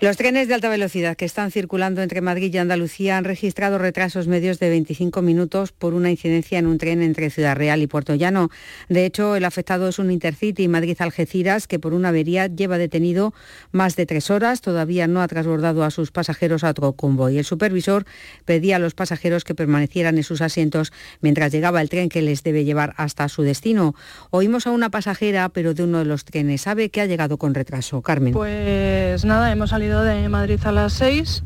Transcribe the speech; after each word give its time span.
Los 0.00 0.16
trenes 0.16 0.46
de 0.46 0.54
alta 0.54 0.68
velocidad 0.68 1.16
que 1.16 1.24
están 1.24 1.50
circulando 1.50 2.02
entre 2.02 2.20
Madrid 2.20 2.54
y 2.54 2.58
Andalucía 2.58 3.16
han 3.16 3.24
registrado 3.24 3.78
retrasos 3.78 4.28
medios 4.28 4.60
de 4.60 4.68
25 4.68 5.22
minutos 5.22 5.72
por 5.72 5.92
una 5.92 6.08
incidencia 6.08 6.60
en 6.60 6.68
un 6.68 6.78
tren 6.78 7.02
entre 7.02 7.30
Ciudad 7.30 7.56
Real 7.56 7.82
y 7.82 7.88
Puerto 7.88 8.14
Llano. 8.14 8.48
De 8.88 9.04
hecho, 9.04 9.34
el 9.34 9.44
afectado 9.44 9.88
es 9.88 9.98
un 9.98 10.12
Intercity 10.12 10.68
Madrid-Algeciras 10.68 11.66
que 11.66 11.80
por 11.80 11.94
una 11.94 12.10
avería 12.10 12.46
lleva 12.46 12.78
detenido 12.78 13.34
más 13.72 13.96
de 13.96 14.06
tres 14.06 14.30
horas. 14.30 14.60
Todavía 14.60 15.08
no 15.08 15.20
ha 15.20 15.26
transbordado 15.26 15.82
a 15.82 15.90
sus 15.90 16.12
pasajeros 16.12 16.62
a 16.62 16.70
otro 16.70 16.92
convoy. 16.92 17.36
El 17.36 17.44
supervisor 17.44 18.04
pedía 18.44 18.76
a 18.76 18.78
los 18.78 18.94
pasajeros 18.94 19.42
que 19.42 19.56
permanecieran 19.56 20.16
en 20.16 20.22
sus 20.22 20.42
asientos 20.42 20.92
mientras 21.22 21.50
llegaba 21.50 21.82
el 21.82 21.88
tren 21.88 22.08
que 22.08 22.22
les 22.22 22.44
debe 22.44 22.64
llevar 22.64 22.94
hasta 22.98 23.28
su 23.28 23.42
destino. 23.42 23.96
Oímos 24.30 24.68
a 24.68 24.70
una 24.70 24.90
pasajera, 24.90 25.48
pero 25.48 25.74
de 25.74 25.82
uno 25.82 25.98
de 25.98 26.04
los 26.04 26.24
trenes. 26.24 26.60
¿Sabe 26.60 26.88
que 26.88 27.00
ha 27.00 27.06
llegado 27.06 27.36
con 27.36 27.52
retraso? 27.52 28.00
Carmen. 28.00 28.32
Pues 28.32 29.24
nada, 29.24 29.50
hemos 29.50 29.70
salido 29.70 29.87
de 29.96 30.28
Madrid 30.28 30.60
a 30.64 30.72
las 30.72 30.92
6, 30.94 31.42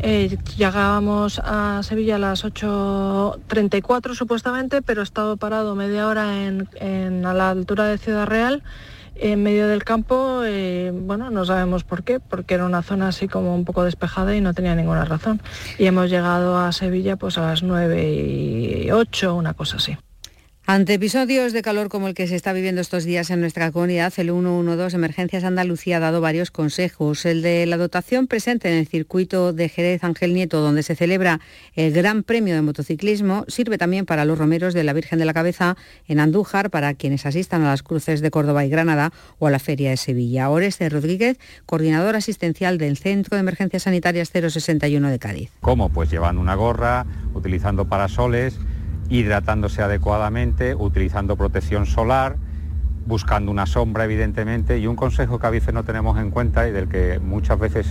eh, 0.00 0.36
llegábamos 0.56 1.40
a 1.42 1.82
Sevilla 1.82 2.16
a 2.16 2.18
las 2.18 2.44
8.34 2.44 4.14
supuestamente, 4.14 4.82
pero 4.82 5.00
he 5.00 5.04
estado 5.04 5.38
parado 5.38 5.74
media 5.74 6.06
hora 6.06 6.44
en, 6.44 7.24
a 7.24 7.32
la 7.32 7.50
altura 7.50 7.86
de 7.86 7.96
Ciudad 7.96 8.26
Real 8.26 8.62
en 9.14 9.42
medio 9.42 9.66
del 9.66 9.82
campo, 9.82 10.42
eh, 10.44 10.92
bueno, 10.92 11.30
no 11.30 11.46
sabemos 11.46 11.84
por 11.84 12.04
qué, 12.04 12.20
porque 12.20 12.52
era 12.52 12.66
una 12.66 12.82
zona 12.82 13.08
así 13.08 13.28
como 13.28 13.54
un 13.54 13.64
poco 13.64 13.82
despejada 13.82 14.36
y 14.36 14.42
no 14.42 14.52
tenía 14.52 14.74
ninguna 14.74 15.06
razón. 15.06 15.40
Y 15.78 15.86
hemos 15.86 16.10
llegado 16.10 16.58
a 16.58 16.70
Sevilla 16.72 17.16
pues 17.16 17.38
a 17.38 17.46
las 17.46 17.62
9 17.62 18.84
y 18.84 18.90
8, 18.90 19.34
una 19.34 19.54
cosa 19.54 19.78
así. 19.78 19.96
Ante 20.68 20.94
episodios 20.94 21.52
de 21.52 21.62
calor 21.62 21.88
como 21.88 22.08
el 22.08 22.14
que 22.14 22.26
se 22.26 22.34
está 22.34 22.52
viviendo 22.52 22.80
estos 22.80 23.04
días 23.04 23.30
en 23.30 23.40
nuestra 23.40 23.70
comunidad, 23.70 24.12
el 24.16 24.30
112 24.30 24.96
Emergencias 24.96 25.44
Andalucía 25.44 25.98
ha 25.98 26.00
dado 26.00 26.20
varios 26.20 26.50
consejos. 26.50 27.24
El 27.24 27.40
de 27.42 27.66
la 27.66 27.76
dotación 27.76 28.26
presente 28.26 28.68
en 28.68 28.74
el 28.74 28.88
circuito 28.88 29.52
de 29.52 29.68
Jerez 29.68 30.02
Ángel 30.02 30.34
Nieto, 30.34 30.60
donde 30.60 30.82
se 30.82 30.96
celebra 30.96 31.38
el 31.76 31.92
Gran 31.92 32.24
Premio 32.24 32.56
de 32.56 32.62
Motociclismo, 32.62 33.44
sirve 33.46 33.78
también 33.78 34.06
para 34.06 34.24
los 34.24 34.38
romeros 34.38 34.74
de 34.74 34.82
la 34.82 34.92
Virgen 34.92 35.20
de 35.20 35.24
la 35.24 35.34
Cabeza 35.34 35.76
en 36.08 36.18
Andújar, 36.18 36.68
para 36.68 36.94
quienes 36.94 37.26
asistan 37.26 37.62
a 37.62 37.68
las 37.68 37.84
cruces 37.84 38.20
de 38.20 38.32
Córdoba 38.32 38.64
y 38.64 38.68
Granada 38.68 39.12
o 39.38 39.46
a 39.46 39.52
la 39.52 39.60
Feria 39.60 39.90
de 39.90 39.96
Sevilla. 39.96 40.50
Oreste 40.50 40.88
Rodríguez, 40.88 41.38
coordinador 41.66 42.16
asistencial 42.16 42.76
del 42.76 42.96
Centro 42.96 43.36
de 43.36 43.42
Emergencias 43.42 43.84
Sanitarias 43.84 44.30
061 44.32 45.10
de 45.10 45.18
Cádiz. 45.20 45.52
¿Cómo? 45.60 45.90
Pues 45.90 46.10
llevando 46.10 46.40
una 46.40 46.56
gorra, 46.56 47.06
utilizando 47.34 47.84
parasoles 47.84 48.58
hidratándose 49.08 49.82
adecuadamente, 49.82 50.74
utilizando 50.74 51.36
protección 51.36 51.86
solar, 51.86 52.36
buscando 53.06 53.50
una 53.50 53.66
sombra 53.66 54.04
evidentemente 54.04 54.78
y 54.78 54.86
un 54.86 54.96
consejo 54.96 55.38
que 55.38 55.46
a 55.46 55.50
veces 55.50 55.72
no 55.72 55.84
tenemos 55.84 56.18
en 56.18 56.30
cuenta 56.30 56.68
y 56.68 56.72
del 56.72 56.88
que 56.88 57.20
muchas 57.20 57.58
veces 57.58 57.86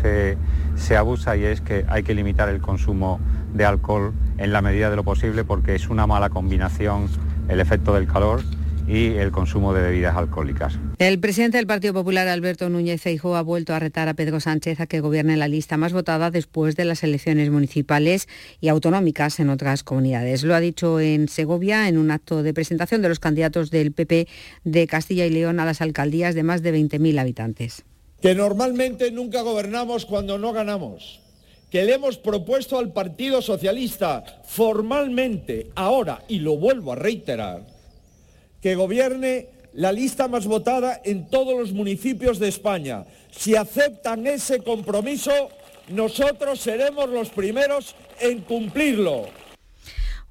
se, 0.75 0.97
abusa 0.97 1.37
y 1.37 1.45
es 1.45 1.61
que 1.61 1.85
hay 1.87 2.03
que 2.03 2.13
limitar 2.13 2.49
el 2.49 2.61
consumo 2.61 3.19
de 3.53 3.65
alcohol 3.65 4.13
en 4.37 4.51
la 4.51 4.61
medida 4.61 4.89
de 4.89 4.97
lo 4.97 5.03
posible 5.03 5.45
porque 5.45 5.75
es 5.75 5.89
una 5.89 6.05
mala 6.05 6.29
combinación 6.29 7.07
el 7.47 7.61
efecto 7.61 7.93
del 7.93 8.07
calor 8.07 8.41
y 8.87 9.13
el 9.17 9.31
consumo 9.31 9.73
de 9.73 9.81
bebidas 9.81 10.15
alcohólicas. 10.15 10.77
El 10.99 11.19
presidente 11.19 11.57
del 11.57 11.67
Partido 11.67 11.93
Popular, 11.93 12.27
Alberto 12.27 12.69
Núñez 12.69 13.01
Feijóo, 13.01 13.35
ha 13.35 13.41
vuelto 13.41 13.73
a 13.73 13.79
retar 13.79 14.07
a 14.07 14.13
Pedro 14.13 14.39
Sánchez 14.39 14.79
a 14.79 14.87
que 14.87 14.99
gobierne 14.99 15.37
la 15.37 15.47
lista 15.47 15.77
más 15.77 15.93
votada 15.93 16.31
después 16.31 16.75
de 16.75 16.85
las 16.85 17.03
elecciones 17.03 17.49
municipales 17.49 18.27
y 18.61 18.67
autonómicas 18.67 19.39
en 19.39 19.49
otras 19.49 19.83
comunidades. 19.83 20.43
Lo 20.43 20.55
ha 20.55 20.59
dicho 20.59 20.99
en 20.99 21.27
Segovia 21.27 21.87
en 21.87 21.97
un 21.97 22.11
acto 22.11 22.43
de 22.43 22.53
presentación 22.53 23.01
de 23.01 23.09
los 23.09 23.19
candidatos 23.19 23.71
del 23.71 23.91
PP 23.91 24.27
de 24.63 24.87
Castilla 24.87 25.25
y 25.25 25.31
León 25.31 25.59
a 25.59 25.65
las 25.65 25.81
alcaldías 25.81 26.35
de 26.35 26.43
más 26.43 26.61
de 26.61 26.73
20.000 26.73 27.19
habitantes. 27.19 27.83
Que 28.21 28.35
normalmente 28.35 29.11
nunca 29.11 29.41
gobernamos 29.41 30.05
cuando 30.05 30.37
no 30.37 30.53
ganamos 30.53 31.21
que 31.69 31.83
le 31.83 31.95
hemos 31.95 32.17
propuesto 32.17 32.77
al 32.79 32.93
Partido 32.93 33.41
Socialista 33.41 34.23
formalmente 34.45 35.71
ahora, 35.75 36.23
y 36.29 36.39
lo 36.39 36.55
vuelvo 36.55 36.93
a 36.93 36.95
reiterar, 36.95 37.65
que 38.65 38.73
gobierne 38.73 39.45
la 39.73 39.91
lista 39.91 40.27
más 40.27 40.47
votada 40.47 40.99
en 41.03 41.29
todos 41.29 41.55
los 41.55 41.71
municipios 41.71 42.39
de 42.39 42.47
España. 42.47 43.05
Si 43.29 43.55
aceptan 43.55 44.25
ese 44.25 44.63
compromiso, 44.63 45.49
nosotros 45.89 46.61
seremos 46.61 47.07
los 47.11 47.29
primeros 47.29 47.95
en 48.19 48.41
cumplirlo. 48.41 49.27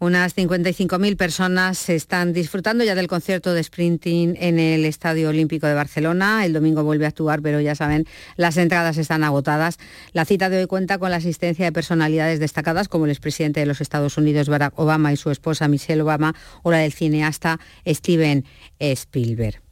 Unas 0.04 0.36
55.000 0.36 1.16
personas 1.16 1.88
están 1.88 2.34
disfrutando 2.34 2.84
ya 2.84 2.94
del 2.94 3.06
concierto 3.06 3.54
de 3.54 3.64
sprinting 3.64 4.36
en 4.38 4.58
el 4.58 4.84
Estadio 4.84 5.30
Olímpico 5.30 5.66
de 5.66 5.72
Barcelona. 5.72 6.44
El 6.44 6.52
domingo 6.52 6.84
vuelve 6.84 7.06
a 7.06 7.08
actuar, 7.08 7.40
pero 7.40 7.58
ya 7.58 7.74
saben, 7.74 8.06
las 8.36 8.58
entradas 8.58 8.98
están 8.98 9.24
agotadas. 9.24 9.78
La 10.12 10.26
cita 10.26 10.50
de 10.50 10.58
hoy 10.58 10.66
cuenta 10.66 10.98
con 10.98 11.10
la 11.10 11.16
asistencia 11.16 11.64
de 11.64 11.72
personalidades 11.72 12.38
destacadas 12.38 12.88
como 12.88 13.06
el 13.06 13.12
expresidente 13.12 13.60
de 13.60 13.66
los 13.66 13.80
Estados 13.80 14.18
Unidos, 14.18 14.50
Barack 14.50 14.78
Obama, 14.78 15.10
y 15.10 15.16
su 15.16 15.30
esposa 15.30 15.68
Michelle 15.68 16.02
Obama, 16.02 16.34
o 16.62 16.70
la 16.70 16.76
del 16.76 16.92
cineasta 16.92 17.58
Steven 17.86 18.44
Spielberg. 18.78 19.62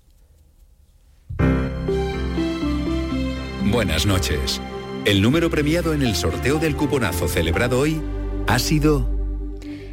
Buenas 3.71 4.07
noches. 4.07 4.63
El 5.05 5.21
número 5.21 5.51
premiado 5.51 5.93
en 5.93 6.01
el 6.01 6.17
sorteo 6.17 6.59
del 6.59 6.75
cuponazo 6.75 7.29
celebrado 7.29 7.81
hoy 7.81 8.01
ha 8.47 8.59
sido 8.59 9.22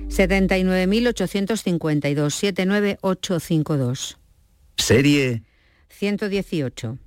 79.852, 0.10 2.32
79852. 2.32 4.18
Serie 4.78 5.44
118. 5.90 6.98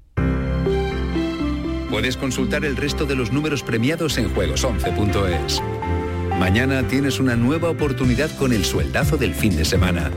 Puedes 1.91 2.17
consultar 2.17 2.65
el 2.65 2.77
resto 2.77 3.05
de 3.05 3.15
los 3.15 3.33
números 3.33 3.63
premiados 3.63 4.17
en 4.17 4.35
juegos11.es. 4.35 5.61
Mañana 6.39 6.87
tienes 6.89 7.21
una 7.21 7.37
nueva 7.37 7.71
oportunidad 7.71 8.31
con 8.39 8.53
el 8.53 8.65
sueldazo 8.65 9.17
del 9.17 9.35
fin 9.35 9.57
de 9.57 9.65
semana. 9.65 10.11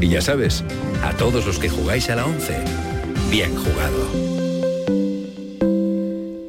Y 0.00 0.08
ya 0.08 0.20
sabes, 0.20 0.64
a 1.02 1.16
todos 1.16 1.46
los 1.46 1.58
que 1.58 1.68
jugáis 1.68 2.10
a 2.10 2.16
la 2.16 2.26
11, 2.26 2.64
bien 3.30 3.54
jugado. 3.54 4.43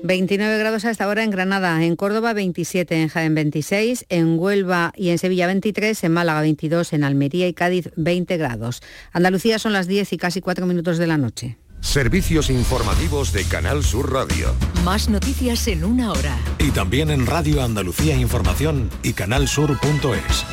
29 0.05 0.59
grados 0.59 0.85
a 0.85 0.91
esta 0.91 1.07
hora 1.07 1.23
en 1.23 1.31
Granada, 1.31 1.83
en 1.83 1.95
Córdoba 1.95 2.33
27, 2.33 3.01
en 3.01 3.07
Jaén 3.07 3.33
26, 3.33 4.05
en 4.09 4.37
Huelva 4.37 4.93
y 4.95 5.09
en 5.09 5.17
Sevilla 5.17 5.47
23, 5.47 6.03
en 6.03 6.11
Málaga 6.11 6.41
22, 6.41 6.93
en 6.93 7.03
Almería 7.03 7.47
y 7.47 7.53
Cádiz 7.53 7.89
20 7.95 8.37
grados. 8.37 8.81
Andalucía 9.11 9.57
son 9.57 9.73
las 9.73 9.87
10 9.87 10.13
y 10.13 10.17
casi 10.17 10.41
4 10.41 10.67
minutos 10.67 10.99
de 10.99 11.07
la 11.07 11.17
noche. 11.17 11.57
Servicios 11.81 12.51
informativos 12.51 13.33
de 13.33 13.45
Canal 13.45 13.83
Sur 13.83 14.13
Radio. 14.13 14.53
Más 14.83 15.09
noticias 15.09 15.67
en 15.67 15.83
una 15.83 16.11
hora. 16.11 16.37
Y 16.59 16.69
también 16.69 17.09
en 17.09 17.25
Radio 17.25 17.63
Andalucía 17.63 18.15
Información 18.15 18.89
y 19.01 19.13
canalsur.es. 19.13 20.45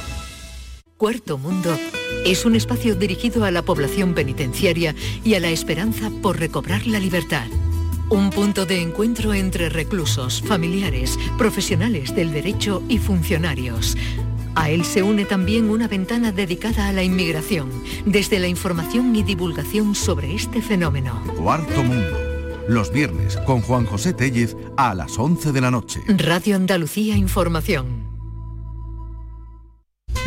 Cuarto 0.96 1.36
Mundo 1.36 1.76
es 2.24 2.44
un 2.46 2.54
espacio 2.56 2.94
dirigido 2.94 3.44
a 3.44 3.50
la 3.50 3.62
población 3.62 4.14
penitenciaria 4.14 4.94
y 5.24 5.34
a 5.34 5.40
la 5.40 5.50
esperanza 5.50 6.10
por 6.22 6.38
recobrar 6.38 6.86
la 6.86 7.00
libertad 7.00 7.46
un 8.08 8.30
punto 8.30 8.66
de 8.66 8.80
encuentro 8.80 9.34
entre 9.34 9.68
reclusos, 9.68 10.42
familiares, 10.42 11.18
profesionales 11.38 12.14
del 12.14 12.32
derecho 12.32 12.82
y 12.88 12.98
funcionarios. 12.98 13.96
A 14.54 14.70
él 14.70 14.84
se 14.84 15.02
une 15.02 15.24
también 15.24 15.70
una 15.70 15.88
ventana 15.88 16.30
dedicada 16.30 16.88
a 16.88 16.92
la 16.92 17.02
inmigración, 17.02 17.70
desde 18.04 18.38
la 18.38 18.48
información 18.48 19.14
y 19.16 19.22
divulgación 19.22 19.94
sobre 19.94 20.34
este 20.34 20.60
fenómeno. 20.60 21.22
Cuarto 21.36 21.82
Mundo, 21.82 22.18
los 22.68 22.92
viernes 22.92 23.38
con 23.46 23.62
Juan 23.62 23.86
José 23.86 24.12
Tellez 24.12 24.56
a 24.76 24.94
las 24.94 25.19
11 25.19 25.52
de 25.52 25.60
la 25.60 25.70
noche. 25.70 26.00
Radio 26.06 26.56
Andalucía 26.56 27.16
Información. 27.16 28.01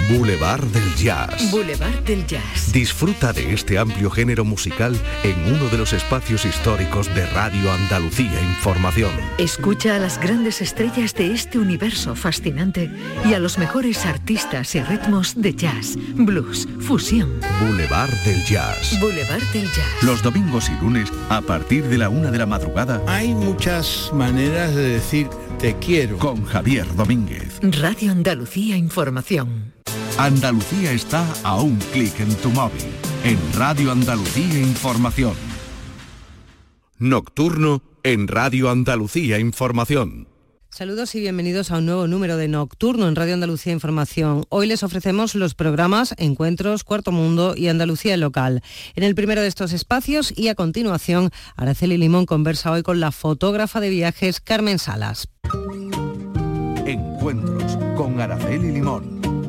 Boulevard 0.09 0.63
del 0.65 0.95
Jazz. 0.95 1.49
Boulevard 1.49 2.03
del 2.03 2.27
Jazz. 2.27 2.71
Disfruta 2.71 3.33
de 3.33 3.53
este 3.53 3.79
amplio 3.79 4.11
género 4.11 4.45
musical 4.45 4.95
en 5.23 5.51
uno 5.51 5.67
de 5.69 5.79
los 5.79 5.93
espacios 5.93 6.45
históricos 6.45 7.13
de 7.15 7.25
Radio 7.27 7.71
Andalucía 7.71 8.39
Información. 8.41 9.11
Escucha 9.39 9.95
a 9.95 9.99
las 9.99 10.19
grandes 10.19 10.61
estrellas 10.61 11.15
de 11.15 11.33
este 11.33 11.57
universo 11.57 12.15
fascinante 12.15 12.91
y 13.27 13.33
a 13.33 13.39
los 13.39 13.57
mejores 13.57 14.05
artistas 14.05 14.75
y 14.75 14.81
ritmos 14.83 15.33
de 15.41 15.55
jazz, 15.55 15.95
blues, 16.13 16.67
fusión. 16.81 17.39
Boulevard 17.61 18.13
del 18.25 18.45
Jazz. 18.45 18.99
Boulevard 18.99 19.43
del 19.53 19.65
Jazz. 19.65 20.03
Los 20.03 20.21
domingos 20.21 20.69
y 20.69 20.83
lunes 20.83 21.11
a 21.29 21.41
partir 21.41 21.83
de 21.85 21.97
la 21.97 22.09
una 22.09 22.29
de 22.29 22.37
la 22.37 22.45
madrugada. 22.45 23.01
Hay 23.07 23.33
muchas 23.33 24.11
maneras 24.13 24.75
de 24.75 24.87
decir 24.87 25.29
te 25.57 25.75
quiero. 25.77 26.19
Con 26.19 26.45
Javier 26.45 26.85
Domínguez. 26.95 27.59
Radio 27.61 28.11
Andalucía 28.11 28.77
Información. 28.77 29.74
Andalucía 30.17 30.93
está 30.93 31.27
a 31.43 31.61
un 31.61 31.75
clic 31.91 32.17
en 32.21 32.33
tu 32.35 32.49
móvil. 32.49 32.81
En 33.25 33.37
Radio 33.53 33.91
Andalucía 33.91 34.61
Información. 34.61 35.33
Nocturno 36.97 37.83
en 38.01 38.29
Radio 38.29 38.69
Andalucía 38.69 39.39
Información. 39.39 40.29
Saludos 40.69 41.15
y 41.15 41.19
bienvenidos 41.19 41.69
a 41.69 41.79
un 41.79 41.87
nuevo 41.87 42.07
número 42.07 42.37
de 42.37 42.47
Nocturno 42.47 43.09
en 43.09 43.15
Radio 43.17 43.33
Andalucía 43.33 43.73
Información. 43.73 44.45
Hoy 44.47 44.67
les 44.67 44.83
ofrecemos 44.83 45.35
los 45.35 45.53
programas 45.53 46.15
Encuentros, 46.17 46.85
Cuarto 46.85 47.11
Mundo 47.11 47.53
y 47.53 47.67
Andalucía 47.67 48.15
Local. 48.15 48.63
En 48.95 49.03
el 49.03 49.15
primero 49.15 49.41
de 49.41 49.47
estos 49.47 49.73
espacios 49.73 50.33
y 50.33 50.47
a 50.47 50.55
continuación, 50.55 51.29
Araceli 51.57 51.97
Limón 51.97 52.25
conversa 52.25 52.71
hoy 52.71 52.83
con 52.83 53.01
la 53.01 53.11
fotógrafa 53.11 53.81
de 53.81 53.89
viajes 53.89 54.39
Carmen 54.39 54.79
Salas. 54.79 55.27
Encuentros 56.85 57.77
con 57.97 58.21
Araceli 58.21 58.71
Limón. 58.71 59.14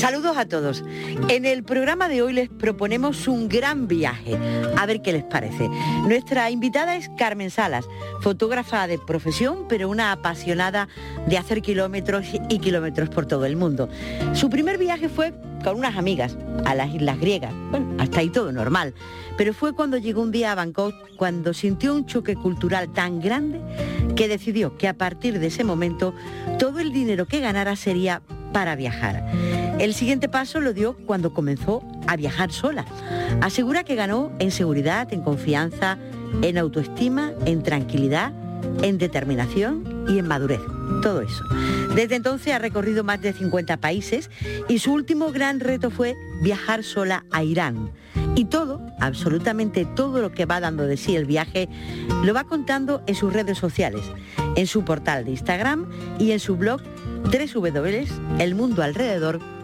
Saludos 0.00 0.38
a 0.38 0.46
todos. 0.46 0.82
En 1.28 1.44
el 1.44 1.62
programa 1.62 2.08
de 2.08 2.22
hoy 2.22 2.32
les 2.32 2.48
proponemos 2.48 3.28
un 3.28 3.50
gran 3.50 3.86
viaje. 3.86 4.38
A 4.78 4.86
ver 4.86 5.02
qué 5.02 5.12
les 5.12 5.24
parece. 5.24 5.68
Nuestra 6.08 6.50
invitada 6.50 6.96
es 6.96 7.10
Carmen 7.18 7.50
Salas, 7.50 7.84
fotógrafa 8.22 8.86
de 8.86 8.98
profesión, 8.98 9.66
pero 9.68 9.90
una 9.90 10.10
apasionada 10.10 10.88
de 11.26 11.36
hacer 11.36 11.60
kilómetros 11.60 12.24
y 12.48 12.60
kilómetros 12.60 13.10
por 13.10 13.26
todo 13.26 13.44
el 13.44 13.56
mundo. 13.56 13.90
Su 14.32 14.48
primer 14.48 14.78
viaje 14.78 15.10
fue 15.10 15.34
con 15.62 15.76
unas 15.76 15.98
amigas 15.98 16.34
a 16.64 16.74
las 16.74 16.94
islas 16.94 17.20
griegas. 17.20 17.52
Bueno, 17.70 17.94
hasta 17.98 18.20
ahí 18.20 18.30
todo 18.30 18.52
normal. 18.52 18.94
Pero 19.36 19.52
fue 19.52 19.74
cuando 19.74 19.98
llegó 19.98 20.22
un 20.22 20.32
día 20.32 20.52
a 20.52 20.54
Bangkok, 20.54 20.94
cuando 21.18 21.52
sintió 21.52 21.94
un 21.94 22.06
choque 22.06 22.36
cultural 22.36 22.90
tan 22.90 23.20
grande 23.20 23.60
que 24.16 24.28
decidió 24.28 24.78
que 24.78 24.88
a 24.88 24.94
partir 24.94 25.38
de 25.38 25.48
ese 25.48 25.62
momento 25.62 26.14
todo 26.58 26.78
el 26.78 26.90
dinero 26.90 27.26
que 27.26 27.40
ganara 27.40 27.76
sería 27.76 28.22
para 28.54 28.76
viajar. 28.76 29.24
El 29.80 29.94
siguiente 29.94 30.28
paso 30.28 30.60
lo 30.60 30.72
dio 30.74 30.94
cuando 31.06 31.32
comenzó 31.32 31.82
a 32.06 32.14
viajar 32.14 32.52
sola. 32.52 32.84
Asegura 33.40 33.82
que 33.82 33.94
ganó 33.94 34.30
en 34.38 34.50
seguridad, 34.50 35.10
en 35.10 35.22
confianza, 35.22 35.96
en 36.42 36.58
autoestima, 36.58 37.32
en 37.46 37.62
tranquilidad, 37.62 38.34
en 38.82 38.98
determinación 38.98 40.04
y 40.06 40.18
en 40.18 40.28
madurez. 40.28 40.60
Todo 41.00 41.22
eso. 41.22 41.42
Desde 41.94 42.16
entonces 42.16 42.52
ha 42.52 42.58
recorrido 42.58 43.04
más 43.04 43.22
de 43.22 43.32
50 43.32 43.78
países 43.78 44.28
y 44.68 44.80
su 44.80 44.92
último 44.92 45.32
gran 45.32 45.60
reto 45.60 45.90
fue 45.90 46.14
viajar 46.42 46.84
sola 46.84 47.24
a 47.30 47.42
Irán. 47.42 47.90
Y 48.34 48.44
todo, 48.44 48.82
absolutamente 49.00 49.86
todo 49.86 50.20
lo 50.20 50.30
que 50.30 50.44
va 50.44 50.60
dando 50.60 50.86
de 50.86 50.98
sí 50.98 51.16
el 51.16 51.24
viaje, 51.24 51.70
lo 52.22 52.34
va 52.34 52.44
contando 52.44 53.02
en 53.06 53.14
sus 53.14 53.32
redes 53.32 53.56
sociales, 53.56 54.02
en 54.56 54.66
su 54.66 54.84
portal 54.84 55.24
de 55.24 55.30
Instagram 55.30 55.88
y 56.18 56.32
en 56.32 56.40
su 56.40 56.56
blog 56.56 56.82
www.elmundoalrededor.com. 57.24 59.59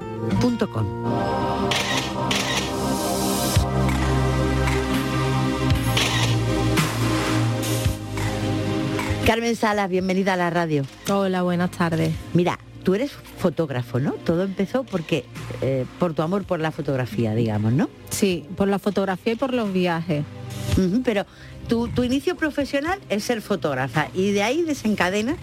Carmen 9.26 9.56
Salas, 9.56 9.90
bienvenida 9.90 10.34
a 10.34 10.36
la 10.36 10.50
radio. 10.50 10.84
Hola, 11.10 11.42
buenas 11.42 11.72
tardes. 11.72 12.14
Mira, 12.32 12.60
tú 12.84 12.94
eres 12.94 13.10
fotógrafo, 13.10 13.98
¿no? 13.98 14.12
Todo 14.12 14.44
empezó 14.44 14.84
porque 14.84 15.24
eh, 15.62 15.84
por 15.98 16.14
tu 16.14 16.22
amor 16.22 16.44
por 16.44 16.60
la 16.60 16.70
fotografía, 16.70 17.34
digamos, 17.34 17.72
¿no? 17.72 17.90
Sí, 18.10 18.46
por 18.56 18.68
la 18.68 18.78
fotografía 18.78 19.32
y 19.32 19.36
por 19.36 19.52
los 19.52 19.72
viajes. 19.72 20.24
Pero 21.04 21.26
tu, 21.68 21.88
tu 21.88 22.04
inicio 22.04 22.36
profesional 22.36 23.00
es 23.08 23.24
ser 23.24 23.42
fotógrafa 23.42 24.08
y 24.14 24.30
de 24.30 24.44
ahí 24.44 24.62
desencadena 24.62 25.36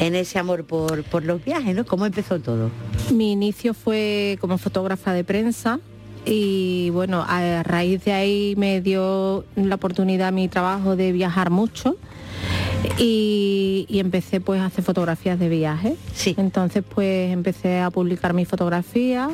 en 0.00 0.14
ese 0.14 0.38
amor 0.38 0.64
por, 0.64 1.02
por 1.04 1.24
los 1.24 1.44
viajes, 1.44 1.74
¿no? 1.74 1.84
¿Cómo 1.86 2.06
empezó 2.06 2.38
todo? 2.40 2.70
Mi 3.12 3.32
inicio 3.32 3.74
fue 3.74 4.36
como 4.40 4.58
fotógrafa 4.58 5.12
de 5.12 5.24
prensa 5.24 5.80
y 6.24 6.90
bueno, 6.90 7.24
a 7.26 7.62
raíz 7.62 8.04
de 8.04 8.12
ahí 8.12 8.54
me 8.56 8.80
dio 8.80 9.44
la 9.54 9.76
oportunidad 9.76 10.32
mi 10.32 10.48
trabajo 10.48 10.96
de 10.96 11.12
viajar 11.12 11.50
mucho 11.50 11.96
y, 12.98 13.86
y 13.88 13.98
empecé 14.00 14.40
pues 14.40 14.60
a 14.60 14.66
hacer 14.66 14.84
fotografías 14.84 15.38
de 15.38 15.48
viaje. 15.48 15.96
Sí. 16.14 16.34
Entonces 16.38 16.82
pues 16.94 17.32
empecé 17.32 17.80
a 17.80 17.90
publicar 17.90 18.34
mis 18.34 18.48
fotografías 18.48 19.30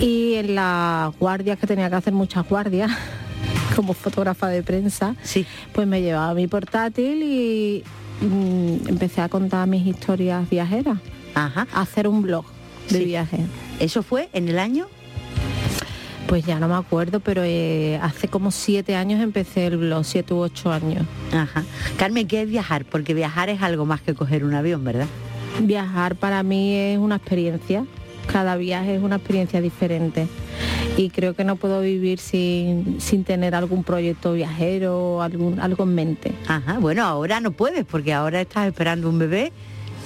y 0.00 0.34
en 0.34 0.54
las 0.54 1.16
guardias 1.18 1.58
que 1.58 1.66
tenía 1.66 1.88
que 1.90 1.96
hacer 1.96 2.12
muchas 2.12 2.48
guardias 2.48 2.90
como 3.76 3.92
fotógrafa 3.92 4.48
de 4.48 4.62
prensa, 4.62 5.14
Sí. 5.22 5.46
pues 5.72 5.86
me 5.86 6.00
llevaba 6.02 6.32
mi 6.34 6.46
portátil 6.46 7.22
y 7.22 7.84
mm, 8.24 8.88
empecé 8.88 9.20
a 9.20 9.28
contar 9.28 9.66
mis 9.68 9.86
historias 9.86 10.48
viajeras, 10.48 10.98
Ajá. 11.34 11.66
a 11.72 11.80
hacer 11.82 12.08
un 12.08 12.22
blog 12.22 12.44
de 12.90 12.98
Sí. 12.98 13.04
viaje. 13.04 13.38
¿Eso 13.80 14.02
fue 14.02 14.28
en 14.32 14.48
el 14.48 14.58
año? 14.58 14.86
Pues 16.26 16.44
ya 16.46 16.58
no 16.58 16.68
me 16.68 16.74
acuerdo, 16.74 17.20
pero 17.20 17.42
eh, 17.44 17.98
hace 18.02 18.28
como 18.28 18.50
siete 18.50 18.96
años 18.96 19.20
empecé 19.22 19.66
el 19.66 19.76
blog, 19.76 20.04
siete 20.04 20.32
u 20.32 20.38
ocho 20.38 20.72
años. 20.72 21.06
Ajá. 21.32 21.64
Carmen, 21.98 22.26
¿qué 22.26 22.42
es 22.42 22.48
viajar? 22.48 22.84
Porque 22.86 23.12
viajar 23.14 23.50
es 23.50 23.62
algo 23.62 23.84
más 23.84 24.00
que 24.00 24.14
coger 24.14 24.44
un 24.44 24.54
avión, 24.54 24.82
¿verdad? 24.84 25.06
Viajar 25.60 26.16
para 26.16 26.42
mí 26.42 26.74
es 26.74 26.98
una 26.98 27.16
experiencia, 27.16 27.84
cada 28.32 28.56
viaje 28.56 28.96
es 28.96 29.02
una 29.02 29.16
experiencia 29.16 29.60
diferente 29.60 30.26
y 30.96 31.10
creo 31.10 31.34
que 31.34 31.44
no 31.44 31.56
puedo 31.56 31.80
vivir 31.80 32.18
sin, 32.18 33.00
sin 33.00 33.24
tener 33.24 33.54
algún 33.54 33.82
proyecto 33.84 34.32
viajero, 34.34 35.22
algún, 35.22 35.58
algo 35.60 35.84
en 35.84 35.94
mente. 35.94 36.32
Ajá. 36.46 36.78
Bueno, 36.78 37.04
ahora 37.04 37.40
no 37.40 37.50
puedes 37.50 37.84
porque 37.84 38.12
ahora 38.12 38.40
estás 38.40 38.66
esperando 38.68 39.08
un 39.08 39.18
bebé 39.18 39.52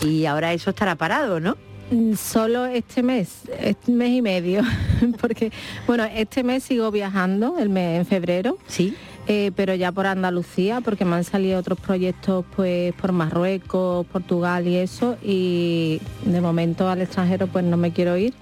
y 0.04 0.24
ahora 0.26 0.52
eso 0.52 0.70
estará 0.70 0.94
parado, 0.94 1.40
¿no? 1.40 1.56
Mm, 1.90 2.14
Solo 2.14 2.66
este 2.66 3.02
mes, 3.02 3.42
este 3.60 3.92
mes 3.92 4.10
y 4.10 4.22
medio, 4.22 4.62
porque 5.20 5.50
bueno, 5.86 6.04
este 6.04 6.42
mes 6.42 6.62
sigo 6.64 6.90
viajando, 6.90 7.58
el 7.58 7.68
mes 7.68 8.00
en 8.00 8.06
febrero, 8.06 8.58
Sí. 8.66 8.94
Eh, 9.30 9.52
pero 9.54 9.74
ya 9.74 9.92
por 9.92 10.06
Andalucía, 10.06 10.80
porque 10.80 11.04
me 11.04 11.14
han 11.16 11.22
salido 11.24 11.58
otros 11.60 11.78
proyectos 11.78 12.44
pues 12.56 12.94
por 12.94 13.12
Marruecos, 13.12 14.06
Portugal 14.06 14.66
y 14.66 14.76
eso, 14.76 15.16
y 15.22 16.00
de 16.24 16.40
momento 16.40 16.88
al 16.88 17.02
extranjero 17.02 17.46
pues 17.46 17.64
no 17.64 17.76
me 17.76 17.92
quiero 17.92 18.16
ir, 18.16 18.32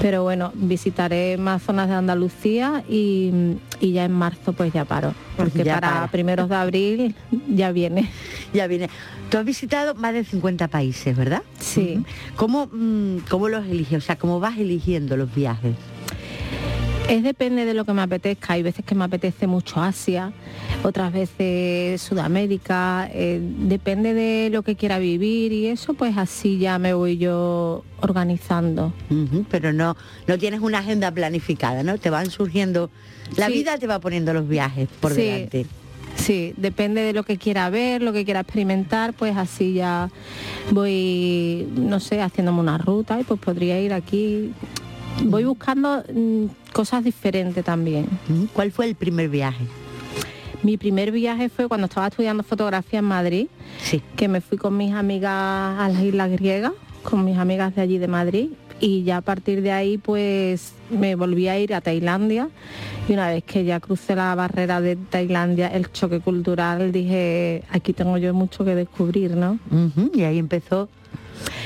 pero 0.00 0.22
bueno, 0.22 0.52
visitaré 0.54 1.36
más 1.36 1.62
zonas 1.62 1.88
de 1.88 1.94
Andalucía 1.96 2.84
y, 2.88 3.32
y 3.80 3.92
ya 3.92 4.04
en 4.04 4.12
marzo 4.12 4.52
pues 4.52 4.72
ya 4.72 4.84
paro, 4.84 5.14
porque 5.36 5.64
Ya 5.64 5.74
para 5.80 5.90
para. 5.94 6.06
primeros 6.12 6.48
de 6.48 6.54
abril 6.54 7.14
ya 7.48 7.72
viene. 7.72 8.08
Ya 8.52 8.66
viene. 8.66 8.88
Tú 9.30 9.38
has 9.38 9.44
visitado 9.44 9.94
más 9.94 10.12
de 10.12 10.24
50 10.24 10.66
países, 10.66 11.16
¿verdad? 11.16 11.42
Sí. 11.60 12.02
¿Cómo, 12.34 12.66
mm, 12.72 13.18
¿Cómo 13.28 13.48
los 13.48 13.64
eliges? 13.64 13.98
O 13.98 14.00
sea, 14.00 14.16
¿cómo 14.16 14.40
vas 14.40 14.58
eligiendo 14.58 15.16
los 15.16 15.32
viajes? 15.32 15.76
Es 17.10 17.24
depende 17.24 17.64
de 17.64 17.74
lo 17.74 17.84
que 17.84 17.92
me 17.92 18.02
apetezca. 18.02 18.52
Hay 18.52 18.62
veces 18.62 18.84
que 18.84 18.94
me 18.94 19.02
apetece 19.02 19.48
mucho 19.48 19.80
Asia, 19.82 20.32
otras 20.84 21.12
veces 21.12 22.00
Sudamérica. 22.00 23.08
eh, 23.12 23.40
depende 23.42 24.14
de 24.14 24.48
lo 24.50 24.62
que 24.62 24.76
quiera 24.76 25.00
vivir 25.00 25.52
y 25.52 25.66
eso, 25.66 25.94
pues 25.94 26.16
así 26.16 26.58
ya 26.58 26.78
me 26.78 26.94
voy 26.94 27.18
yo 27.18 27.82
organizando. 28.00 28.92
Pero 29.50 29.72
no, 29.72 29.96
no 30.28 30.38
tienes 30.38 30.60
una 30.60 30.78
agenda 30.78 31.10
planificada, 31.10 31.82
¿no? 31.82 31.98
Te 31.98 32.10
van 32.10 32.30
surgiendo... 32.30 32.90
La 33.36 33.46
Sí. 33.46 33.54
vida 33.54 33.76
te 33.76 33.88
va 33.88 33.98
poniendo 33.98 34.32
los 34.32 34.46
viajes 34.48 34.88
por 35.00 35.12
Sí. 35.12 35.22
delante. 35.22 35.66
Sí, 36.14 36.52
depende 36.56 37.00
de 37.00 37.12
lo 37.12 37.24
que 37.24 37.38
quiera 37.38 37.70
ver, 37.70 38.02
lo 38.02 38.12
que 38.12 38.24
quiera 38.24 38.40
experimentar, 38.40 39.14
pues 39.14 39.36
así 39.36 39.72
ya 39.74 40.10
voy, 40.70 41.66
no 41.74 41.98
sé, 41.98 42.20
haciéndome 42.20 42.60
una 42.60 42.78
ruta 42.78 43.20
y 43.20 43.24
pues 43.24 43.40
podría 43.40 43.80
ir 43.80 43.92
aquí. 43.92 44.52
Voy 45.24 45.44
buscando 45.44 46.02
mm, 46.12 46.44
cosas 46.72 47.04
diferentes 47.04 47.64
también. 47.64 48.06
¿Cuál 48.52 48.72
fue 48.72 48.86
el 48.86 48.94
primer 48.94 49.28
viaje? 49.28 49.64
Mi 50.62 50.76
primer 50.76 51.10
viaje 51.12 51.48
fue 51.48 51.68
cuando 51.68 51.86
estaba 51.86 52.08
estudiando 52.08 52.42
fotografía 52.42 52.98
en 52.98 53.04
Madrid, 53.06 53.46
Sí. 53.82 54.02
que 54.16 54.28
me 54.28 54.40
fui 54.40 54.58
con 54.58 54.76
mis 54.76 54.92
amigas 54.92 55.32
a 55.32 55.88
las 55.90 56.02
islas 56.02 56.30
griegas, 56.30 56.72
con 57.02 57.24
mis 57.24 57.38
amigas 57.38 57.74
de 57.74 57.82
allí 57.82 57.98
de 57.98 58.08
Madrid, 58.08 58.48
y 58.78 59.02
ya 59.04 59.18
a 59.18 59.20
partir 59.20 59.60
de 59.62 59.72
ahí 59.72 59.98
pues 59.98 60.72
me 60.90 61.14
volví 61.14 61.48
a 61.48 61.58
ir 61.58 61.74
a 61.74 61.80
Tailandia 61.82 62.48
y 63.08 63.12
una 63.12 63.28
vez 63.28 63.44
que 63.44 63.64
ya 63.64 63.78
crucé 63.80 64.16
la 64.16 64.34
barrera 64.34 64.80
de 64.80 64.96
Tailandia, 64.96 65.68
el 65.68 65.90
choque 65.92 66.20
cultural, 66.20 66.90
dije, 66.92 67.62
aquí 67.70 67.92
tengo 67.92 68.16
yo 68.18 68.32
mucho 68.32 68.64
que 68.64 68.74
descubrir, 68.74 69.36
¿no? 69.36 69.58
Y 70.14 70.22
ahí 70.22 70.38
empezó 70.38 70.88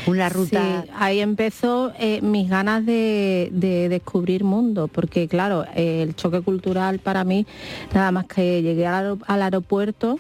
una 0.07 0.29
ruta... 0.29 0.83
Sí, 0.85 0.91
ahí 0.97 1.21
empezó 1.21 1.93
eh, 1.99 2.21
mis 2.23 2.49
ganas 2.49 2.85
de, 2.87 3.49
de 3.53 3.89
descubrir 3.89 4.45
mundo, 4.45 4.89
porque 4.89 5.29
claro, 5.29 5.65
eh, 5.75 6.03
el 6.03 6.15
choque 6.15 6.41
cultural 6.43 6.99
para 6.99 7.25
mí, 7.25 7.47
nada 7.95 8.11
más 8.13 8.27
que 8.27 8.63
llegué 8.63 8.87
al, 8.87 8.95
aero- 8.95 9.19
al 9.27 9.43
aeropuerto, 9.43 10.19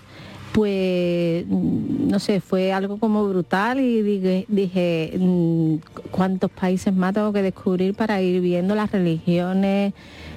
pues 0.52 1.44
mm, 1.48 2.08
no 2.08 2.18
sé, 2.20 2.40
fue 2.40 2.72
algo 2.72 2.98
como 2.98 3.28
brutal 3.28 3.80
y 3.80 4.02
dije, 4.02 4.44
dije 4.48 5.12
mm, 5.18 5.74
cuántos 6.12 6.50
países 6.50 6.94
más 6.94 7.12
tengo 7.12 7.32
que 7.32 7.42
descubrir 7.42 7.94
para 7.94 8.22
ir 8.22 8.40
viendo 8.40 8.74
las 8.76 8.92
religiones, 8.92 9.92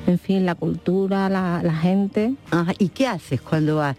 en 0.07 0.17
fin, 0.19 0.45
la 0.45 0.55
cultura, 0.55 1.29
la, 1.29 1.61
la 1.63 1.73
gente. 1.75 2.33
Ajá, 2.49 2.73
¿Y 2.79 2.89
qué 2.89 3.05
haces 3.07 3.41
cuando 3.41 3.77
vas? 3.77 3.95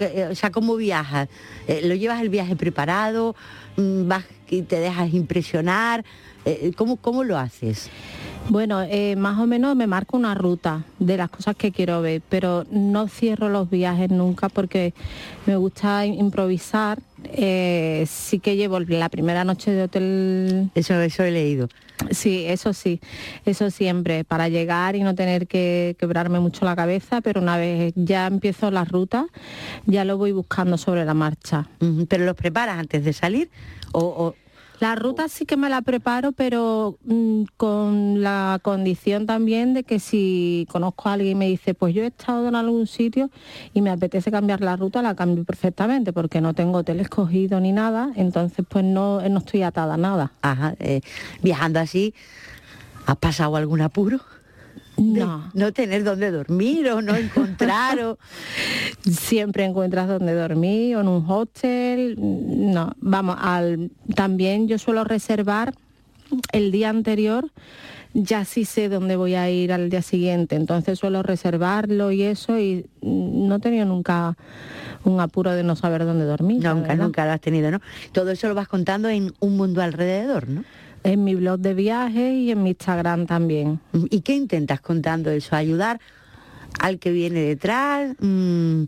Eh, 0.00 0.28
O 0.30 0.34
sea, 0.34 0.50
¿cómo 0.50 0.76
viajas? 0.76 1.28
Eh, 1.66 1.80
¿Lo 1.84 1.94
llevas 1.94 2.20
el 2.20 2.28
viaje 2.28 2.54
preparado? 2.54 3.34
Mm, 3.76 4.06
¿Vas 4.08 4.24
y 4.50 4.62
te 4.62 4.80
dejas 4.80 5.12
impresionar? 5.14 6.04
Eh, 6.44 6.72
¿cómo, 6.76 6.96
¿Cómo 6.96 7.24
lo 7.24 7.38
haces? 7.38 7.90
Bueno, 8.48 8.82
eh, 8.82 9.14
más 9.16 9.38
o 9.38 9.46
menos 9.46 9.76
me 9.76 9.86
marco 9.86 10.16
una 10.16 10.34
ruta 10.34 10.84
de 10.98 11.16
las 11.16 11.30
cosas 11.30 11.54
que 11.54 11.70
quiero 11.70 12.02
ver, 12.02 12.22
pero 12.28 12.66
no 12.70 13.06
cierro 13.06 13.48
los 13.48 13.70
viajes 13.70 14.10
nunca 14.10 14.48
porque 14.48 14.92
me 15.46 15.56
gusta 15.56 16.04
improvisar. 16.06 16.98
Eh, 17.24 18.04
sí 18.08 18.38
que 18.38 18.56
llevo 18.56 18.80
la 18.80 19.08
primera 19.08 19.44
noche 19.44 19.70
de 19.70 19.82
hotel. 19.82 20.70
Eso, 20.74 20.94
eso 21.00 21.22
he 21.22 21.30
leído. 21.30 21.68
Sí, 22.10 22.46
eso 22.46 22.72
sí, 22.72 22.98
eso 23.44 23.70
siempre, 23.70 24.24
para 24.24 24.48
llegar 24.48 24.96
y 24.96 25.02
no 25.02 25.14
tener 25.14 25.46
que 25.46 25.94
quebrarme 25.98 26.40
mucho 26.40 26.64
la 26.64 26.74
cabeza, 26.74 27.20
pero 27.20 27.42
una 27.42 27.58
vez 27.58 27.92
ya 27.94 28.26
empiezo 28.26 28.70
la 28.70 28.84
ruta, 28.84 29.26
ya 29.84 30.04
lo 30.04 30.16
voy 30.16 30.32
buscando 30.32 30.78
sobre 30.78 31.04
la 31.04 31.14
marcha. 31.14 31.68
¿Pero 32.08 32.24
los 32.24 32.34
preparas 32.34 32.78
antes 32.78 33.04
de 33.04 33.12
salir? 33.12 33.50
O... 33.92 34.34
La 34.80 34.94
ruta 34.94 35.28
sí 35.28 35.44
que 35.44 35.58
me 35.58 35.68
la 35.68 35.82
preparo, 35.82 36.32
pero 36.32 36.96
mm, 37.04 37.42
con 37.58 38.22
la 38.22 38.58
condición 38.62 39.26
también 39.26 39.74
de 39.74 39.84
que 39.84 40.00
si 40.00 40.66
conozco 40.70 41.10
a 41.10 41.12
alguien 41.12 41.32
y 41.32 41.34
me 41.34 41.48
dice, 41.48 41.74
pues 41.74 41.94
yo 41.94 42.02
he 42.02 42.06
estado 42.06 42.48
en 42.48 42.54
algún 42.54 42.86
sitio 42.86 43.28
y 43.74 43.82
me 43.82 43.90
apetece 43.90 44.30
cambiar 44.30 44.62
la 44.62 44.76
ruta, 44.76 45.02
la 45.02 45.14
cambio 45.14 45.44
perfectamente, 45.44 46.14
porque 46.14 46.40
no 46.40 46.54
tengo 46.54 46.78
hotel 46.78 47.00
escogido 47.00 47.60
ni 47.60 47.72
nada, 47.72 48.10
entonces 48.16 48.64
pues 48.66 48.82
no, 48.82 49.20
no 49.28 49.38
estoy 49.40 49.64
atada 49.64 49.94
a 49.94 49.98
nada. 49.98 50.32
Ajá, 50.40 50.74
eh, 50.80 51.02
viajando 51.42 51.78
así, 51.78 52.14
¿has 53.04 53.16
pasado 53.16 53.56
algún 53.56 53.82
apuro? 53.82 54.20
No. 55.00 55.50
no 55.54 55.72
tener 55.72 56.04
dónde 56.04 56.30
dormir 56.30 56.88
o 56.90 57.02
no 57.02 57.16
encontrar 57.16 57.98
o... 58.00 58.18
Siempre 59.10 59.64
encuentras 59.64 60.08
dónde 60.08 60.34
dormir 60.34 60.96
o 60.96 61.00
en 61.00 61.08
un 61.08 61.24
hostel. 61.26 62.16
No, 62.18 62.92
vamos, 63.00 63.36
al, 63.40 63.90
también 64.14 64.68
yo 64.68 64.78
suelo 64.78 65.04
reservar 65.04 65.74
el 66.52 66.70
día 66.70 66.90
anterior 66.90 67.50
ya 68.12 68.44
sí 68.44 68.64
sé 68.64 68.88
dónde 68.88 69.16
voy 69.16 69.34
a 69.34 69.48
ir 69.50 69.72
al 69.72 69.88
día 69.88 70.02
siguiente, 70.02 70.56
entonces 70.56 70.98
suelo 70.98 71.22
reservarlo 71.22 72.10
y 72.10 72.22
eso 72.22 72.58
y 72.58 72.86
no 73.02 73.56
he 73.56 73.60
tenido 73.60 73.84
nunca 73.86 74.36
un 75.04 75.20
apuro 75.20 75.52
de 75.52 75.62
no 75.62 75.76
saber 75.76 76.04
dónde 76.04 76.24
dormir. 76.24 76.62
Nunca, 76.62 76.94
nunca 76.94 77.24
lo 77.24 77.32
has 77.32 77.40
tenido, 77.40 77.70
¿no? 77.70 77.80
Todo 78.12 78.32
eso 78.32 78.48
lo 78.48 78.54
vas 78.54 78.68
contando 78.68 79.08
en 79.08 79.32
un 79.38 79.56
mundo 79.56 79.80
alrededor, 79.80 80.48
¿no? 80.48 80.64
En 81.02 81.24
mi 81.24 81.34
blog 81.34 81.60
de 81.60 81.74
viajes 81.74 82.34
y 82.34 82.50
en 82.50 82.62
mi 82.62 82.70
Instagram 82.70 83.26
también. 83.26 83.80
¿Y 84.10 84.20
qué 84.20 84.34
intentas 84.34 84.80
contando 84.80 85.30
eso? 85.30 85.56
¿Ayudar 85.56 86.00
al 86.78 86.98
que 86.98 87.10
viene 87.10 87.40
detrás? 87.40 88.14
Mm, 88.20 88.84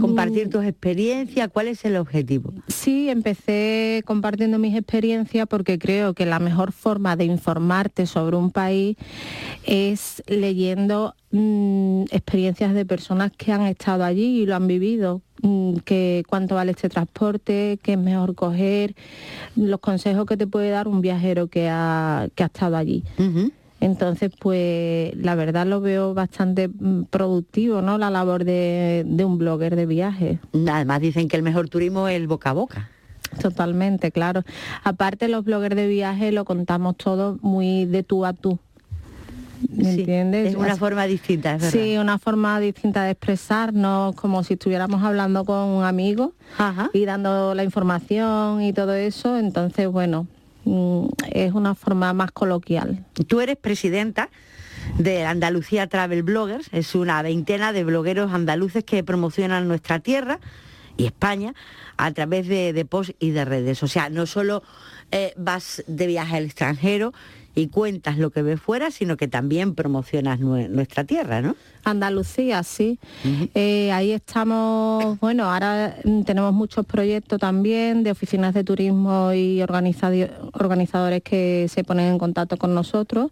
¿Compartir 0.00 0.48
mm. 0.48 0.50
tus 0.50 0.64
experiencias? 0.64 1.48
¿Cuál 1.52 1.68
es 1.68 1.84
el 1.84 1.96
objetivo? 1.96 2.52
Sí, 2.68 3.08
empecé 3.08 4.02
compartiendo 4.04 4.58
mis 4.58 4.76
experiencias 4.76 5.46
porque 5.48 5.78
creo 5.78 6.14
que 6.14 6.26
la 6.26 6.38
mejor 6.38 6.72
forma 6.72 7.16
de 7.16 7.24
informarte 7.24 8.06
sobre 8.06 8.36
un 8.36 8.50
país 8.50 8.96
es 9.64 10.22
leyendo 10.26 11.14
mm, 11.30 12.04
experiencias 12.10 12.74
de 12.74 12.84
personas 12.84 13.32
que 13.36 13.52
han 13.52 13.62
estado 13.62 14.04
allí 14.04 14.42
y 14.42 14.46
lo 14.46 14.56
han 14.56 14.66
vivido, 14.66 15.22
Mm, 15.42 15.76
que 15.84 16.24
cuánto 16.28 16.56
vale 16.56 16.72
este 16.72 16.88
transporte, 16.88 17.78
qué 17.82 17.92
es 17.92 17.98
mejor 17.98 18.34
coger, 18.34 18.94
los 19.54 19.78
consejos 19.78 20.26
que 20.26 20.36
te 20.36 20.46
puede 20.46 20.70
dar 20.70 20.88
un 20.88 21.00
viajero 21.00 21.46
que 21.46 21.68
ha, 21.68 22.28
que 22.34 22.42
ha 22.42 22.46
estado 22.46 22.76
allí. 22.76 23.04
Entonces, 23.80 24.32
pues 24.38 25.14
la 25.16 25.34
verdad 25.34 25.66
lo 25.66 25.80
veo 25.80 26.12
bastante 26.14 26.68
mm, 26.68 27.04
productivo, 27.10 27.80
¿no? 27.80 27.96
La 27.98 28.10
labor 28.10 28.44
de, 28.44 29.04
de 29.06 29.24
un 29.24 29.38
blogger 29.38 29.76
de 29.76 29.86
viajes. 29.86 30.38
Además 30.68 31.00
dicen 31.00 31.28
que 31.28 31.36
el 31.36 31.42
mejor 31.42 31.68
turismo 31.68 32.08
es 32.08 32.16
el 32.16 32.26
boca 32.26 32.50
a 32.50 32.54
boca. 32.54 32.90
Totalmente, 33.40 34.10
claro. 34.10 34.42
Aparte 34.84 35.28
los 35.28 35.44
bloggers 35.44 35.76
de 35.76 35.86
viaje 35.86 36.32
lo 36.32 36.44
contamos 36.44 36.96
todo 36.96 37.38
muy 37.42 37.84
de 37.84 38.02
tú 38.02 38.24
a 38.24 38.32
tú. 38.32 38.58
¿Me 39.70 39.90
entiendes? 39.90 40.50
Es 40.50 40.54
una 40.54 40.76
forma 40.76 41.04
distinta, 41.06 41.56
es 41.56 41.64
Sí, 41.64 41.96
una 41.98 42.18
forma 42.18 42.58
distinta 42.60 43.02
de 43.04 43.10
expresarnos, 43.10 44.14
como 44.14 44.44
si 44.44 44.54
estuviéramos 44.54 45.02
hablando 45.02 45.44
con 45.44 45.58
un 45.68 45.84
amigo 45.84 46.32
y 46.92 47.04
dando 47.04 47.54
la 47.54 47.64
información 47.64 48.62
y 48.62 48.72
todo 48.72 48.94
eso. 48.94 49.36
Entonces, 49.36 49.88
bueno, 49.88 50.26
es 50.64 51.52
una 51.52 51.74
forma 51.74 52.12
más 52.12 52.30
coloquial. 52.32 53.04
Tú 53.26 53.40
eres 53.40 53.56
presidenta 53.56 54.28
de 54.98 55.24
Andalucía 55.24 55.86
Travel 55.86 56.22
Bloggers, 56.22 56.68
es 56.72 56.94
una 56.94 57.20
veintena 57.22 57.72
de 57.72 57.84
blogueros 57.84 58.32
andaluces 58.32 58.84
que 58.84 59.04
promocionan 59.04 59.68
nuestra 59.68 60.00
tierra 60.00 60.40
y 60.96 61.06
España 61.06 61.54
a 61.96 62.12
través 62.12 62.48
de, 62.48 62.72
de 62.72 62.84
posts 62.84 63.14
y 63.18 63.30
de 63.30 63.44
redes. 63.44 63.82
O 63.82 63.88
sea, 63.88 64.10
no 64.10 64.26
solo 64.26 64.62
eh, 65.10 65.32
vas 65.36 65.82
de 65.86 66.06
viaje 66.06 66.36
al 66.36 66.44
extranjero 66.44 67.12
y 67.54 67.68
cuentas 67.68 68.18
lo 68.18 68.30
que 68.30 68.42
ves 68.42 68.60
fuera, 68.60 68.90
sino 68.90 69.16
que 69.16 69.28
también 69.28 69.74
promocionas 69.74 70.40
nuestra 70.40 71.04
tierra, 71.04 71.42
¿no? 71.42 71.56
Andalucía, 71.84 72.62
sí. 72.62 72.98
Eh, 73.54 73.90
ahí 73.92 74.12
estamos, 74.12 75.18
bueno, 75.20 75.44
ahora 75.44 75.96
mm, 76.04 76.22
tenemos 76.22 76.52
muchos 76.52 76.84
proyectos 76.86 77.40
también 77.40 78.02
de 78.02 78.10
oficinas 78.10 78.54
de 78.54 78.64
turismo 78.64 79.32
y 79.32 79.62
organizadores 79.62 81.22
que 81.22 81.66
se 81.68 81.84
ponen 81.84 82.12
en 82.12 82.18
contacto 82.18 82.56
con 82.56 82.74
nosotros, 82.74 83.30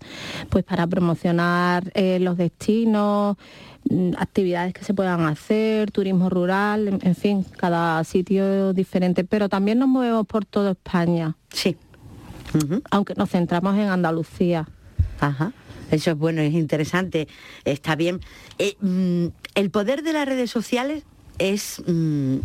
pues 0.49 0.65
para 0.65 0.87
promocionar 0.87 1.91
eh, 1.95 2.19
los 2.21 2.37
destinos 2.37 3.37
mm, 3.89 4.13
actividades 4.17 4.73
que 4.75 4.85
se 4.85 4.95
puedan 4.95 5.27
hacer, 5.27 5.91
turismo 5.91 6.31
rural, 6.31 6.99
en 7.03 7.15
fin, 7.15 7.45
cada 7.57 8.03
sitio 8.05 8.73
diferente, 8.73 9.25
pero 9.25 9.49
también 9.49 9.79
nos 9.79 9.89
movemos 9.89 10.27
por 10.27 10.45
toda 10.45 10.73
España. 10.73 11.37
Sí 11.51 11.77
aunque 12.91 13.15
nos 13.15 13.31
centramos 13.31 13.75
en 13.77 13.89
Andalucía. 13.89 14.69
Ajá. 15.21 15.53
Eso 15.91 16.11
es 16.11 16.19
bueno, 16.19 16.41
es 16.41 16.53
interesante, 16.53 17.29
está 17.65 17.95
bien. 17.95 18.21
Eh, 18.59 18.77
mm, 18.81 19.27
el 19.55 19.71
poder 19.71 20.03
de 20.03 20.13
las 20.13 20.27
redes 20.27 20.51
sociales 20.51 21.05
es, 21.39 21.83
mm, 21.87 22.37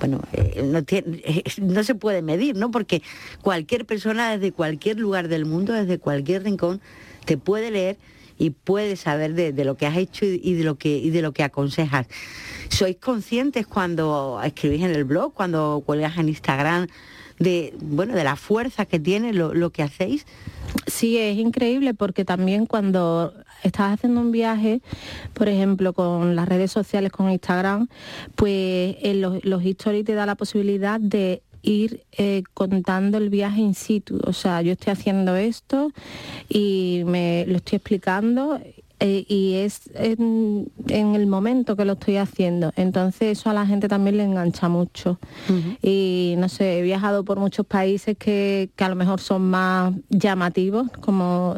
bueno, 0.00 0.20
eh, 0.32 0.62
no, 0.64 0.78
eh, 0.88 1.42
no, 1.60 1.84
se 1.84 1.94
puede 1.94 2.22
medir, 2.22 2.56
¿no? 2.56 2.70
Porque 2.70 3.02
cualquier 3.42 3.86
persona 3.86 4.30
desde 4.32 4.52
cualquier 4.52 4.98
lugar 4.98 5.28
del 5.28 5.46
mundo, 5.46 5.72
desde 5.72 5.98
cualquier 5.98 6.42
rincón, 6.42 6.80
te 7.26 7.36
puede 7.36 7.70
leer 7.70 7.96
y 8.38 8.50
puede 8.50 8.96
saber 8.96 9.34
de, 9.34 9.64
lo 9.64 9.76
que 9.76 9.86
has 9.86 9.98
hecho 9.98 10.24
y, 10.24 10.54
de 10.54 10.64
lo 10.64 10.76
que, 10.76 10.96
y 10.96 11.10
de 11.10 11.20
lo 11.20 11.32
que 11.32 11.42
aconsejas. 11.42 12.06
¿Sois 12.70 12.96
conscientes 12.96 13.66
cuando 13.66 14.40
escribís 14.42 14.82
en 14.82 14.92
el 14.92 15.04
blog, 15.04 15.34
cuando 15.34 15.82
cuelgas 15.84 16.16
en 16.16 16.30
Instagram, 16.30 16.86
de, 17.40 17.74
bueno, 17.80 18.14
de 18.14 18.22
la 18.22 18.36
fuerza 18.36 18.86
que 18.86 19.00
tiene 19.00 19.32
lo, 19.32 19.70
que 19.70 19.82
hacéis. 19.82 20.26
Sí, 20.86 21.18
es 21.18 21.36
increíble 21.36 21.94
porque 21.94 22.24
también 22.24 22.66
cuando 22.66 23.34
estás 23.64 23.94
haciendo 23.94 24.20
un 24.20 24.30
viaje, 24.30 24.80
por 25.34 25.48
ejemplo, 25.48 25.92
con 25.92 26.36
las 26.36 26.48
redes 26.48 26.70
sociales, 26.70 27.10
con 27.10 27.30
Instagram, 27.30 27.88
pues 28.36 28.96
en 29.02 29.20
los, 29.20 29.44
los 29.44 29.64
stories 29.64 30.04
te 30.04 30.14
da 30.14 30.26
la 30.26 30.36
posibilidad 30.36 31.00
de 31.00 31.42
ir 31.62 32.04
eh, 32.12 32.42
contando 32.54 33.18
el 33.18 33.30
viaje 33.30 33.60
in 33.60 33.74
situ. 33.74 34.20
O 34.24 34.32
sea, 34.32 34.62
yo 34.62 34.72
estoy 34.72 34.92
haciendo 34.92 35.34
esto 35.36 35.92
y 36.48 37.02
me 37.06 37.44
lo 37.48 37.56
estoy 37.56 37.76
explicando 37.76 38.60
eh, 39.00 39.24
y 39.28 39.54
es 39.54 39.90
en, 39.94 40.70
el 40.88 41.26
momento 41.26 41.74
que 41.74 41.86
lo 41.86 41.94
estoy 41.94 42.18
haciendo. 42.18 42.72
Entonces 42.76 43.38
eso 43.38 43.48
a 43.48 43.54
la 43.54 43.66
gente 43.66 43.88
también 43.88 44.18
le 44.18 44.24
engancha 44.24 44.68
mucho. 44.68 45.18
Y 45.82 46.34
no 46.38 46.48
sé, 46.48 46.78
he 46.78 46.82
viajado 46.82 47.24
por 47.24 47.38
muchos 47.38 47.66
países 47.66 48.16
que, 48.18 48.70
que, 48.76 48.84
a 48.84 48.88
lo 48.90 48.96
mejor 48.96 49.20
son 49.20 49.48
más 49.50 49.94
llamativos, 50.10 50.88
como 51.00 51.56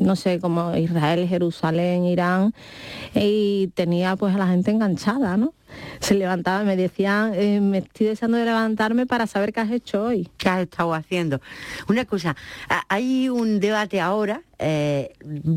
no 0.00 0.16
sé, 0.16 0.38
como 0.38 0.76
Israel, 0.76 1.28
Jerusalén, 1.28 2.04
Irán, 2.04 2.54
y 3.14 3.68
tenía 3.74 4.16
pues 4.16 4.34
a 4.34 4.38
la 4.38 4.46
gente 4.46 4.70
enganchada, 4.70 5.36
¿no? 5.36 5.52
Se 6.00 6.14
levantaba, 6.14 6.64
me 6.64 6.76
decían, 6.76 7.32
eh, 7.34 7.60
me 7.60 7.78
estoy 7.78 8.06
deseando 8.06 8.38
de 8.38 8.44
levantarme 8.44 9.06
para 9.06 9.26
saber 9.26 9.52
qué 9.52 9.60
has 9.60 9.70
hecho 9.70 10.04
hoy. 10.04 10.28
¿Qué 10.36 10.48
has 10.48 10.60
estado 10.60 10.94
haciendo? 10.94 11.40
Una 11.88 12.04
cosa, 12.04 12.36
hay 12.88 13.28
un 13.28 13.60
debate 13.60 14.00
ahora 14.00 14.42
eh, 14.58 15.12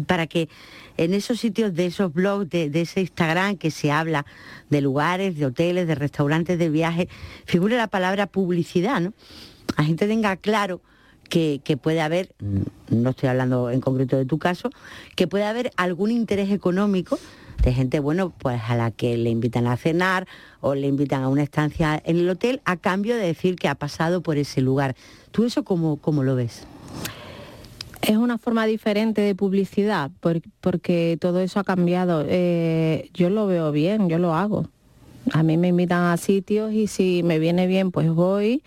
para 0.08 0.28
que 0.28 0.50
en 0.98 1.14
esos 1.14 1.40
sitios 1.40 1.74
de 1.74 1.88
esos 1.88 2.14
blogs, 2.14 2.50
de, 2.50 2.70
ese 2.74 3.02
Instagram 3.02 3.58
que 3.58 3.72
se 3.72 3.92
habla 3.92 4.26
de 4.70 4.82
lugares, 4.82 5.38
de 5.38 5.46
hoteles, 5.46 5.88
de 5.88 5.96
restaurantes, 5.96 6.60
de 6.60 6.70
viajes, 6.70 7.08
figure 7.46 7.78
la 7.78 7.88
palabra 7.88 8.28
publicidad, 8.28 9.02
¿no? 9.02 9.14
La 9.78 9.84
gente 9.84 10.08
tenga 10.08 10.36
claro 10.36 10.82
que, 11.30 11.62
que, 11.64 11.78
puede 11.78 12.02
haber, 12.02 12.36
no 12.90 13.12
estoy 13.12 13.30
hablando 13.30 13.70
en 13.70 13.80
concreto 13.80 14.18
de 14.18 14.26
tu 14.26 14.38
caso, 14.38 14.70
que 15.16 15.28
puede 15.28 15.46
haber 15.46 15.72
algún 15.78 16.12
interés 16.12 16.52
económico 16.52 17.18
de 17.62 17.74
gente, 17.74 18.00
bueno, 18.00 18.32
pues 18.38 18.62
a 18.68 18.76
la 18.76 18.92
que 18.92 19.18
le 19.18 19.30
invitan 19.30 19.68
a 19.68 19.78
cenar 19.78 20.28
o 20.62 20.76
le 20.76 20.88
invitan 20.88 21.24
a 21.24 21.30
una 21.30 21.44
estancia 21.44 22.02
en 22.06 22.18
el 22.18 22.30
hotel 22.30 22.62
a 22.66 22.78
cambio 22.78 23.16
de 23.16 23.26
decir 23.26 23.56
que 23.56 23.68
ha 23.68 23.76
pasado 23.76 24.22
por 24.22 24.38
ese 24.38 24.62
lugar. 24.62 24.96
¿Tú 25.32 25.46
eso 25.46 25.64
cómo, 25.64 25.98
cómo 25.98 26.24
lo 26.24 26.36
ves? 26.36 26.66
Es 28.02 28.18
una 28.18 28.40
forma 28.40 28.66
diferente 28.66 29.22
de 29.22 29.36
publicidad 29.36 30.10
porque 30.20 31.18
todo 31.22 31.40
eso 31.40 31.60
ha 31.60 31.64
cambiado. 31.64 32.26
Eh, 32.28 33.10
yo 33.14 33.30
lo 33.30 33.46
veo 33.46 33.72
bien, 33.72 34.10
yo 34.10 34.18
lo 34.18 34.34
hago. 34.34 34.68
A 35.34 35.44
mí 35.44 35.56
me 35.56 35.68
invitan 35.68 36.06
a 36.06 36.18
sitios 36.18 36.74
y 36.74 36.88
si 36.88 37.22
me 37.22 37.38
viene 37.38 37.68
bien, 37.68 37.92
pues 37.92 38.10
voy 38.10 38.64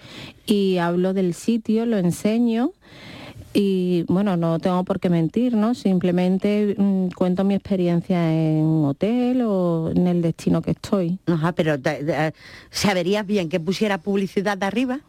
y 0.47 0.79
hablo 0.79 1.13
del 1.13 1.35
sitio, 1.35 1.85
lo 1.85 1.99
enseño 1.99 2.73
y 3.57 4.03
bueno, 4.09 4.37
no 4.37 4.59
tengo 4.59 4.83
por 4.83 4.99
qué 4.99 5.09
mentir, 5.09 5.55
¿no? 5.55 5.75
Simplemente 5.75 6.75
mm, 6.77 7.11
cuento 7.11 7.45
mi 7.45 7.55
experiencia 7.55 8.33
en 8.33 8.65
un 8.65 8.85
hotel 8.87 9.43
o 9.43 9.93
en 9.95 10.09
el 10.09 10.23
destino 10.23 10.61
que 10.61 10.73
estoy. 10.73 11.21
Ajá, 11.27 11.53
pero 11.53 11.77
¿saberías 12.71 13.25
bien 13.25 13.49
que 13.49 13.61
pusiera 13.61 13.99
publicidad 13.99 14.59
de 14.59 14.67
arriba? 14.67 15.01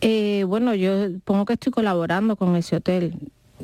Eh, 0.00 0.44
bueno, 0.46 0.74
yo 0.74 1.08
pongo 1.24 1.44
que 1.44 1.54
estoy 1.54 1.72
colaborando 1.72 2.36
con 2.36 2.54
ese 2.54 2.76
hotel. 2.76 3.14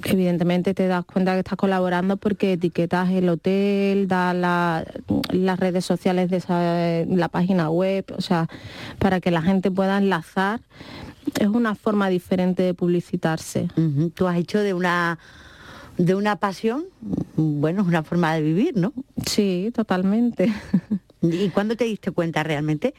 Evidentemente 0.02 0.74
te 0.74 0.88
das 0.88 1.04
cuenta 1.04 1.34
que 1.34 1.38
estás 1.38 1.56
colaborando 1.56 2.16
porque 2.16 2.54
etiquetas 2.54 3.10
el 3.10 3.28
hotel, 3.28 4.08
das 4.08 4.34
las 5.30 5.60
redes 5.60 5.84
sociales 5.84 6.28
de 6.28 7.06
la 7.08 7.28
página 7.28 7.70
web, 7.70 8.04
o 8.16 8.20
sea, 8.20 8.48
para 8.98 9.20
que 9.20 9.30
la 9.30 9.42
gente 9.42 9.70
pueda 9.70 9.98
enlazar 9.98 10.60
es 11.38 11.48
una 11.48 11.74
forma 11.74 12.08
diferente 12.08 12.62
de 12.62 12.74
publicitarse. 12.74 13.68
Tú 14.14 14.26
has 14.26 14.36
hecho 14.36 14.60
de 14.60 14.74
una 14.74 15.18
de 15.96 16.14
una 16.14 16.36
pasión, 16.36 16.84
bueno, 17.36 17.82
es 17.82 17.88
una 17.88 18.02
forma 18.02 18.34
de 18.34 18.42
vivir, 18.42 18.76
¿no? 18.76 18.92
Sí, 19.26 19.70
totalmente. 19.74 20.52
¿Y 21.22 21.48
cuándo 21.50 21.76
te 21.76 21.84
diste 21.84 22.10
cuenta 22.10 22.42
realmente 22.42 22.94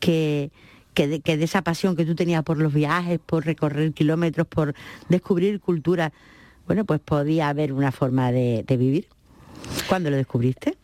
que, 0.00 0.50
que, 0.94 1.06
de, 1.06 1.44
esa 1.44 1.62
pasión 1.62 1.96
que 1.96 2.04
tú 2.04 2.14
tenías 2.14 2.42
por 2.42 2.58
los 2.58 2.74
viajes, 2.74 3.20
por 3.24 3.46
recorrer 3.46 3.92
kilómetros, 3.92 4.46
por 4.46 4.74
descubrir 5.08 5.60
cultura, 5.60 6.12
bueno, 6.66 6.84
pues 6.84 7.00
podía 7.00 7.48
haber 7.48 7.72
una 7.72 7.92
forma 7.92 8.32
de, 8.32 8.64
vivir? 8.68 9.06
¿Cuándo 9.88 10.10
lo 10.10 10.16
descubriste? 10.16 10.76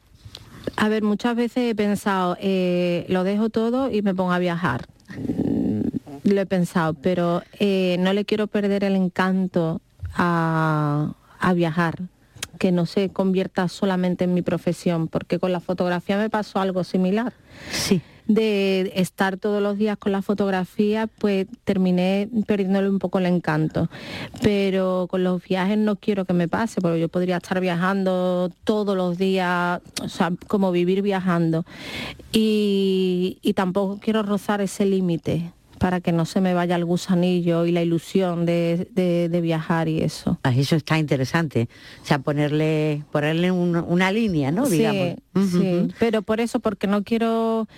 A 0.77 0.89
ver, 0.89 1.03
muchas 1.03 1.35
veces 1.37 1.71
he 1.71 1.75
pensado, 1.75 2.37
eh, 2.41 3.07
lo 3.09 3.25
dejo 3.25 3.51
todo 3.51 3.91
y 3.91 4.03
me 4.03 4.15
pongo 4.15 4.33
a 4.33 4.39
viajar 4.39 4.87
lo 6.35 6.41
he 6.41 6.47
pensado, 6.47 6.95
pero 6.95 7.43
eh, 7.59 7.97
no 8.01 8.13
le 8.13 8.25
quiero 8.25 8.47
perder 8.47 8.85
el 8.85 8.97
encanto 8.97 9.81
a, 10.15 11.15
viajar, 11.55 12.03
que 12.59 12.73
no 12.73 12.87
se 12.87 13.11
convierta 13.11 13.69
solamente 13.69 14.25
en 14.25 14.35
mi 14.35 14.43
profesión, 14.43 15.09
porque 15.09 15.39
con 15.39 15.53
la 15.53 15.61
fotografía 15.61 16.19
me 16.19 16.29
pasó 16.29 16.59
algo 16.59 16.83
similar. 16.83 17.35
Sí. 17.71 18.01
De 18.27 18.91
estar 18.97 19.37
todos 19.37 19.63
los 19.63 19.79
días 19.79 19.97
con 19.97 20.11
la 20.11 20.21
fotografía, 20.21 21.07
pues 21.07 21.47
terminé 21.63 22.29
perdiéndole 22.49 22.89
un 22.89 22.99
poco 22.99 23.21
el 23.21 23.27
encanto. 23.27 23.89
Pero 24.43 25.07
con 25.09 25.23
los 25.23 25.41
viajes 25.45 25.79
no 25.79 25.95
quiero 25.95 26.25
que 26.25 26.33
me 26.33 26.49
pase, 26.49 26.81
porque 26.81 26.99
yo 26.99 27.09
podría 27.09 27.37
estar 27.37 27.61
viajando 27.61 28.51
todos 28.65 28.97
los 28.97 29.17
días, 29.17 29.81
o 30.03 30.09
sea, 30.09 30.33
como 30.49 30.73
vivir 30.73 31.03
viajando. 31.03 31.65
y 32.33 33.53
tampoco 33.55 34.01
quiero 34.01 34.25
rozar 34.25 34.61
ese 34.61 34.87
límite 34.87 35.53
para 35.79 36.01
que 36.01 36.13
no 36.13 36.25
se 36.25 36.41
me 36.41 36.55
vaya 36.55 36.77
el 36.77 36.85
gusanillo 36.85 37.67
y 37.67 37.73
la 37.73 37.83
ilusión 37.83 38.47
de, 38.47 39.41
viajar 39.43 39.89
y 39.89 40.03
eso. 40.03 40.39
Ah, 40.43 40.53
eso 40.55 40.77
está 40.77 40.99
interesante. 40.99 41.69
O 42.03 42.07
sea, 42.07 42.19
ponerle, 42.19 43.05
ponerle 43.13 43.51
una 43.51 44.11
línea, 44.13 44.51
¿no? 44.51 44.67
Sí, 44.67 44.85
sí, 45.35 45.89
pero 45.99 46.23
por 46.23 46.41
eso, 46.41 46.61
porque 46.61 46.87
no 46.87 47.05
quiero 47.05 47.69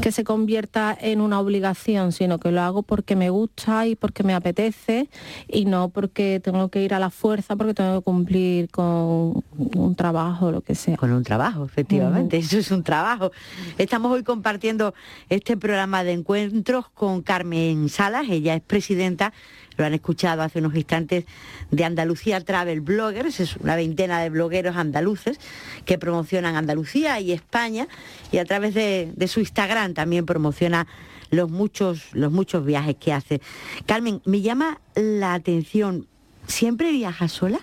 que 0.00 0.12
se 0.12 0.24
convierta 0.24 0.96
en 1.00 1.20
una 1.20 1.40
obligación, 1.40 2.12
sino 2.12 2.38
que 2.38 2.52
lo 2.52 2.60
hago 2.60 2.82
porque 2.82 3.16
me 3.16 3.30
gusta 3.30 3.86
y 3.86 3.96
porque 3.96 4.22
me 4.22 4.34
apetece 4.34 5.08
y 5.48 5.64
no 5.64 5.88
porque 5.88 6.40
tengo 6.42 6.68
que 6.68 6.82
ir 6.82 6.94
a 6.94 6.98
la 6.98 7.10
fuerza, 7.10 7.56
porque 7.56 7.74
tengo 7.74 7.98
que 7.98 8.04
cumplir 8.04 8.70
con 8.70 9.42
un 9.56 9.94
trabajo, 9.96 10.52
lo 10.52 10.60
que 10.60 10.74
sea. 10.74 10.96
Con 10.96 11.12
un 11.12 11.24
trabajo, 11.24 11.64
efectivamente, 11.64 12.36
eso 12.36 12.58
es 12.58 12.70
un 12.70 12.82
trabajo. 12.82 13.32
Estamos 13.78 14.12
hoy 14.12 14.22
compartiendo 14.22 14.94
este 15.28 15.56
programa 15.56 16.04
de 16.04 16.12
encuentros 16.12 16.88
con 16.90 17.22
Carmen 17.38 17.88
Salas, 17.88 18.26
ella 18.28 18.56
es 18.56 18.62
presidenta 18.62 19.32
lo 19.76 19.84
han 19.84 19.94
escuchado 19.94 20.42
hace 20.42 20.58
unos 20.58 20.74
instantes, 20.74 21.24
de 21.70 21.84
Andalucía 21.84 22.40
Travel 22.40 22.80
Bloggers, 22.80 23.38
es 23.38 23.56
una 23.58 23.76
veintena 23.76 24.20
de 24.20 24.28
blogueros 24.28 24.76
andaluces 24.76 25.38
que 25.84 25.98
promocionan 25.98 26.56
Andalucía 26.56 27.20
y 27.20 27.30
España 27.30 27.86
y 28.32 28.38
a 28.38 28.44
través 28.44 28.74
de, 28.74 29.14
su 29.28 29.38
Instagram 29.38 29.94
también 29.94 30.26
promociona 30.26 30.88
los 31.30 31.48
muchos, 31.48 32.12
los 32.12 32.32
muchos 32.32 32.64
viajes 32.64 32.96
que 32.96 33.12
hace. 33.12 33.40
Carmen, 33.86 34.20
me 34.24 34.40
llama 34.40 34.80
la 34.96 35.34
atención, 35.34 36.08
¿siempre 36.48 36.90
viajas 36.90 37.30
sola? 37.30 37.60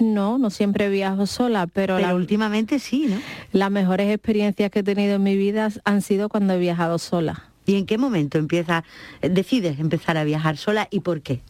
No, 0.00 0.38
no 0.38 0.50
siempre 0.50 0.88
viajo 0.88 1.26
sola, 1.26 1.68
pero, 1.68 1.98
pero 1.98 2.16
últimamente 2.16 2.80
sí, 2.80 3.06
¿no? 3.08 3.16
Las 3.52 3.70
mejores 3.70 4.12
experiencias 4.12 4.72
que 4.72 4.80
he 4.80 4.82
tenido 4.82 5.14
en 5.14 5.22
mi 5.22 5.36
vida 5.36 5.70
han 5.84 6.02
sido 6.02 6.28
cuando 6.28 6.54
he 6.54 6.58
viajado 6.58 6.98
sola. 6.98 7.51
¿Y 7.66 7.76
en 7.76 7.86
qué 7.86 7.98
momento 7.98 8.38
empieza, 8.38 8.84
decides 9.20 9.78
empezar 9.78 10.16
a 10.16 10.24
viajar 10.24 10.56
sola 10.56 10.88
y 10.90 11.00
por 11.00 11.22
qué? 11.22 11.40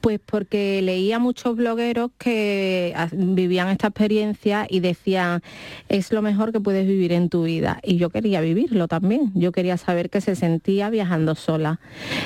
Pues 0.00 0.20
porque 0.24 0.80
leía 0.82 1.18
muchos 1.18 1.56
blogueros 1.56 2.10
que 2.18 2.94
vivían 3.12 3.68
esta 3.68 3.88
experiencia 3.88 4.66
y 4.68 4.80
decían, 4.80 5.42
es 5.88 6.12
lo 6.12 6.22
mejor 6.22 6.52
que 6.52 6.60
puedes 6.60 6.86
vivir 6.86 7.12
en 7.12 7.28
tu 7.28 7.42
vida. 7.42 7.80
Y 7.82 7.96
yo 7.96 8.10
quería 8.10 8.40
vivirlo 8.40 8.88
también. 8.88 9.30
Yo 9.34 9.52
quería 9.52 9.76
saber 9.76 10.08
qué 10.08 10.20
se 10.20 10.36
sentía 10.36 10.88
viajando 10.88 11.34
sola. 11.34 11.80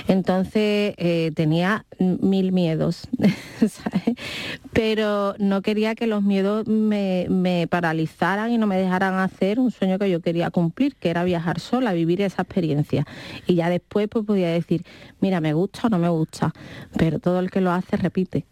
Entonces 0.07 0.95
eh, 0.99 1.33
tenía 1.35 1.85
mil 1.99 2.53
miedos, 2.53 3.09
pero 4.73 5.35
no 5.39 5.63
quería 5.63 5.95
que 5.95 6.07
los 6.07 6.23
miedos 6.23 6.67
me, 6.67 7.27
me 7.29 7.67
paralizaran 7.67 8.53
y 8.53 8.59
no 8.59 8.67
me 8.67 8.77
dejaran 8.77 9.15
hacer 9.15 9.59
un 9.59 9.71
sueño 9.71 9.99
que 9.99 10.11
yo 10.11 10.21
quería 10.21 10.51
cumplir, 10.51 10.97
que 10.97 11.11
era 11.11 11.25
viajar 11.25 11.61
sola, 11.61 11.93
vivir 11.93 12.21
esa 12.23 12.43
experiencia. 12.43 13.07
Y 13.47 13.55
ya 13.57 13.71
después 13.71 14.09
pues 14.09 14.25
podía 14.25 14.49
decir, 14.49 14.85
mira, 15.21 15.41
me 15.41 15.53
gusta 15.55 15.87
o 15.87 15.91
no 15.91 15.99
me 15.99 16.09
gusta, 16.09 16.53
pero 16.97 17.19
todo 17.19 17.41
el 17.41 17.51
que 17.51 17.61
lo 17.65 17.73
hace 17.73 17.97
repite. 17.97 18.45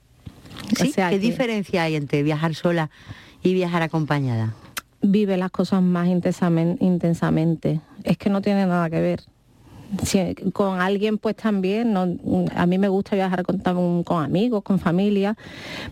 ¿Qué 0.76 1.18
diferencia 1.18 1.84
hay 1.84 1.96
entre 1.96 2.22
viajar 2.22 2.54
sola 2.54 2.90
y 3.42 3.54
viajar 3.54 3.82
acompañada? 3.82 4.54
Vive 5.00 5.36
las 5.36 5.50
cosas 5.50 5.82
más 5.82 6.08
intensamente. 6.08 7.80
Es 8.04 8.16
que 8.18 8.30
no 8.30 8.40
tiene 8.40 8.66
nada 8.66 8.88
que 8.90 9.00
ver. 9.00 9.22
con 10.52 10.80
alguien 10.80 11.18
pues 11.18 11.36
también, 11.36 11.96
a 11.96 12.66
mí 12.66 12.78
me 12.78 12.88
gusta 12.88 13.16
viajar 13.16 13.42
con, 13.42 14.04
con, 14.04 14.24
amigos, 14.24 14.62
con 14.62 14.78
familia, 14.78 15.36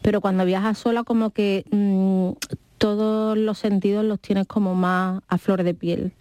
pero 0.03 0.21
cuando 0.21 0.45
viajas 0.45 0.79
sola 0.79 1.05
como 1.05 1.31
que 1.31 1.65
mm, 1.71 2.31
todos 2.79 3.37
los 3.37 3.59
sentidos 3.59 4.05
los 4.05 4.21
tienes 4.21 4.47
como 4.47 4.75
más 4.75 5.23
a 5.29 5.39
flor 5.39 5.63
de 5.65 5.75
piel. 5.75 6.13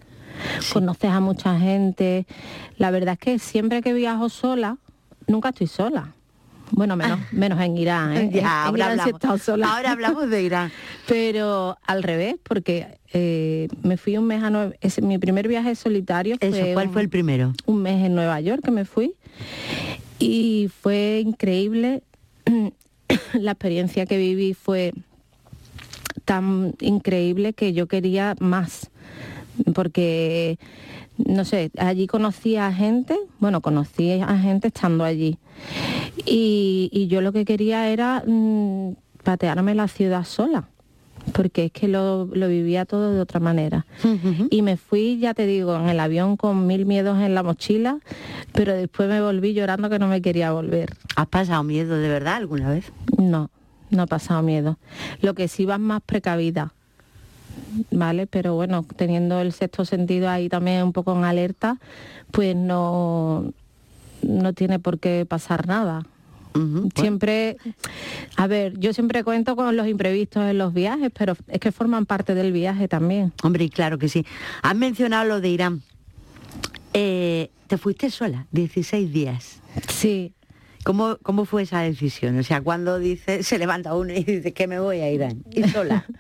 Conoces 0.74 1.12
a 1.12 1.20
mucha 1.20 1.58
gente. 1.60 2.26
La 2.78 2.92
verdad 2.92 3.14
es 3.14 3.20
que 3.20 3.40
siempre 3.40 3.82
que 3.82 3.94
viajo 3.94 4.30
sola, 4.30 4.78
nunca 5.28 5.50
estoy 5.50 5.68
sola. 5.68 6.14
Bueno, 6.72 6.96
menos, 6.96 7.20
menos 7.32 7.60
en 7.62 7.78
Irán, 7.78 8.16
¿eh? 8.16 8.42
ahora, 8.46 8.92
hablamos. 8.92 9.50
ahora 9.50 9.92
hablamos 9.92 10.30
de 10.30 10.44
Irán. 10.44 10.72
Pero 11.08 11.78
al 11.86 12.04
revés, 12.04 12.36
porque 12.44 13.00
eh, 13.14 13.68
me 13.84 13.98
fui 13.98 14.18
un 14.18 14.28
mes 14.28 14.44
a 14.44 14.50
Nueva 14.50 14.74
Mi 15.02 15.18
primer 15.18 15.48
viaje 15.48 15.76
solitario 15.76 16.38
fue... 16.40 16.74
¿Cuál 16.74 16.90
fue 16.90 17.02
el 17.02 17.10
primero? 17.10 17.54
Un 17.66 17.82
mes 17.82 18.06
en 18.06 18.16
Nueva 18.16 18.40
York 18.42 18.64
que 18.64 18.72
me 18.72 18.86
fui. 18.86 19.16
Y 20.20 20.70
fue 20.82 21.24
increíble. 21.26 22.04
La 23.34 23.52
experiencia 23.52 24.06
que 24.06 24.18
viví 24.18 24.54
fue 24.54 24.94
tan 26.26 26.76
increíble 26.80 27.54
que 27.54 27.74
yo 27.74 27.88
quería 27.88 28.36
más. 28.40 28.92
Porque 29.74 30.58
no 31.26 31.43
sé, 31.45 31.72
allí 31.78 32.08
conocí 32.08 32.56
a 32.56 32.72
gente, 32.72 33.17
bueno, 33.39 33.62
conocí 33.62 34.12
a 34.22 34.38
gente 34.38 34.67
estando 34.69 35.04
allí. 35.04 35.38
Y, 36.26 37.08
yo 37.10 37.22
lo 37.22 37.34
que 37.34 37.45
quería 37.45 37.89
era 37.89 38.24
mm, 38.26 38.93
patearme 39.24 39.76
la 39.76 39.88
ciudad 39.88 40.24
sola, 40.24 40.69
porque 41.34 41.65
es 41.65 41.72
que 41.72 41.88
lo, 41.88 42.26
vivía 42.26 42.86
todo 42.86 43.13
de 43.13 43.19
otra 43.19 43.39
manera. 43.39 43.86
Y 44.50 44.62
me 44.62 44.78
fui, 44.78 45.19
ya 45.19 45.34
te 45.34 45.45
digo, 45.45 45.76
en 45.76 45.89
el 45.89 46.00
avión 46.00 46.38
con 46.38 46.67
mil 46.67 46.86
miedos 46.86 47.19
en 47.19 47.36
la 47.36 47.43
mochila, 47.43 48.00
pero 48.54 48.74
después 48.74 49.10
me 49.10 49.22
volví 49.22 49.54
llorando 49.54 49.89
que 49.89 50.00
no 50.00 50.08
me 50.08 50.22
quería 50.22 50.52
volver. 50.52 50.95
¿Has 51.15 51.28
pasado 51.28 51.63
miedo 51.63 51.98
de 51.98 52.08
verdad 52.08 52.36
alguna 52.36 52.69
vez? 52.69 52.91
No, 53.17 53.50
no 53.89 54.04
he 54.04 54.08
pasado 54.08 54.41
miedo. 54.41 54.78
Lo 55.22 55.34
que 55.34 55.48
sí 55.48 55.65
vas 55.65 55.80
más 55.80 56.02
precavida 56.02 56.74
¿vale? 57.91 58.28
Pero 58.28 58.56
bueno, 58.56 58.86
teniendo 58.95 59.39
el 59.39 59.54
sexto 59.54 59.86
sentido 59.86 60.30
ahí 60.30 60.50
también 60.50 60.84
un 60.84 60.93
poco 60.93 61.15
en 61.15 61.24
alerta, 61.24 61.78
pues 62.32 62.56
no, 62.56 63.52
no 64.22 64.54
tiene 64.54 64.80
por 64.80 65.00
qué 65.00 65.26
pasar 65.28 65.67
nada. 65.67 66.06
Siempre, 66.95 67.58
a 68.36 68.48
ver, 68.48 68.78
yo 68.80 68.91
siempre 68.91 69.24
cuento 69.24 69.56
con 69.56 69.78
los 69.78 69.88
imprevistos 69.88 70.43
en 70.43 70.58
los 70.58 70.74
viajes, 70.74 71.10
pero 71.17 71.36
es 71.48 71.60
que 71.60 71.72
forman 71.72 72.06
parte 72.06 72.36
del 72.36 72.52
viaje 72.52 72.88
también. 72.88 73.32
Hombre, 73.43 73.69
claro 73.69 73.98
que 73.98 74.10
sí. 74.10 74.26
Has 74.62 74.76
mencionado 74.76 75.26
lo 75.26 75.41
de 75.41 75.50
Irán. 75.50 75.84
Eh, 76.93 77.50
¿Te 77.67 77.78
fuiste 77.78 78.10
sola? 78.10 78.48
16 78.52 79.13
días. 79.13 79.62
Sí. 79.88 80.34
¿Cómo, 80.84 81.18
¿Cómo 81.24 81.46
fue 81.46 81.63
esa 81.63 81.82
decisión? 81.82 82.38
O 82.39 82.44
sea, 82.44 82.62
cuando 82.62 83.00
dice, 83.00 83.44
se 83.44 83.58
levanta 83.60 83.94
uno 83.96 84.13
y 84.13 84.24
dice 84.24 84.54
que 84.54 84.68
me 84.68 84.80
voy 84.80 85.00
a 85.02 85.12
Irán, 85.12 85.44
y 85.54 85.63
sola. 85.63 86.06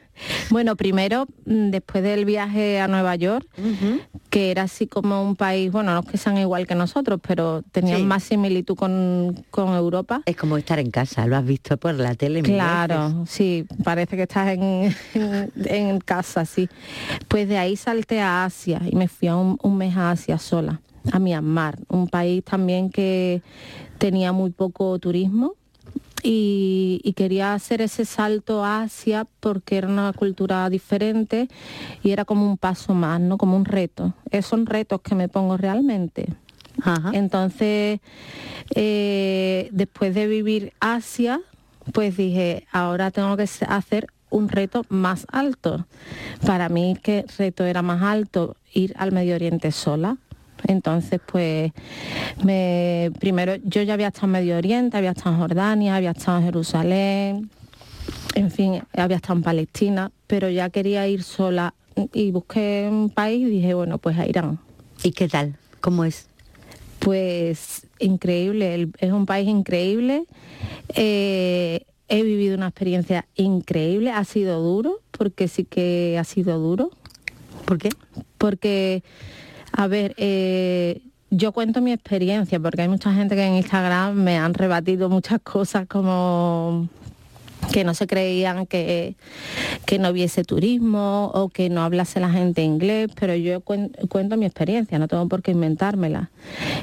Bueno, 0.49 0.75
primero, 0.75 1.27
mm, 1.45 1.69
después 1.69 2.03
del 2.03 2.25
viaje 2.25 2.81
a 2.81 2.89
Nueva 2.89 3.15
York, 3.15 3.47
que 4.29 4.51
era 4.51 4.63
así 4.63 4.85
como 4.85 5.23
un 5.23 5.37
país, 5.37 5.71
bueno, 5.71 5.93
no 5.93 6.01
es 6.01 6.07
que 6.07 6.17
sean 6.17 6.37
igual 6.37 6.67
que 6.67 6.75
nosotros, 6.75 7.21
pero 7.25 7.61
tenían 7.71 7.99
Sí. 7.99 8.03
más 8.05 8.23
similitud 8.25 8.75
con, 8.75 9.45
con 9.49 9.69
Europa. 9.73 10.21
Es 10.25 10.35
como 10.35 10.57
estar 10.57 10.77
en 10.77 10.91
casa, 10.91 11.25
lo 11.25 11.37
has 11.37 11.45
visto 11.45 11.77
por 11.77 11.93
la 11.95 12.15
tele. 12.15 12.41
Claro, 12.41 13.23
sí, 13.27 13.65
parece 13.85 14.17
que 14.17 14.23
estás 14.23 14.49
en, 14.49 14.93
en- 15.13 15.51
en 15.63 15.99
casa, 16.01 16.43
sí. 16.43 16.67
Pues 17.29 17.47
de 17.47 17.57
ahí 17.57 17.77
salté 17.77 18.19
a 18.19 18.43
Asia 18.43 18.81
y 18.91 18.97
me 18.97 19.07
fui 19.07 19.29
a 19.29 19.37
un, 19.37 19.57
un 19.63 19.77
mes 19.77 19.95
a 19.95 20.11
Asia 20.11 20.37
sola, 20.37 20.81
a 21.13 21.19
Myanmar, 21.19 21.77
un 21.87 22.09
país 22.09 22.43
también 22.43 22.89
que 22.89 23.41
tenía 23.99 24.31
muy 24.31 24.49
poco 24.49 24.97
turismo 24.97 25.53
y, 26.23 26.99
y 27.03 27.13
quería 27.13 27.53
hacer 27.53 27.81
ese 27.81 28.05
salto 28.05 28.65
a 28.65 28.81
Asia 28.81 29.27
porque 29.39 29.77
era 29.77 29.87
una 29.87 30.11
cultura 30.13 30.67
diferente 30.69 31.47
y 32.01 32.11
era 32.11 32.25
como 32.25 32.49
un 32.49 32.57
paso 32.57 32.93
más, 32.93 33.21
¿no? 33.21 33.37
Como 33.37 33.55
un 33.55 33.65
reto. 33.65 34.13
Eh, 34.31 34.41
son 34.41 34.65
retos 34.65 35.01
que 35.01 35.13
me 35.13 35.29
pongo 35.29 35.57
realmente. 35.57 36.27
Entonces, 37.11 37.99
eh, 38.73 39.69
después 39.71 40.15
de 40.15 40.27
vivir 40.27 40.73
Asia, 40.79 41.41
pues 41.93 42.15
dije, 42.15 42.65
ahora 42.71 43.11
tengo 43.11 43.35
que 43.35 43.49
hacer 43.67 44.07
un 44.29 44.47
reto 44.49 44.85
más 44.89 45.25
alto. 45.31 45.85
Para 46.45 46.69
mí, 46.69 46.97
¿qué 47.01 47.25
reto 47.37 47.65
era 47.65 47.81
más 47.81 48.01
alto? 48.01 48.55
Ir 48.73 48.93
al 48.97 49.11
Medio 49.11 49.35
Oriente 49.35 49.71
sola. 49.71 50.17
Entonces, 50.69 51.19
pues, 51.25 51.71
me, 52.43 53.11
primero 53.19 53.55
yo 53.63 53.81
ya 53.81 53.95
había 53.95 54.09
estado 54.09 54.27
en 54.27 54.31
Medio 54.33 54.55
Oriente, 54.55 54.97
había 54.97 55.11
estado 55.11 55.35
en 55.35 55.41
Jordania, 55.41 55.95
había 55.95 56.11
estado 56.11 56.37
en 56.37 56.43
Jerusalén, 56.45 57.49
en 58.35 58.51
fin, 58.51 58.83
había 58.93 59.17
estado 59.17 59.39
en 59.39 59.43
Palestina, 59.43 60.11
pero 60.27 60.47
ya 60.47 60.69
quería 60.69 61.07
ir 61.07 61.23
sola 61.23 61.73
y 62.13 62.29
busqué 62.29 62.87
un 62.89 63.09
país 63.09 63.47
y 63.47 63.49
dije, 63.49 63.73
bueno, 63.73 63.97
pues 63.97 64.19
a 64.19 64.27
Irán. 64.27 64.59
¿Y 65.03 65.11
qué 65.11 65.27
tal? 65.27 65.57
¿Cómo 65.81 66.05
es? 66.05 66.27
Pues 66.99 67.87
increíble, 67.97 68.89
es 68.99 69.11
un 69.11 69.25
país 69.25 69.49
increíble. 69.49 70.25
Eh, 70.89 71.83
he 72.09 72.21
vivido 72.21 72.55
una 72.55 72.67
experiencia 72.67 73.25
increíble, 73.35 74.11
ha 74.11 74.23
sido 74.23 74.61
duro, 74.61 74.99
porque 75.11 75.47
sí 75.47 75.65
que 75.65 76.17
ha 76.19 76.23
sido 76.25 76.59
duro. 76.59 76.91
¿Por 77.65 77.79
qué? 77.79 77.89
Porque, 78.37 79.03
a 79.79 79.87
ver, 79.87 80.13
eh, 80.17 81.01
yo 81.31 81.51
cuento 81.53 81.79
mi 81.81 81.91
experiencia, 81.93 82.59
porque 82.59 82.81
hay 82.81 82.89
mucha 82.89 83.13
gente 83.13 83.35
que 83.35 83.45
en 83.45 83.55
Instagram 83.55 84.13
me 84.15 84.37
han 84.37 84.53
rebatido 84.53 85.09
muchas 85.09 85.39
cosas 85.41 85.87
como 85.87 86.89
que 87.71 87.83
no 87.83 87.93
se 87.93 88.07
creían 88.07 88.65
que, 88.65 89.15
que 89.85 89.99
no 89.99 90.09
hubiese 90.09 90.43
turismo 90.43 91.31
o 91.33 91.49
que 91.49 91.69
no 91.69 91.81
hablase 91.83 92.19
la 92.19 92.29
gente 92.31 92.63
inglés, 92.63 93.09
pero 93.19 93.35
yo 93.35 93.61
cuen- 93.61 93.91
cuento 94.09 94.37
mi 94.37 94.45
experiencia, 94.45 94.97
no 94.99 95.07
tengo 95.07 95.27
por 95.27 95.41
qué 95.43 95.51
inventármela. 95.51 96.29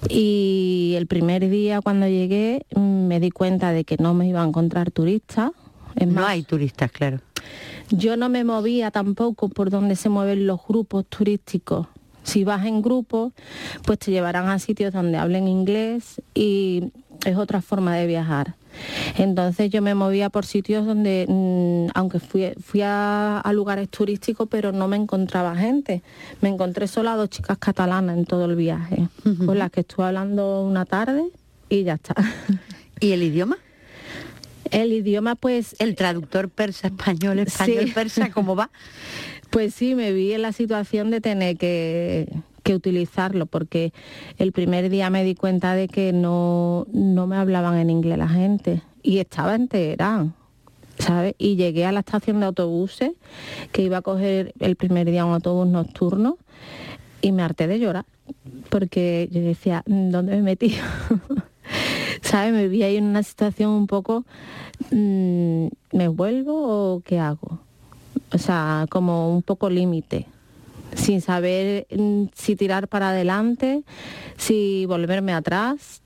Y 0.08 0.94
el 0.96 1.06
primer 1.06 1.48
día 1.50 1.80
cuando 1.80 2.06
llegué 2.06 2.64
mm, 2.74 3.06
me 3.08 3.20
di 3.20 3.30
cuenta 3.30 3.72
de 3.72 3.84
que 3.84 3.96
no 3.98 4.14
me 4.14 4.28
iba 4.28 4.42
a 4.42 4.46
encontrar 4.46 4.90
turistas. 4.90 5.50
Es 5.96 6.06
No 6.06 6.14
más, 6.20 6.28
hay 6.30 6.42
turistas, 6.44 6.90
claro. 6.92 7.18
yo 7.90 8.16
no 8.16 8.28
me 8.28 8.44
movía 8.44 8.90
tampoco 8.90 9.48
por 9.48 9.70
donde 9.70 9.96
se 9.96 10.08
mueven 10.08 10.46
los 10.46 10.60
grupos 10.66 11.04
turísticos. 11.06 11.88
Si 12.26 12.42
vas 12.42 12.66
en 12.66 12.82
grupo, 12.82 13.32
pues 13.84 14.00
te 14.00 14.10
llevarán 14.10 14.48
a 14.48 14.58
sitios 14.58 14.92
donde 14.92 15.16
hablen 15.16 15.46
inglés 15.46 16.20
y 16.34 16.90
es 17.24 17.36
otra 17.36 17.62
forma 17.62 17.94
de 17.94 18.06
viajar. 18.08 18.56
Entonces 19.16 19.70
yo 19.70 19.80
me 19.80 19.94
movía 19.94 20.28
por 20.28 20.44
sitios 20.44 20.84
donde, 20.84 21.24
mm, 21.28 21.92
aunque 21.94 22.18
fui, 22.18 22.52
fui 22.60 22.82
a, 22.82 23.38
a 23.38 23.52
lugares 23.52 23.88
turísticos, 23.88 24.48
pero 24.50 24.72
no 24.72 24.88
me 24.88 24.96
encontraba 24.96 25.54
gente. 25.54 26.02
Me 26.40 26.48
encontré 26.48 26.88
solo 26.88 27.10
a 27.10 27.16
dos 27.16 27.30
chicas 27.30 27.58
catalanas 27.58 28.18
en 28.18 28.26
todo 28.26 28.46
el 28.46 28.56
viaje, 28.56 29.08
con 29.22 29.56
las 29.56 29.70
que 29.70 29.80
estuve 29.80 30.06
hablando 30.06 30.62
una 30.62 30.84
tarde 30.84 31.24
y 31.68 31.84
ya 31.84 31.94
está. 31.94 32.14
¿Y 33.00 33.12
el 33.12 33.22
idioma? 33.22 33.56
El 34.72 34.92
idioma, 34.92 35.36
pues... 35.36 35.76
El 35.78 35.94
traductor 35.94 36.48
persa-español, 36.50 37.38
español-persa, 37.38 38.30
¿cómo 38.32 38.56
va? 38.56 38.68
Pues 39.50 39.74
sí, 39.74 39.94
me 39.94 40.12
vi 40.12 40.32
en 40.32 40.42
la 40.42 40.52
situación 40.52 41.10
de 41.10 41.20
tener 41.20 41.56
que, 41.56 42.28
utilizarlo, 42.68 43.46
porque 43.46 43.92
el 44.38 44.50
primer 44.50 44.90
día 44.90 45.08
me 45.08 45.22
di 45.22 45.36
cuenta 45.36 45.74
de 45.74 45.86
que 45.86 46.12
no, 46.12 46.86
no 46.92 47.28
me 47.28 47.36
hablaban 47.36 47.78
en 47.78 47.90
inglés 47.90 48.18
la 48.18 48.28
gente. 48.28 48.82
Y 49.04 49.18
estaba 49.18 49.54
en 49.54 49.68
Teherán, 49.68 50.34
¿sabes? 50.98 51.36
Y 51.38 51.54
llegué 51.54 51.86
a 51.86 51.92
la 51.92 52.00
estación 52.00 52.40
de 52.40 52.46
autobuses, 52.46 53.12
que 53.70 53.82
iba 53.82 53.98
a 53.98 54.02
coger 54.02 54.52
el 54.58 54.74
primer 54.74 55.08
día 55.08 55.24
un 55.24 55.34
autobús 55.34 55.68
nocturno, 55.68 56.38
y 57.22 57.30
me 57.30 57.42
harté 57.42 57.68
de 57.68 57.78
llorar, 57.78 58.04
porque 58.68 59.28
yo 59.30 59.40
decía, 59.40 59.84
¿dónde 59.86 60.34
me 60.36 60.42
metido? 60.42 60.82
¿Sabes? 62.20 62.52
Me 62.52 62.66
vi 62.66 62.82
ahí 62.82 62.96
en 62.96 63.04
una 63.04 63.22
situación 63.22 63.70
un 63.70 63.86
poco, 63.86 64.24
mm, 64.90 65.66
¿me 65.92 66.08
vuelvo 66.08 66.94
o 66.94 67.00
qué 67.00 67.20
hago? 67.20 67.60
O 68.32 68.38
sea, 68.38 68.86
como 68.90 69.32
un 69.32 69.42
poco 69.42 69.70
límite, 69.70 70.26
sin 70.94 71.20
saber 71.20 71.86
mm, 71.96 72.24
si 72.34 72.56
tirar 72.56 72.88
para 72.88 73.10
adelante, 73.10 73.82
si 74.36 74.86
volverme 74.86 75.32
atrás. 75.32 76.02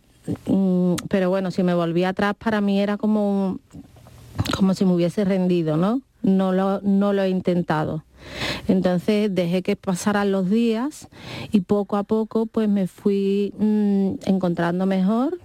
Mm, 0.46 0.94
Pero 1.08 1.30
bueno, 1.30 1.50
si 1.50 1.62
me 1.62 1.74
volví 1.74 2.04
atrás 2.04 2.34
para 2.38 2.60
mí 2.60 2.80
era 2.80 2.96
como, 2.96 3.58
como 4.56 4.74
si 4.74 4.84
me 4.84 4.92
hubiese 4.92 5.24
rendido, 5.24 5.76
¿no? 5.76 6.02
No 6.22 6.52
lo, 6.52 6.80
no 6.82 7.12
lo 7.12 7.22
he 7.22 7.30
intentado. 7.30 8.04
Entonces 8.68 9.34
dejé 9.34 9.62
que 9.62 9.76
pasaran 9.76 10.30
los 10.30 10.50
días 10.50 11.08
y 11.52 11.60
poco 11.60 11.96
a 11.96 12.02
poco 12.02 12.46
pues 12.46 12.68
me 12.68 12.86
fui 12.86 13.54
mm, 13.58 14.12
encontrando 14.26 14.84
mejor 14.84 15.38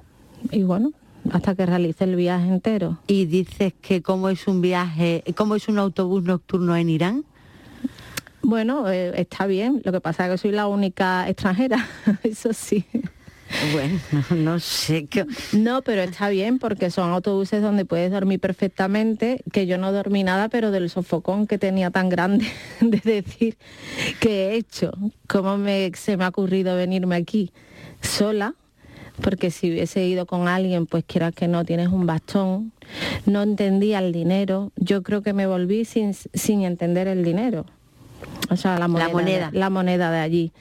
y 0.51 0.63
bueno, 0.63 0.91
hasta 1.31 1.55
que 1.55 1.65
realicé 1.65 2.05
el 2.05 2.15
viaje 2.15 2.47
entero. 2.47 2.99
Y 3.07 3.25
dices 3.25 3.73
que 3.81 4.01
cómo 4.01 4.29
es 4.29 4.47
un 4.47 4.61
viaje, 4.61 5.23
cómo 5.35 5.55
es 5.55 5.67
un 5.67 5.79
autobús 5.79 6.23
nocturno 6.23 6.75
en 6.75 6.89
Irán. 6.89 7.25
Bueno, 8.41 8.89
eh, 8.91 9.13
está 9.19 9.47
bien, 9.47 9.81
lo 9.83 9.91
que 9.91 10.01
pasa 10.01 10.25
es 10.25 10.31
que 10.31 10.37
soy 10.37 10.51
la 10.51 10.67
única 10.67 11.27
extranjera, 11.27 11.87
eso 12.23 12.53
sí. 12.53 12.85
Bueno, 13.73 13.99
no, 14.11 14.35
no 14.35 14.59
sé 14.59 15.05
qué. 15.05 15.25
No, 15.53 15.81
pero 15.81 16.01
está 16.01 16.29
bien 16.29 16.59
porque 16.59 16.89
son 16.89 17.11
autobuses 17.11 17.61
donde 17.61 17.85
puedes 17.85 18.11
dormir 18.11 18.39
perfectamente, 18.39 19.43
que 19.51 19.65
yo 19.67 19.77
no 19.77 19.91
dormí 19.91 20.23
nada, 20.23 20.49
pero 20.49 20.71
del 20.71 20.89
sofocón 20.89 21.47
que 21.47 21.57
tenía 21.57 21.91
tan 21.91 22.09
grande 22.09 22.45
de 22.81 22.99
decir 22.99 23.57
que 24.19 24.47
he 24.47 24.55
hecho, 24.55 24.91
cómo 25.27 25.57
me, 25.57 25.91
se 25.95 26.17
me 26.17 26.25
ha 26.25 26.29
ocurrido 26.29 26.75
venirme 26.75 27.15
aquí 27.15 27.51
sola, 28.01 28.55
porque 29.21 29.51
si 29.51 29.71
hubiese 29.71 30.05
ido 30.05 30.25
con 30.25 30.47
alguien, 30.47 30.85
pues 30.85 31.03
quieras 31.05 31.33
que 31.33 31.47
no, 31.47 31.63
tienes 31.65 31.89
un 31.89 32.05
bastón, 32.05 32.71
no 33.25 33.43
entendía 33.43 33.99
el 33.99 34.11
dinero, 34.11 34.71
yo 34.75 35.03
creo 35.03 35.21
que 35.21 35.33
me 35.33 35.47
volví 35.47 35.85
sin, 35.85 36.13
sin 36.13 36.63
entender 36.63 37.07
el 37.07 37.23
dinero. 37.23 37.65
O 38.49 38.57
sea, 38.57 38.77
la 38.77 38.87
moneda, 38.87 39.09
moneda. 39.09 39.51
De, 39.51 39.57
la 39.57 39.69
moneda 39.69 40.11
de 40.11 40.19
allí. 40.19 40.51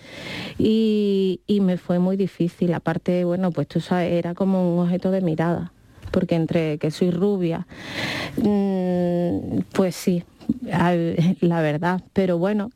Y, 0.58 1.40
y 1.46 1.60
me 1.60 1.76
fue 1.76 1.98
muy 1.98 2.16
difícil. 2.16 2.72
Aparte, 2.72 3.24
bueno, 3.24 3.50
pues 3.50 3.68
tú 3.68 3.80
sabes, 3.80 4.12
era 4.12 4.34
como 4.34 4.74
un 4.74 4.84
objeto 4.84 5.10
de 5.10 5.20
mirada. 5.20 5.72
Porque 6.10 6.36
entre 6.36 6.78
que 6.78 6.90
soy 6.90 7.10
rubia, 7.10 7.66
mm, 8.36 9.60
pues 9.72 9.96
sí, 9.96 10.24
la 11.40 11.60
verdad. 11.60 12.02
Pero 12.12 12.38
bueno, 12.38 12.70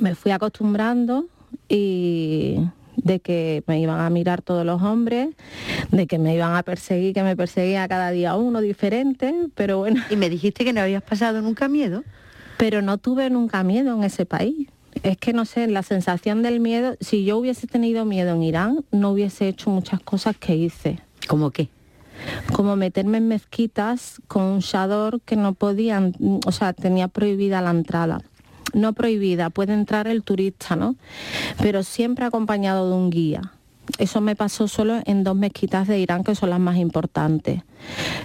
me 0.00 0.14
fui 0.14 0.32
acostumbrando 0.32 1.26
y 1.68 2.58
de 3.02 3.20
que 3.20 3.62
me 3.66 3.80
iban 3.80 4.00
a 4.00 4.10
mirar 4.10 4.42
todos 4.42 4.64
los 4.64 4.82
hombres, 4.82 5.30
de 5.90 6.06
que 6.06 6.18
me 6.18 6.34
iban 6.34 6.54
a 6.54 6.62
perseguir, 6.62 7.14
que 7.14 7.22
me 7.22 7.36
perseguía 7.36 7.86
cada 7.88 8.10
día 8.10 8.36
uno 8.36 8.60
diferente, 8.60 9.34
pero 9.54 9.78
bueno. 9.78 10.02
Y 10.10 10.16
me 10.16 10.30
dijiste 10.30 10.64
que 10.64 10.72
no 10.72 10.80
habías 10.80 11.02
pasado 11.02 11.42
nunca 11.42 11.68
miedo. 11.68 12.04
Pero 12.58 12.82
no 12.82 12.98
tuve 12.98 13.28
nunca 13.30 13.64
miedo 13.64 13.94
en 13.94 14.04
ese 14.04 14.26
país. 14.26 14.68
Es 15.02 15.16
que 15.16 15.32
no 15.32 15.44
sé, 15.44 15.66
la 15.68 15.82
sensación 15.82 16.42
del 16.42 16.60
miedo, 16.60 16.96
si 17.00 17.24
yo 17.24 17.38
hubiese 17.38 17.66
tenido 17.66 18.04
miedo 18.04 18.34
en 18.34 18.42
Irán, 18.42 18.84
no 18.92 19.10
hubiese 19.10 19.48
hecho 19.48 19.70
muchas 19.70 20.00
cosas 20.00 20.36
que 20.36 20.54
hice. 20.54 20.98
¿Cómo 21.26 21.50
qué? 21.50 21.68
Como 22.52 22.76
meterme 22.76 23.18
en 23.18 23.28
mezquitas 23.28 24.20
con 24.28 24.42
un 24.42 24.58
shador 24.60 25.20
que 25.22 25.34
no 25.34 25.54
podían, 25.54 26.14
o 26.44 26.52
sea, 26.52 26.72
tenía 26.72 27.08
prohibida 27.08 27.60
la 27.62 27.70
entrada. 27.70 28.20
No 28.72 28.92
prohibida, 28.92 29.50
puede 29.50 29.74
entrar 29.74 30.06
el 30.08 30.22
turista, 30.22 30.76
¿no? 30.76 30.96
Pero 31.58 31.82
siempre 31.82 32.24
acompañado 32.24 32.88
de 32.88 32.96
un 32.96 33.10
guía. 33.10 33.52
Eso 33.98 34.20
me 34.20 34.36
pasó 34.36 34.68
solo 34.68 35.00
en 35.06 35.24
dos 35.24 35.34
mezquitas 35.34 35.88
de 35.88 35.98
Irán 35.98 36.22
que 36.22 36.34
son 36.36 36.50
las 36.50 36.60
más 36.60 36.76
importantes. 36.76 37.62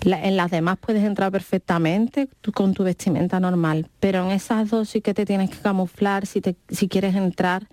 La- 0.04 0.24
en 0.24 0.38
las 0.38 0.52
demás 0.52 0.78
puedes 0.80 1.04
entrar 1.04 1.32
perfectamente 1.32 2.30
tú 2.42 2.52
con 2.52 2.74
tu 2.76 2.84
vestimenta 2.84 3.40
normal, 3.40 3.88
pero 4.00 4.24
en 4.24 4.32
esas 4.32 4.70
dos 4.70 4.88
sí 4.88 5.02
que 5.02 5.16
te 5.16 5.26
tienes 5.26 5.50
que 5.50 5.58
camuflar 5.58 6.28
si, 6.28 6.42
te- 6.42 6.56
si 6.70 6.88
quieres 6.88 7.16
entrar 7.16 7.68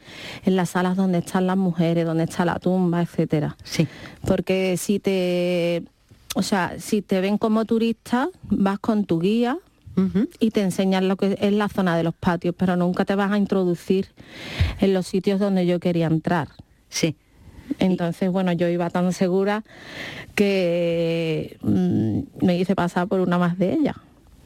en 0.45 0.57
las 0.57 0.71
salas 0.71 0.97
donde 0.97 1.19
están 1.19 1.47
las 1.47 1.59
mujeres, 1.59 2.07
donde 2.07 2.25
está 2.25 2.45
la 2.47 2.59
tumba, 2.59 3.03
etcétera. 3.03 3.55
Sí. 3.63 3.87
Porque 4.27 4.77
si 4.79 4.99
te, 4.99 5.85
o 6.35 6.43
sea, 6.43 6.77
si 6.79 7.03
te 7.03 7.21
ven 7.21 7.37
como 7.37 7.67
turista, 7.67 8.31
vas 8.45 8.79
con 8.79 9.05
tu 9.05 9.21
guía 9.21 9.59
y 10.41 10.51
te 10.51 10.63
enseñan 10.63 11.09
lo 11.09 11.17
que 11.17 11.37
es 11.41 11.53
la 11.53 11.69
zona 11.69 11.97
de 11.97 12.03
los 12.03 12.15
patios, 12.15 12.55
pero 12.57 12.77
nunca 12.77 13.05
te 13.05 13.15
vas 13.15 13.31
a 13.31 13.39
introducir 13.39 14.09
en 14.81 14.95
los 14.95 15.07
sitios 15.07 15.41
donde 15.41 15.67
yo 15.67 15.81
quería 15.81 16.07
entrar. 16.07 16.49
Sí. 16.89 17.17
Entonces, 17.79 18.31
bueno, 18.31 18.53
yo 18.53 18.69
iba 18.69 18.91
tan 18.91 19.13
segura 19.13 19.65
que 20.35 21.57
mm, 21.63 22.45
me 22.45 22.59
hice 22.59 22.75
pasar 22.75 23.09
por 23.09 23.21
una 23.21 23.39
más 23.39 23.59
de 23.59 23.75
ellas. 23.75 23.97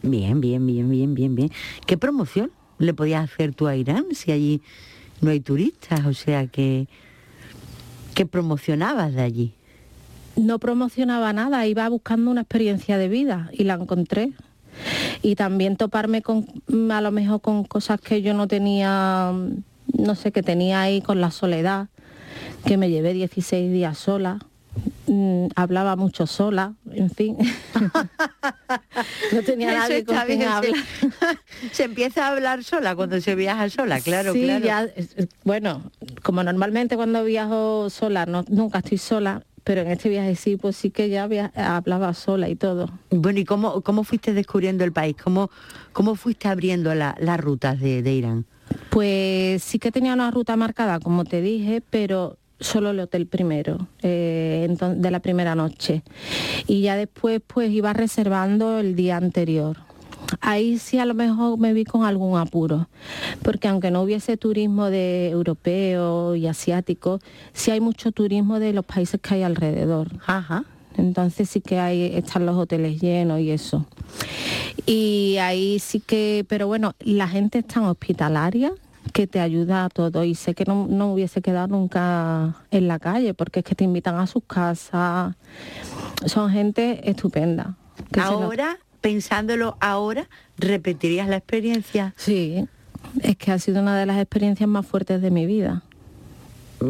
Bien, 0.03 0.41
bien, 0.41 0.65
bien, 0.67 0.89
bien, 0.89 1.15
bien, 1.15 1.35
bien. 1.35 1.51
¿Qué 1.87 1.99
promoción 1.99 2.51
le 2.79 2.95
podías 2.95 3.25
hacer 3.25 3.55
tú 3.55 3.67
a 3.67 3.77
Irán 3.77 4.07
si 4.13 4.33
allí 4.33 4.63
no 5.21 5.31
hay 5.31 5.41
turistas? 5.41 6.07
O 6.07 6.15
sea, 6.15 6.47
que 6.47 6.87
¿qué 8.15 8.27
promocionabas 8.27 9.15
de 9.15 9.23
allí? 9.23 9.53
No 10.37 10.59
promocionaba 10.61 11.33
nada, 11.33 11.67
iba 11.67 11.89
buscando 11.89 12.31
una 12.31 12.43
experiencia 12.43 12.97
de 12.97 13.09
vida 13.09 13.51
y 13.53 13.65
la 13.65 13.75
encontré. 13.75 14.33
Y 15.23 15.35
también 15.35 15.77
toparme 15.77 16.23
con, 16.23 16.47
a 16.91 17.01
lo 17.01 17.11
mejor 17.11 17.41
con 17.41 17.65
cosas 17.65 18.01
que 18.01 18.23
yo 18.23 18.35
no 18.35 18.49
tenía, 18.49 19.33
no 19.97 20.15
sé, 20.15 20.33
que 20.33 20.43
tenía 20.43 20.81
ahí 20.83 21.01
con 21.01 21.21
la 21.21 21.31
soledad, 21.31 21.89
que 22.65 22.77
me 22.77 22.91
llevé 22.91 23.13
16 23.15 23.73
días 23.73 23.99
sola, 23.99 24.39
mm, 25.07 25.47
hablaba 25.57 25.97
mucho 25.97 26.27
sola, 26.27 26.75
en 26.93 27.11
fin. 27.11 27.37
no 29.33 29.43
tenía 29.43 29.71
Eso 29.73 29.79
nadie 29.79 30.05
con 30.05 30.17
quien 30.19 30.43
hablar. 30.43 30.75
Se 31.73 31.85
empieza 31.85 32.27
a 32.27 32.33
hablar 32.33 32.65
sola 32.65 32.95
cuando 32.95 33.21
se 33.21 33.35
viaja 33.35 33.69
sola, 33.71 34.01
claro, 34.01 34.33
sí, 34.33 34.43
claro. 34.43 34.65
ya, 34.65 34.89
bueno, 35.45 35.91
como 36.23 36.43
normalmente 36.43 36.97
cuando 36.97 37.25
viajo 37.25 37.91
sola, 37.91 38.27
no, 38.27 38.45
nunca 38.49 38.79
estoy 38.79 38.99
sola, 38.99 39.43
pero 39.65 39.81
en 39.83 39.89
este 39.89 40.09
viaje 40.09 40.35
sí, 40.37 40.57
pues 40.57 40.77
sí 40.77 40.91
que 40.91 41.09
ya 41.09 41.27
via- 41.27 41.53
hablaba 41.55 42.15
sola 42.15 42.49
y 42.49 42.57
todo. 42.57 42.89
Bueno, 43.11 43.39
¿y 43.41 43.45
cómo, 43.45 43.81
cómo 43.83 44.05
fuiste 44.05 44.33
descubriendo 44.33 44.85
el 44.85 44.93
país? 44.93 45.17
¿Cómo, 45.23 45.51
cómo 45.93 46.15
fuiste 46.15 46.49
abriendo 46.49 46.95
la- 46.95 47.17
las 47.21 47.39
rutas 47.41 47.79
de, 47.81 48.03
de 48.03 48.13
Irán? 48.13 48.45
Pues 48.91 49.63
sí 49.63 49.79
que 49.79 49.91
tenía 49.93 50.13
una 50.15 50.31
ruta 50.31 50.57
marcada, 50.57 51.01
como 51.01 51.25
te 51.25 51.41
dije, 51.41 51.83
pero 51.91 52.37
solo 52.61 52.91
el 52.91 53.01
hotel 53.01 53.27
primero, 53.27 53.87
eh, 54.03 54.69
de 54.97 55.11
la 55.11 55.21
primera 55.21 55.55
noche. 55.55 56.03
Y 56.67 56.83
ya 56.83 56.97
después 56.97 57.41
pues 57.47 57.71
iba 57.71 57.93
reservando 57.93 58.79
el 58.79 58.95
día 58.97 59.17
anterior. 59.17 59.77
Ahí 60.41 60.79
sí 60.79 60.99
a 60.99 61.05
lo 61.05 61.15
mejor 61.15 61.59
me 61.59 61.73
vi 61.73 61.85
con 61.85 62.05
algún 62.05 62.39
apuro, 62.39 62.89
porque 63.43 63.69
aunque 63.69 63.91
no 63.91 64.03
hubiese 64.03 64.37
turismo 64.37 64.87
de 64.87 65.31
europeo 65.31 66.35
y 66.37 66.47
asiático, 66.47 67.21
sí 67.53 67.71
hay 67.71 67.81
mucho 67.81 68.13
turismo 68.13 68.61
de 68.61 68.73
los 68.73 68.85
países 68.85 69.21
que 69.21 69.35
hay 69.35 69.43
alrededor. 69.43 70.09
Entonces 70.97 71.49
sí 71.49 71.61
que 71.61 71.79
hay, 71.79 72.17
están 72.17 72.45
los 72.47 72.57
hoteles 72.57 73.01
llenos 73.01 73.41
y 73.41 73.51
eso. 73.51 73.87
Y 74.87 75.37
ahí 75.41 75.79
sí 75.79 76.01
que, 76.01 76.45
pero 76.49 76.67
bueno, 76.67 76.95
la 77.01 77.29
gente 77.29 77.59
es 77.59 77.67
tan 77.67 77.85
hospitalaria 77.85 78.73
que 79.13 79.27
te 79.27 79.41
ayuda 79.41 79.85
a 79.85 79.89
todo 79.89 80.25
y 80.25 80.35
sé 80.35 80.55
que 80.55 80.65
no, 80.65 80.87
no 80.89 81.13
hubiese 81.13 81.41
quedado 81.41 81.69
nunca 81.69 82.57
en 82.71 82.89
la 82.89 82.99
calle 82.99 83.35
porque 83.35 83.61
es 83.61 83.65
que 83.65 83.75
te 83.75 83.85
invitan 83.85 84.17
a 84.17 84.27
sus 84.27 84.45
casas. 84.45 85.35
Son 86.27 86.51
gente 86.51 87.09
estupenda. 87.09 87.77
Ahora, 88.21 88.79
pensándolo 89.09 89.79
ahora, 89.81 90.29
¿repetirías 90.59 91.29
la 91.29 91.37
experiencia? 91.37 92.13
Sí, 92.17 92.69
es 93.23 93.37
que 93.39 93.53
ha 93.53 93.59
sido 93.59 93.81
una 93.81 93.99
de 93.99 94.05
las 94.05 94.19
experiencias 94.19 94.69
más 94.69 94.85
fuertes 94.87 95.23
de 95.23 95.31
mi 95.31 95.47
vida. 95.47 95.83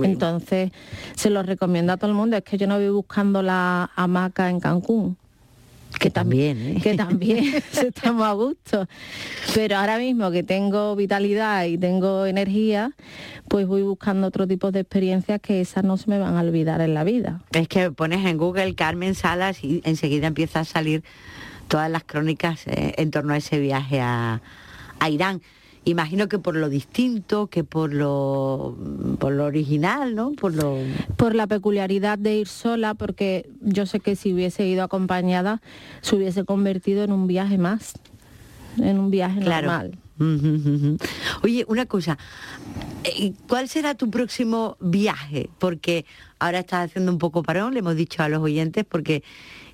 Entonces, 0.02 0.72
se 1.14 1.30
lo 1.30 1.44
recomiendo 1.44 1.92
a 1.92 1.96
todo 1.96 2.10
el 2.10 2.16
mundo. 2.16 2.36
Es 2.36 2.42
que 2.42 2.58
yo 2.58 2.66
no 2.66 2.76
voy 2.76 2.88
buscando 2.88 3.40
la 3.40 3.92
hamaca 3.94 4.50
en 4.50 4.58
Cancún. 4.58 5.16
Que 6.00 6.10
también, 6.10 6.58
¿eh? 6.58 6.80
Que 6.82 6.96
también 6.96 7.54
estamos 7.86 8.26
a 8.26 8.32
gusto. 8.32 8.88
Pero 9.54 9.76
ahora 9.76 9.96
mismo 9.96 10.32
que 10.32 10.42
tengo 10.42 10.96
vitalidad 10.96 11.66
y 11.66 11.78
tengo 11.78 12.26
energía, 12.26 12.90
pues 13.46 13.68
voy 13.68 13.82
buscando 13.82 14.26
otro 14.26 14.48
tipo 14.48 14.72
de 14.72 14.80
experiencias 14.80 15.40
que 15.40 15.60
esas 15.60 15.84
no 15.84 15.96
se 15.96 16.10
me 16.10 16.18
van 16.18 16.36
a 16.36 16.40
olvidar 16.40 16.80
en 16.80 16.94
la 16.94 17.04
vida. 17.04 17.42
Es 17.52 17.68
que 17.68 17.92
pones 17.92 18.26
en 18.26 18.38
Google 18.38 18.74
Carmen 18.74 19.14
Salas 19.14 19.62
y 19.62 19.82
enseguida 19.84 20.26
empieza 20.26 20.60
a 20.60 20.64
salir 20.64 21.04
todas 21.68 21.90
las 21.90 22.04
crónicas 22.04 22.66
eh, 22.66 22.94
en 22.96 23.10
torno 23.10 23.34
a 23.34 23.36
ese 23.36 23.58
viaje 23.60 24.00
a, 24.00 24.40
a 24.98 25.10
Irán. 25.10 25.40
Imagino 25.84 26.28
que 26.28 26.38
por 26.38 26.54
lo 26.54 26.68
distinto, 26.68 27.46
que 27.46 27.64
por 27.64 27.94
lo, 27.94 28.76
por 29.18 29.32
lo 29.32 29.44
original, 29.46 30.14
¿no? 30.14 30.32
Por 30.32 30.54
lo... 30.54 30.76
por 31.16 31.34
la 31.34 31.46
peculiaridad 31.46 32.18
de 32.18 32.36
ir 32.36 32.48
sola, 32.48 32.92
porque 32.94 33.48
yo 33.62 33.86
sé 33.86 34.00
que 34.00 34.14
si 34.16 34.34
hubiese 34.34 34.66
ido 34.66 34.82
acompañada 34.82 35.62
se 36.02 36.16
hubiese 36.16 36.44
convertido 36.44 37.04
en 37.04 37.12
un 37.12 37.26
viaje 37.26 37.56
más, 37.56 37.94
en 38.76 38.98
un 38.98 39.10
viaje 39.10 39.40
Claro. 39.40 39.68
normal. 39.68 39.98
Oye, 41.42 41.64
una 41.68 41.86
cosa, 41.86 42.18
eh, 43.04 43.32
¿cuál 43.48 43.68
será 43.68 43.94
tu 43.94 44.10
próximo 44.10 44.76
viaje? 44.80 45.48
Porque 45.58 46.04
ahora 46.40 46.58
estás 46.58 46.90
haciendo 46.90 47.12
un 47.12 47.18
poco 47.18 47.42
parón, 47.42 47.72
le 47.72 47.78
hemos 47.78 47.94
dicho 47.96 48.22
a 48.22 48.28
los 48.28 48.42
oyentes, 48.42 48.84
porque 48.84 49.22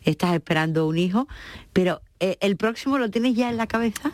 estás 0.05 0.35
esperando 0.35 0.87
un 0.87 0.99
hijo, 0.99 1.29
pero 1.73 2.01
eh, 2.21 2.37
¿el 2.41 2.57
próximo 2.57 2.99
lo 2.99 3.11
tienes 3.11 3.35
ya 3.35 3.51
en 3.51 3.57
la 3.57 3.67
cabeza? 3.67 4.11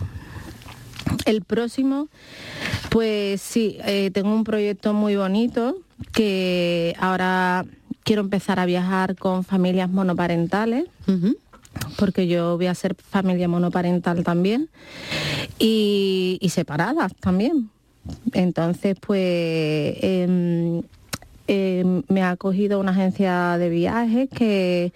El 1.26 1.42
próximo, 1.42 2.09
pues 2.90 3.40
sí, 3.40 3.79
eh, 3.85 4.11
tengo 4.12 4.35
un 4.35 4.44
proyecto 4.44 4.94
muy 4.94 5.16
bonito 5.16 5.76
que 6.12 6.94
ahora 6.98 7.66
quiero 8.05 8.22
empezar 8.22 8.59
a 8.59 8.66
viajar 8.66 9.16
con 9.16 9.44
familias 9.44 9.90
monoparentales. 9.90 10.87
porque 11.96 12.26
yo 12.26 12.57
voy 12.57 12.66
a 12.66 12.74
ser 12.74 12.96
familia 12.96 13.46
monoparental 13.46 14.24
también 14.24 14.68
y, 15.59 16.38
y 16.40 16.48
separadas 16.48 17.14
también. 17.20 17.70
Entonces, 18.33 18.96
pues 19.00 19.96
em, 20.00 20.83
em, 21.52 22.02
me 22.08 22.22
ha 22.22 22.30
acogido 22.30 22.78
una 22.78 22.92
agencia 22.92 23.58
de 23.58 23.68
viajes 23.70 24.28
que 24.28 24.92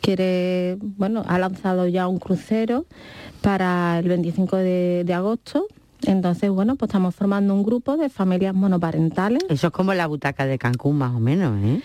quiere, 0.00 0.76
bueno, 0.80 1.24
ha 1.26 1.38
lanzado 1.38 1.86
ya 1.88 2.06
un 2.06 2.18
crucero 2.18 2.86
para 3.42 3.98
el 3.98 4.08
25 4.08 4.56
de, 4.56 5.02
de 5.04 5.14
agosto. 5.14 5.66
Entonces, 6.06 6.50
bueno, 6.50 6.76
pues 6.76 6.90
estamos 6.90 7.14
formando 7.14 7.54
un 7.54 7.64
grupo 7.64 7.96
de 7.96 8.08
familias 8.08 8.54
monoparentales. 8.54 9.42
Eso 9.48 9.66
es 9.68 9.72
como 9.72 9.94
la 9.94 10.06
butaca 10.06 10.46
de 10.46 10.58
Cancún, 10.58 10.98
más 10.98 11.12
o 11.14 11.18
menos, 11.18 11.58
¿eh? 11.64 11.80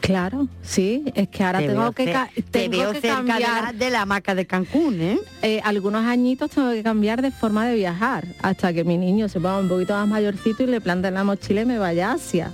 Claro, 0.00 0.46
sí, 0.62 1.04
es 1.14 1.28
que 1.28 1.42
ahora 1.44 1.58
Te 1.58 1.66
tengo 1.68 1.92
que, 1.92 2.04
te 2.06 2.42
tengo 2.42 2.78
veo 2.78 2.92
que 2.92 3.00
cerca 3.00 3.20
de 3.22 3.26
cambiar 3.26 3.64
la- 3.64 3.72
de 3.72 3.90
la 3.90 4.02
hamaca 4.02 4.34
de 4.36 4.46
Cancún, 4.46 5.00
¿eh? 5.42 5.60
algunos 5.64 6.04
añitos 6.04 6.50
tengo 6.50 6.70
que 6.70 6.82
cambiar 6.84 7.22
de 7.22 7.32
forma 7.32 7.66
de 7.66 7.74
viajar 7.74 8.24
hasta 8.40 8.72
que 8.72 8.84
mi 8.84 8.96
niño 8.96 9.28
se 9.28 9.40
ponga 9.40 9.58
un 9.58 9.68
poquito 9.68 9.92
más 9.94 10.06
mayorcito 10.06 10.62
y 10.62 10.66
le 10.66 10.80
plante 10.80 11.10
la 11.10 11.24
mochila 11.24 11.62
y 11.62 11.66
me 11.66 11.78
vaya 11.78 12.10
a 12.10 12.14
Asia. 12.14 12.52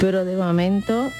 Pero 0.00 0.24
de 0.24 0.36
momento 0.36 1.10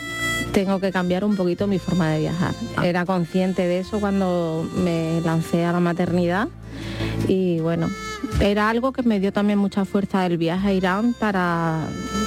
tengo 0.53 0.81
que 0.81 0.91
cambiar 0.93 1.25
un 1.25 1.37
poquito 1.37 1.67
mi 1.67 1.79
forma 1.79 2.11
de 2.11 2.21
viajar. 2.21 2.55
Era 2.83 3.05
consciente 3.05 3.63
de 3.63 3.81
eso 3.81 4.01
cuando 4.01 4.69
me 4.77 5.21
lancé 5.25 5.65
a 5.65 5.73
la 5.73 5.81
maternidad 5.81 6.49
y 7.27 7.61
bueno, 7.61 7.89
era 8.41 8.69
algo 8.71 8.93
que 8.93 9.03
me 9.03 9.21
dio 9.21 9.33
también 9.33 9.59
mucha 9.59 9.85
fuerza 9.85 10.25
el 10.27 10.39
viaje 10.39 10.69
a 10.69 10.73
Irán 10.73 11.15
para 11.19 11.81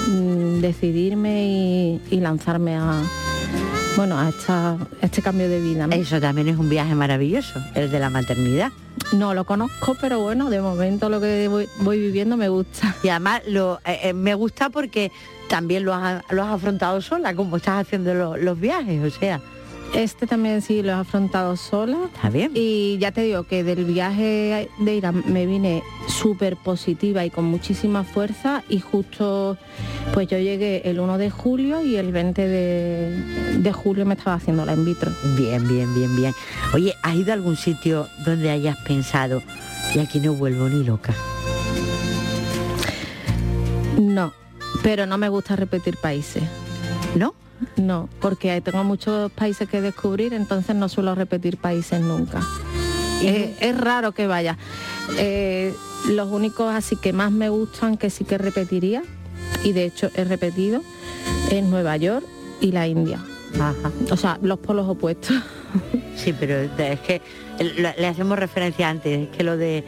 mm, 0.08 0.60
decidirme 0.62 1.46
y, 1.48 2.02
y 2.12 2.20
lanzarme 2.20 2.76
a 2.76 3.02
bueno 3.98 4.18
a, 4.18 4.30
esta- 4.30 4.72
a 4.74 4.78
este 5.06 5.22
cambio 5.22 5.50
de 5.50 5.60
vida. 5.60 5.88
¿no? 5.88 5.96
Eso 5.96 6.20
también 6.22 6.48
es 6.48 6.58
un 6.58 6.70
viaje 6.70 6.96
maravilloso, 6.96 7.60
el 7.76 7.92
de 7.92 8.00
la 8.00 8.10
maternidad. 8.10 8.72
No 9.14 9.34
lo 9.34 9.46
conozco, 9.46 9.96
pero 10.00 10.20
bueno, 10.22 10.50
de 10.50 10.62
momento 10.62 11.10
lo 11.10 11.20
que 11.20 11.48
voy, 11.50 11.68
voy 11.80 12.00
viviendo 12.00 12.38
me 12.38 12.48
gusta. 12.50 12.96
Y 13.04 13.10
además 13.10 13.42
lo, 13.48 13.80
eh, 13.86 14.00
eh, 14.04 14.14
me 14.14 14.36
gusta 14.36 14.70
porque 14.70 15.12
también 15.52 15.84
lo 15.86 15.94
has, 15.94 16.24
lo 16.32 16.44
has 16.44 16.54
afrontado 16.54 17.02
sola, 17.02 17.36
como 17.36 17.58
estás 17.58 17.82
haciendo 17.86 18.14
lo- 18.16 18.38
los 18.38 18.58
viajes, 18.60 19.04
o 19.04 19.20
sea. 19.20 19.40
Este 19.94 20.26
también 20.26 20.62
sí 20.62 20.82
lo 20.82 20.92
he 20.92 20.94
afrontado 20.94 21.58
sola. 21.58 21.98
Está 22.16 22.30
bien. 22.30 22.52
Y 22.56 22.98
ya 23.00 23.12
te 23.12 23.24
digo 23.24 23.44
que 23.44 23.66
del 23.66 23.84
viaje 23.84 24.70
de 24.80 24.96
Irán 24.96 25.22
me 25.28 25.46
vine 25.46 25.84
súper 26.08 26.56
positiva 26.56 27.26
y 27.26 27.30
con 27.30 27.44
muchísima 27.44 28.06
fuerza 28.06 28.64
y 28.70 28.80
justo 28.80 29.58
pues 30.14 30.30
yo 30.30 30.38
llegué 30.38 30.84
el 30.90 30.98
1 31.02 31.18
de 31.18 31.30
julio 31.30 31.84
y 31.84 31.98
el 31.98 32.14
20 32.14 32.48
de, 32.48 33.58
de 33.58 33.72
julio 33.74 34.06
me 34.06 34.14
estaba 34.14 34.38
haciendo 34.38 34.64
la 34.66 34.76
in 34.76 34.86
vitro. 34.86 35.12
Bien, 35.38 35.68
bien, 35.68 35.94
bien, 35.94 36.16
bien. 36.16 36.34
Oye, 36.74 36.94
¿has 37.04 37.16
ido 37.16 37.32
a 37.32 37.34
algún 37.34 37.58
sitio 37.58 38.08
donde 38.26 38.50
hayas 38.50 38.78
pensado, 38.88 39.44
y 39.94 40.00
aquí 40.00 40.22
no 40.22 40.32
vuelvo 40.36 40.70
ni 40.70 40.86
loca? 40.86 41.14
No, 44.00 44.34
pero 44.84 45.06
no 45.06 45.18
me 45.18 45.30
gusta 45.30 45.56
repetir 45.56 45.98
países. 45.98 46.44
¿No? 47.16 47.34
No, 47.76 48.10
porque 48.20 48.60
tengo 48.62 48.84
muchos 48.84 49.32
países 49.32 49.70
que 49.70 49.82
descubrir, 49.82 50.34
entonces 50.34 50.76
no 50.76 50.90
suelo 50.90 51.14
repetir 51.16 51.58
países 51.58 52.02
nunca. 52.02 52.42
Es, 53.22 53.52
es 53.60 53.78
raro 53.78 54.14
que 54.14 54.28
vaya. 54.28 54.58
Eh, 55.18 55.74
los 56.10 56.32
únicos 56.32 56.74
así 56.74 56.96
que 56.96 57.14
más 57.14 57.32
me 57.32 57.50
gustan, 57.50 57.98
que 57.98 58.10
sí 58.10 58.24
que 58.24 58.38
repetiría, 58.38 59.04
y 59.64 59.74
de 59.74 59.86
hecho 59.86 60.10
he 60.16 60.24
repetido, 60.24 60.82
es 61.52 61.64
Nueva 61.64 61.98
York 61.98 62.26
y 62.62 62.72
la 62.72 62.88
India. 62.88 63.20
O 64.10 64.18
sea, 64.18 64.40
los 64.42 64.60
polos 64.60 64.88
opuestos. 64.88 65.36
Sí, 66.16 66.34
pero 66.38 66.56
es 66.56 67.00
que 67.02 67.22
le 67.60 67.94
le 67.98 68.08
hacemos 68.08 68.38
referencia 68.38 68.90
antes, 68.90 69.30
es 69.30 69.36
que 69.36 69.44
lo 69.44 69.58
de 69.58 69.84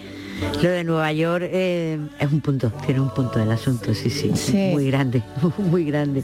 Lo 0.62 0.70
de 0.70 0.84
Nueva 0.84 1.12
York 1.12 1.46
eh, 1.52 2.00
es 2.20 2.32
un 2.32 2.42
punto, 2.42 2.72
tiene 2.86 3.02
un 3.02 3.14
punto 3.14 3.40
del 3.40 3.52
asunto, 3.52 3.94
sí, 3.94 4.10
sí, 4.10 4.32
muy 4.72 4.88
grande, 4.88 5.24
muy 5.58 5.86
grande. 5.86 6.24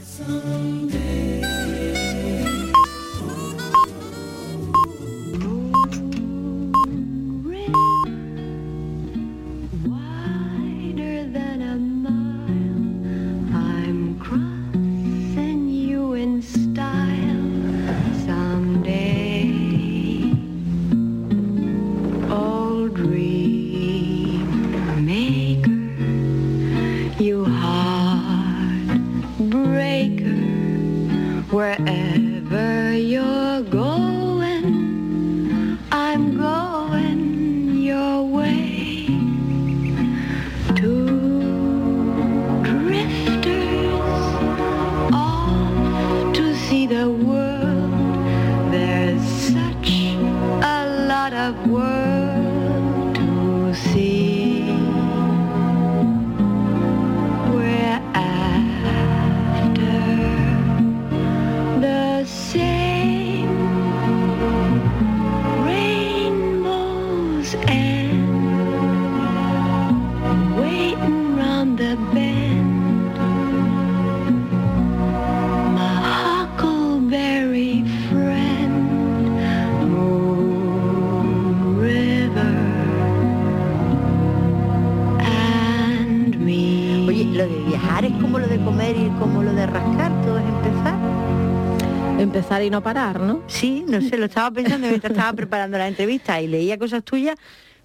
No 92.80 92.82
parar, 92.82 93.20
¿no? 93.20 93.42
Sí, 93.46 93.84
no 93.86 94.00
sé, 94.00 94.16
lo 94.16 94.24
estaba 94.24 94.50
pensando 94.50 94.88
mientras 94.88 95.10
estaba 95.12 95.32
preparando 95.34 95.76
la 95.76 95.86
entrevista 95.86 96.40
y 96.40 96.48
leía 96.48 96.78
cosas 96.78 97.04
tuyas. 97.04 97.36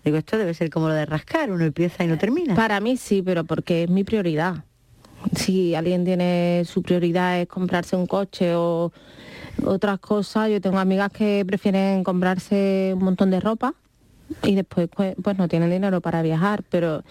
Digo, 0.04 0.18
esto 0.18 0.38
debe 0.38 0.54
ser 0.54 0.70
como 0.70 0.88
lo 0.88 0.94
de 0.94 1.06
rascar, 1.06 1.52
uno 1.52 1.66
empieza 1.66 2.04
y 2.04 2.08
no 2.08 2.18
termina. 2.18 2.56
Para 2.56 2.80
mí 2.80 2.96
sí, 2.96 3.22
pero 3.22 3.44
porque 3.44 3.84
es 3.84 3.90
mi 3.90 4.04
prioridad. 4.04 4.64
Si 5.36 5.74
alguien 5.76 6.06
tiene 6.06 6.64
su 6.66 6.84
prioridad 6.84 7.42
es 7.42 7.48
comprarse 7.48 7.96
un 7.96 8.06
coche 8.06 8.54
o 8.56 8.92
otras 9.66 10.00
cosas, 10.00 10.50
yo 10.50 10.62
tengo 10.62 10.78
amigas 10.78 11.12
que 11.12 11.44
prefieren 11.46 12.04
comprarse 12.04 12.92
un 12.96 13.04
montón 13.04 13.32
de 13.32 13.40
ropa 13.40 13.74
y 14.44 14.56
después 14.56 14.88
pues, 14.96 15.16
pues 15.22 15.38
no 15.38 15.48
tienen 15.48 15.72
dinero 15.72 16.02
para 16.02 16.22
viajar, 16.22 16.64
pero 16.70 17.04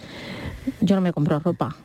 yo 0.79 0.95
no 0.95 1.01
me 1.01 1.11
compro 1.11 1.39
ropa. 1.39 1.75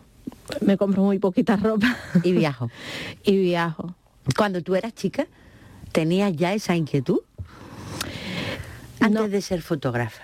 Me 0.61 0.77
compro 0.77 1.03
muy 1.03 1.19
poquita 1.19 1.57
ropa. 1.57 1.97
Y 2.23 2.33
viajo. 2.33 2.71
y 3.25 3.37
viajo. 3.37 3.95
Cuando 4.37 4.63
tú 4.63 4.77
eras 4.77 4.95
chica, 4.95 5.27
¿tenías 5.93 6.35
ya 6.35 6.55
esa 6.55 6.77
inquietud? 6.77 7.21
Antes 9.01 9.31
de 9.31 9.41
ser 9.41 9.63
fotógrafa. 9.63 10.23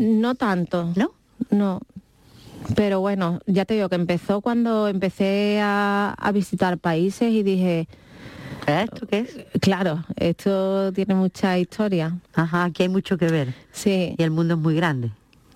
No 0.00 0.34
tanto. 0.34 0.92
¿No? 0.96 1.12
No. 1.50 1.80
Pero 2.74 3.00
bueno, 3.00 3.40
ya 3.46 3.64
te 3.64 3.74
digo 3.74 3.88
que 3.88 3.94
empezó 3.94 4.40
cuando 4.40 4.88
empecé 4.88 5.60
a, 5.62 6.14
a 6.18 6.32
visitar 6.32 6.78
países 6.78 7.32
y 7.32 7.42
dije... 7.42 7.88
¿Esto 8.66 9.06
qué 9.06 9.20
es? 9.20 9.60
Claro, 9.60 10.04
esto 10.16 10.92
tiene 10.92 11.14
mucha 11.14 11.58
historia. 11.58 12.18
Ajá, 12.34 12.64
aquí 12.64 12.82
hay 12.82 12.88
mucho 12.90 13.16
que 13.16 13.28
ver. 13.28 13.54
Sí. 13.72 14.14
Y 14.18 14.22
el 14.22 14.30
mundo 14.30 14.54
es 14.54 14.60
muy 14.60 14.74
grande. 14.74 15.10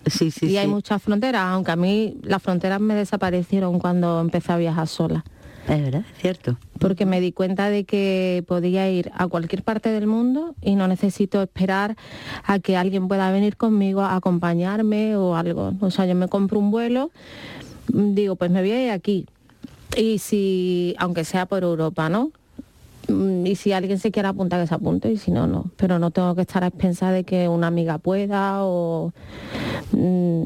Sí, 0.06 0.30
sí, 0.30 0.46
y 0.46 0.56
hay 0.56 0.66
sí. 0.66 0.72
muchas 0.72 1.02
fronteras, 1.02 1.42
aunque 1.42 1.72
a 1.72 1.76
mí 1.76 2.18
las 2.22 2.42
fronteras 2.42 2.80
me 2.80 2.94
desaparecieron 2.94 3.78
cuando 3.78 4.20
empecé 4.20 4.52
a 4.52 4.56
viajar 4.56 4.88
sola. 4.88 5.24
Es 5.68 5.80
verdad, 5.80 6.04
es 6.16 6.20
cierto. 6.20 6.56
Porque 6.80 7.06
me 7.06 7.20
di 7.20 7.30
cuenta 7.32 7.70
de 7.70 7.84
que 7.84 8.44
podía 8.48 8.90
ir 8.90 9.12
a 9.14 9.28
cualquier 9.28 9.62
parte 9.62 9.90
del 9.90 10.06
mundo 10.08 10.54
y 10.60 10.74
no 10.74 10.88
necesito 10.88 11.40
esperar 11.40 11.96
a 12.44 12.58
que 12.58 12.76
alguien 12.76 13.06
pueda 13.06 13.30
venir 13.30 13.56
conmigo 13.56 14.00
a 14.00 14.16
acompañarme 14.16 15.16
o 15.16 15.36
algo. 15.36 15.72
O 15.80 15.90
sea, 15.90 16.06
yo 16.06 16.14
me 16.16 16.26
compro 16.28 16.58
un 16.58 16.70
vuelo, 16.72 17.10
digo, 17.88 18.34
pues 18.36 18.50
me 18.50 18.60
voy 18.60 18.72
a 18.72 18.84
ir 18.86 18.90
aquí. 18.90 19.26
Y 19.96 20.18
si, 20.18 20.94
aunque 20.98 21.24
sea 21.24 21.46
por 21.46 21.62
Europa, 21.62 22.08
¿no? 22.08 22.32
Mm, 23.08 23.46
Y 23.46 23.54
si 23.56 23.72
alguien 23.72 23.98
se 23.98 24.10
quiere 24.10 24.28
apuntar, 24.28 24.60
que 24.60 24.66
se 24.66 24.74
apunte, 24.74 25.12
y 25.12 25.16
si 25.18 25.30
no, 25.30 25.46
no. 25.46 25.66
Pero 25.76 25.98
no 25.98 26.10
tengo 26.10 26.34
que 26.34 26.40
estar 26.42 26.64
a 26.64 26.68
expensas 26.68 27.12
de 27.12 27.24
que 27.24 27.48
una 27.48 27.68
amiga 27.68 27.98
pueda 27.98 28.64
o... 28.64 29.12
mm, 29.92 30.44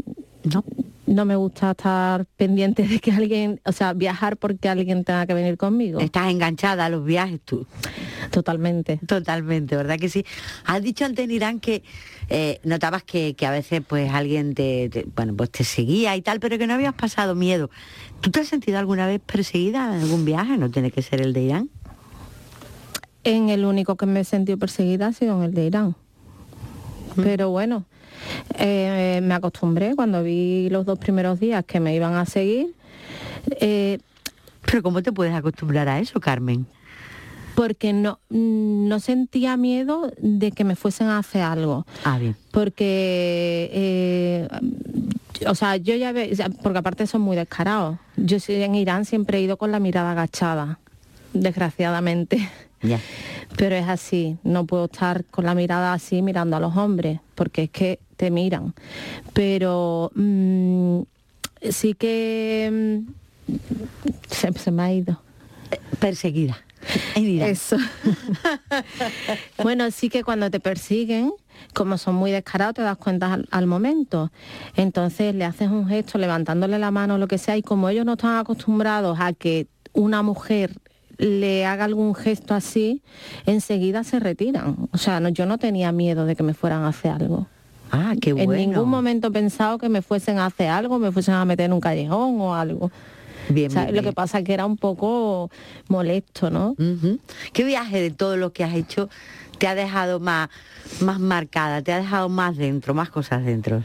No. 0.53 0.65
No 1.07 1.25
me 1.25 1.37
gusta 1.37 1.71
estar 1.71 2.25
pendiente 2.37 2.83
de 2.87 2.99
que 2.99 3.13
alguien, 3.13 3.61
o 3.65 3.71
sea, 3.71 3.93
viajar 3.93 4.37
porque 4.37 4.69
alguien 4.69 5.05
tenga 5.05 5.25
que 5.25 5.35
venir 5.35 5.57
conmigo. 5.57 6.01
Estás 6.01 6.31
enganchada 6.31 6.87
a 6.87 6.89
los 6.89 7.05
viajes 7.05 7.41
tú. 7.45 7.65
Totalmente. 8.33 8.99
Totalmente, 9.07 9.77
¿verdad 9.77 9.99
que 10.01 10.09
sí? 10.09 10.25
Has 10.65 10.83
dicho 10.83 11.05
antes 11.05 11.25
en 11.25 11.31
Irán 11.31 11.61
que 11.61 11.85
eh, 12.29 12.59
notabas 12.65 13.05
que, 13.05 13.35
que 13.35 13.47
a 13.47 13.53
veces 13.53 13.83
pues 13.87 14.11
alguien 14.13 14.55
te, 14.55 14.89
te- 14.89 15.07
bueno, 15.15 15.33
pues 15.37 15.51
te 15.51 15.63
seguía 15.63 16.17
y 16.17 16.23
tal, 16.23 16.41
pero 16.41 16.59
que 16.59 16.67
no 16.67 16.75
habías 16.75 16.95
pasado 16.95 17.37
miedo. 17.37 17.71
¿Tú 18.21 18.33
te 18.33 18.41
has 18.41 18.49
sentido 18.49 18.79
alguna 18.81 19.07
vez 19.07 19.21
perseguida 19.25 19.87
en 19.95 20.01
algún 20.03 20.25
viaje? 20.25 20.59
No 20.59 20.71
tiene 20.73 20.91
que 20.91 21.03
ser 21.03 21.21
el 21.21 21.33
de 21.33 21.43
Irán. 21.43 21.71
En 23.23 23.49
el 23.49 23.65
único 23.65 23.97
que 23.97 24.07
me 24.07 24.21
he 24.21 24.25
sentido 24.25 24.59
perseguida 24.59 25.07
ha 25.09 25.13
sido 25.13 25.37
en 25.39 25.45
el 25.45 25.55
de 25.55 25.67
Irán. 25.67 25.95
Pero 27.15 27.51
bueno, 27.51 27.85
eh, 28.59 29.21
me 29.23 29.35
acostumbré 29.35 29.95
cuando 29.97 30.23
vi 30.23 30.69
los 30.71 30.85
dos 30.87 30.99
primeros 30.99 31.41
días 31.41 31.65
que 31.65 31.81
me 31.81 31.95
iban 31.95 32.15
a 32.15 32.27
seguir. 32.27 32.75
eh, 33.61 33.99
Pero 34.65 34.83
¿cómo 34.83 35.03
te 35.03 35.13
puedes 35.13 35.35
acostumbrar 35.35 35.89
a 35.89 35.99
eso, 36.01 36.21
Carmen? 36.21 36.67
porque 37.55 37.95
no, 37.95 38.21
no 38.29 39.01
sentía 39.01 39.57
miedo 39.57 40.13
de 40.19 40.53
que 40.53 40.63
me 40.63 40.77
fuesen 40.77 41.07
a 41.07 41.17
hacer 41.17 41.41
algo. 41.41 41.87
Ah, 42.05 42.19
bien. 42.19 42.37
porque 42.51 43.71
eh, 43.73 44.49
o 45.49 45.55
sea 45.55 45.77
yo 45.77 45.95
ya 45.97 46.13
ve, 46.13 46.37
porque 46.63 46.79
aparte 46.79 47.07
son 47.07 47.23
muy 47.23 47.35
descarados 47.35 47.99
yo 48.17 48.37
en 48.49 48.75
Irán 48.75 49.07
siempre 49.07 49.39
he 49.39 49.41
ido 49.41 49.57
con 49.57 49.73
la 49.73 49.81
mirada 49.81 50.13
agachada 50.13 50.79
desgraciadamente 51.33 52.47
pero 53.57 53.75
es 53.75 53.89
así 53.89 54.37
no 54.43 54.67
puedo 54.67 54.85
estar 54.85 55.25
con 55.25 55.47
la 55.47 55.55
mirada 55.55 55.93
así 55.95 56.21
mirando 56.23 56.57
a 56.57 56.61
los 56.61 56.77
hombres 56.77 57.21
porque 57.35 57.65
es 57.65 57.71
que 57.71 58.01
te 58.17 58.31
miran 58.31 58.75
pero 59.33 60.11
mm, 60.15 61.01
sí 61.71 61.95
que 61.95 63.05
mm, 63.49 63.53
se, 64.29 64.53
se 64.53 64.71
me 64.71 64.83
ha 64.83 64.93
ido 64.93 65.21
Perseguida. 65.99 66.59
Eso. 67.49 67.77
bueno, 69.63 69.91
sí 69.91 70.09
que 70.09 70.23
cuando 70.23 70.51
te 70.51 70.61
persiguen, 70.61 71.33
como 71.75 71.99
son 71.99 72.15
muy 72.15 72.31
descarados, 72.31 72.75
te 72.75 72.83
das 72.83 72.97
cuenta 72.97 73.33
al, 73.33 73.49
al 73.51 73.67
momento. 73.67 74.31
Entonces 74.77 75.35
le 75.35 75.45
haces 75.45 75.69
un 75.69 75.89
gesto 75.89 76.19
levantándole 76.19 76.79
la 76.79 76.91
mano 76.91 77.19
lo 77.19 77.29
que 77.29 77.39
sea, 77.39 77.57
y 77.57 77.63
como 77.63 77.89
ellos 77.89 78.05
no 78.05 78.13
están 78.13 78.37
acostumbrados 78.37 79.19
a 79.21 79.33
que 79.33 79.67
una 79.93 80.23
mujer 80.23 80.73
le 81.19 81.65
haga 81.65 81.87
algún 81.87 82.15
gesto 82.15 82.55
así, 82.55 83.03
enseguida 83.47 84.05
se 84.05 84.21
retiran. 84.21 84.89
O 84.93 84.99
sea, 84.99 85.19
no, 85.19 85.31
yo 85.31 85.47
no 85.47 85.59
tenía 85.59 85.91
miedo 85.93 86.27
de 86.27 86.37
que 86.37 86.43
me 86.43 86.55
fueran 86.55 86.83
a 86.83 86.89
hacer 86.89 87.11
algo. 87.11 87.49
Ah, 87.91 88.15
qué 88.21 88.31
En 88.31 88.37
bueno. 88.37 88.53
ningún 88.53 88.89
momento 88.89 89.29
he 89.29 89.31
pensado 89.31 89.79
que 89.79 89.89
me 89.89 90.03
fuesen 90.03 90.39
a 90.39 90.47
hacer 90.47 90.69
algo, 90.69 90.99
me 90.99 91.13
fuesen 91.13 91.35
a 91.35 91.45
meter 91.45 91.67
en 91.67 91.73
un 91.73 91.81
callejón 91.81 92.41
o 92.41 92.55
algo. 92.55 92.91
Bien, 93.49 93.71
O 93.71 93.73
sea, 93.73 93.85
bien, 93.85 93.97
lo 93.97 94.03
que 94.03 94.13
pasa 94.13 94.39
es 94.39 94.45
que 94.45 94.55
era 94.55 94.67
un 94.67 94.77
poco 94.77 95.51
molesto, 95.89 96.51
¿no? 96.51 96.75
¿Qué 97.53 97.63
viaje 97.65 98.01
de 98.01 98.11
todo 98.11 98.37
lo 98.37 98.53
que 98.53 98.65
has 98.65 98.75
hecho 98.75 99.09
te 99.59 99.69
ha 99.69 99.75
dejado 99.77 100.19
más, 100.21 100.49
más 101.01 101.21
marcada, 101.21 101.81
te 101.81 101.93
ha 101.93 101.99
dejado 101.99 102.29
más 102.29 102.57
dentro, 102.57 102.93
más 102.93 103.09
cosas 103.11 103.45
dentro? 103.45 103.85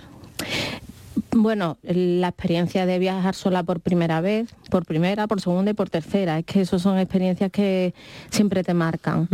Bueno, 1.34 1.78
la 1.84 2.30
experiencia 2.30 2.86
de 2.86 3.00
viajar 3.00 3.36
sola 3.36 3.64
por 3.64 3.80
primera 3.80 4.20
vez, 4.20 4.50
por 4.70 4.84
primera, 4.86 5.28
por 5.28 5.40
segunda 5.40 5.72
y 5.72 5.74
por 5.74 5.90
tercera, 5.90 6.40
es 6.40 6.46
que 6.46 6.62
esas 6.62 6.82
son 6.82 6.98
experiencias 6.98 7.52
que 7.52 7.94
siempre 8.32 8.64
te 8.64 8.74
marcan. 8.74 9.30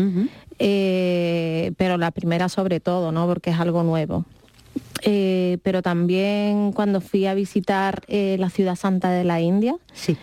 Eh, 0.60 1.72
pero 1.78 1.98
la 1.98 2.12
primera 2.12 2.50
sobre 2.50 2.80
todo, 2.80 3.12
¿no? 3.12 3.26
Porque 3.28 3.50
es 3.52 3.60
algo 3.60 3.82
nuevo. 3.84 4.26
Eh, 5.10 5.58
pero 5.64 5.82
también 5.82 6.74
cuando 6.74 7.00
fui 7.00 7.26
a 7.28 7.34
visitar 7.34 8.04
eh, 8.10 8.36
la 8.40 8.50
ciudad 8.50 8.76
santa 8.76 9.10
de 9.10 9.24
la 9.24 9.40
India, 9.40 9.76
sí. 9.94 10.18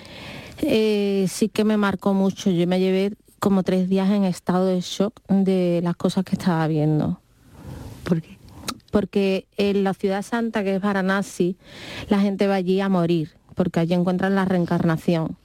sí 0.58 1.48
que 1.48 1.64
me 1.64 1.76
marcó 1.78 2.12
mucho. 2.12 2.50
Yo 2.50 2.66
me 2.66 2.78
llevé 2.80 3.12
como 3.40 3.62
tres 3.62 3.88
días 3.88 4.10
en 4.10 4.24
estado 4.24 4.66
de 4.66 4.80
shock 4.82 5.20
de 5.28 5.80
las 5.82 5.96
cosas 5.96 6.24
que 6.24 6.36
estaba 6.36 6.66
viendo. 6.68 7.18
¿Por 8.04 8.20
qué? 8.20 8.36
Porque 8.90 9.46
en 9.56 9.84
la 9.84 9.94
ciudad 9.94 10.22
santa, 10.22 10.62
que 10.62 10.76
es 10.76 10.82
Varanasi, 10.82 11.56
la 12.08 12.20
gente 12.20 12.46
va 12.46 12.56
allí 12.56 12.80
a 12.80 12.88
morir 12.88 13.30
porque 13.54 13.78
allí 13.80 13.94
encuentran 13.94 14.34
la 14.34 14.44
reencarnación. 14.44 15.36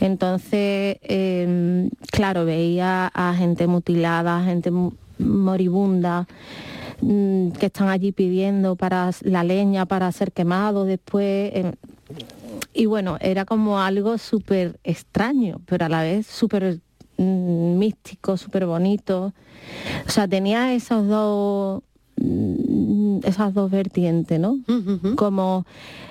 Entonces, 0.00 0.96
eh, 1.02 1.88
claro, 2.10 2.46
veía 2.46 3.10
a 3.12 3.34
gente 3.34 3.66
mutilada, 3.66 4.42
gente 4.42 4.70
mu- 4.70 4.92
moribunda, 5.18 6.26
mm, 7.00 7.50
que 7.52 7.66
están 7.66 7.88
allí 7.88 8.12
pidiendo 8.12 8.76
para 8.76 9.10
la 9.22 9.44
leña 9.44 9.86
para 9.86 10.10
ser 10.12 10.32
quemado 10.32 10.84
después. 10.84 11.50
eh, 11.54 11.72
y 12.72 12.86
bueno, 12.86 13.16
era 13.20 13.44
como 13.44 13.80
algo 13.80 14.18
súper 14.18 14.78
extraño, 14.84 15.60
pero 15.66 15.86
a 15.86 15.88
la 15.88 16.02
vez 16.02 16.26
súper 16.26 16.80
mm, 17.16 17.78
místico, 17.78 18.36
súper 18.36 18.66
bonito. 18.66 19.32
O 20.06 20.10
sea, 20.10 20.28
tenía 20.28 20.74
esos 20.74 21.06
dos 21.08 21.82
mm, 22.16 23.20
esas 23.24 23.54
dos 23.54 23.70
vertientes, 23.70 24.38
¿no? 24.38 24.58
Como 25.16 25.66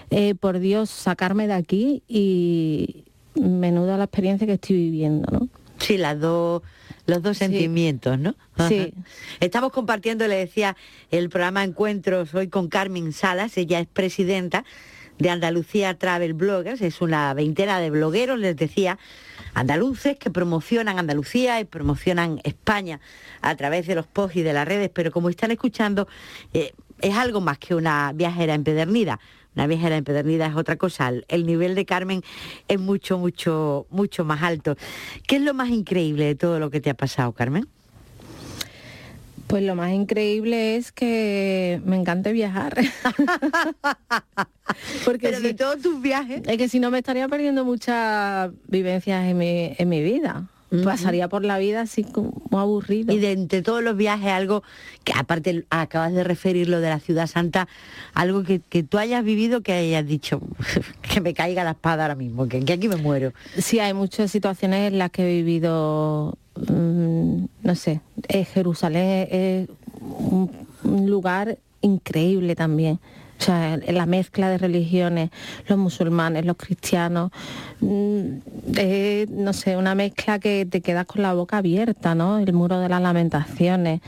eh, 0.09 0.35
por 0.35 0.59
Dios 0.59 0.89
sacarme 0.89 1.47
de 1.47 1.53
aquí 1.53 2.03
y 2.07 3.05
menuda 3.35 3.97
la 3.97 4.05
experiencia 4.05 4.47
que 4.47 4.53
estoy 4.53 4.75
viviendo, 4.75 5.27
¿no? 5.31 5.49
Sí, 5.79 5.97
las 5.97 6.19
dos, 6.19 6.61
los 7.05 7.21
dos 7.21 7.37
sentimientos, 7.37 8.19
¿no? 8.19 8.35
Sí. 8.67 8.93
Estamos 9.39 9.71
compartiendo, 9.71 10.27
le 10.27 10.35
decía, 10.35 10.75
el 11.11 11.29
programa 11.29 11.63
Encuentros 11.63 12.33
hoy 12.33 12.47
con 12.47 12.67
Carmen 12.67 13.13
Salas, 13.13 13.57
ella 13.57 13.79
es 13.79 13.87
presidenta 13.87 14.65
de 15.17 15.29
Andalucía 15.29 15.97
Travel 15.97 16.33
Bloggers, 16.33 16.81
es 16.81 17.01
una 17.01 17.33
veintena 17.33 17.79
de 17.79 17.89
blogueros, 17.89 18.37
les 18.37 18.55
decía, 18.55 18.99
andaluces 19.53 20.17
que 20.17 20.29
promocionan 20.29 20.99
Andalucía 20.99 21.59
y 21.59 21.65
promocionan 21.65 22.39
España 22.43 22.99
a 23.41 23.55
través 23.55 23.87
de 23.87 23.95
los 23.95 24.05
posts 24.05 24.37
y 24.37 24.43
de 24.43 24.53
las 24.53 24.67
redes, 24.67 24.91
pero 24.93 25.11
como 25.11 25.29
están 25.29 25.51
escuchando, 25.51 26.07
eh, 26.53 26.73
es 27.01 27.15
algo 27.15 27.41
más 27.41 27.57
que 27.57 27.75
una 27.75 28.11
viajera 28.13 28.53
empedernida. 28.53 29.19
Una 29.57 29.65
viajera 29.65 29.97
empedernida 29.97 30.45
es 30.45 30.55
otra 30.55 30.75
cosa. 30.75 31.09
El, 31.09 31.25
el 31.29 31.47
nivel 31.47 31.73
de 31.73 31.83
Carmen 31.83 32.21
es 32.67 32.79
mucho, 32.79 33.17
mucho, 33.17 33.87
mucho 33.89 34.23
más 34.23 34.43
alto. 34.43 34.77
¿Qué 35.25 35.37
es 35.37 35.41
lo 35.41 35.55
más 35.55 35.69
increíble 35.69 36.25
de 36.25 36.35
todo 36.35 36.59
lo 36.59 36.69
que 36.69 36.79
te 36.79 36.91
ha 36.91 36.93
pasado, 36.93 37.31
Carmen? 37.31 37.67
Pues 39.47 39.63
lo 39.63 39.73
más 39.73 39.93
increíble 39.93 40.75
es 40.75 40.91
que 40.91 41.81
me 41.85 41.95
encanta 41.95 42.31
viajar. 42.31 42.75
Porque 45.05 45.29
Pero 45.29 45.39
de 45.39 45.55
todos 45.55 45.81
tus 45.81 45.99
viajes. 46.03 46.43
Es 46.45 46.57
que 46.59 46.69
si 46.69 46.79
no 46.79 46.91
me 46.91 46.99
estaría 46.99 47.27
perdiendo 47.27 47.65
muchas 47.65 48.51
vivencias 48.67 49.25
en 49.25 49.39
mi, 49.39 49.73
en 49.75 49.89
mi 49.89 50.03
vida. 50.03 50.47
Pasaría 50.83 51.29
por 51.29 51.45
la 51.45 51.57
vida 51.57 51.81
así 51.81 52.03
como 52.03 52.33
aburrido. 52.51 53.13
Y 53.13 53.19
de 53.19 53.31
entre 53.31 53.61
todos 53.61 53.81
los 53.81 53.95
viajes, 53.95 54.29
algo 54.31 54.63
que 55.05 55.13
aparte 55.15 55.65
acabas 55.69 56.11
de 56.11 56.23
referir 56.25 56.67
lo 56.67 56.81
de 56.81 56.89
la 56.89 56.99
ciudad 56.99 57.27
santa, 57.27 57.69
algo 58.13 58.43
que, 58.43 58.59
que 58.59 58.83
tú 58.83 58.97
hayas 58.97 59.23
vivido 59.23 59.61
que 59.61 59.71
hayas 59.71 60.05
dicho 60.05 60.41
que 61.01 61.21
me 61.21 61.33
caiga 61.33 61.63
la 61.63 61.71
espada 61.71 62.03
ahora 62.03 62.15
mismo, 62.15 62.47
que, 62.47 62.59
que 62.65 62.73
aquí 62.73 62.89
me 62.89 62.97
muero. 62.97 63.33
Sí, 63.57 63.79
hay 63.79 63.93
muchas 63.93 64.29
situaciones 64.29 64.91
en 64.91 64.97
las 64.97 65.09
que 65.11 65.23
he 65.23 65.35
vivido, 65.37 66.37
mm, 66.69 67.45
no 67.63 67.75
sé, 67.75 68.01
eh, 68.27 68.43
Jerusalén 68.43 69.27
es 69.31 69.69
un, 70.01 70.51
un 70.83 71.09
lugar 71.09 71.57
increíble 71.81 72.55
también. 72.55 72.99
O 73.39 73.43
sea, 73.43 73.77
la 73.77 74.05
mezcla 74.05 74.49
de 74.49 74.57
religiones, 74.57 75.29
los 75.67 75.77
musulmanes, 75.77 76.45
los 76.45 76.57
cristianos, 76.57 77.31
mm, 77.79 78.27
no 79.29 79.53
sé, 79.53 79.77
una 79.77 79.95
mezcla 79.95 80.39
que 80.39 80.65
te 80.65 80.81
quedas 80.81 81.05
con 81.05 81.21
la 81.21 81.33
boca 81.33 81.57
abierta, 81.57 82.15
¿no? 82.15 82.39
El 82.39 82.53
muro 82.53 82.79
de 82.79 82.89
las 82.89 83.01
lamentaciones. 83.01 84.01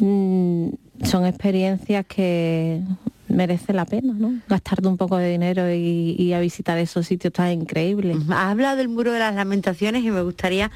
Mm, 0.00 0.70
son 1.04 1.26
experiencias 1.26 2.04
que 2.06 2.82
merece 3.28 3.72
la 3.72 3.84
pena, 3.84 4.14
¿no? 4.14 4.40
Gastarte 4.48 4.88
un 4.88 4.96
poco 4.96 5.16
de 5.16 5.30
dinero 5.30 5.72
y, 5.72 6.32
a 6.32 6.40
visitar 6.40 6.78
esos 6.78 7.06
sitios 7.06 7.32
tan 7.32 7.52
increíbles. 7.52 8.16
Has 8.30 8.50
hablado 8.50 8.76
del 8.76 8.88
muro 8.88 9.12
de 9.12 9.18
las 9.18 9.34
lamentaciones 9.34 10.02
y 10.02 10.10
me 10.10 10.22
gustaría 10.22 10.70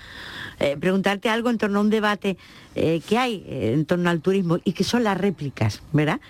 eh, 0.60 0.76
preguntarte 0.78 1.28
algo 1.28 1.50
en 1.50 1.58
torno 1.58 1.78
a 1.78 1.82
un 1.82 1.90
debate 1.90 2.36
eh, 2.74 3.00
que 3.06 3.18
hay 3.18 3.44
eh, 3.46 3.72
en 3.74 3.84
torno 3.84 4.10
al 4.10 4.20
turismo 4.20 4.58
y 4.64 4.72
que 4.72 4.84
son 4.84 5.04
las 5.04 5.18
réplicas, 5.18 5.82
¿verdad? 5.92 6.20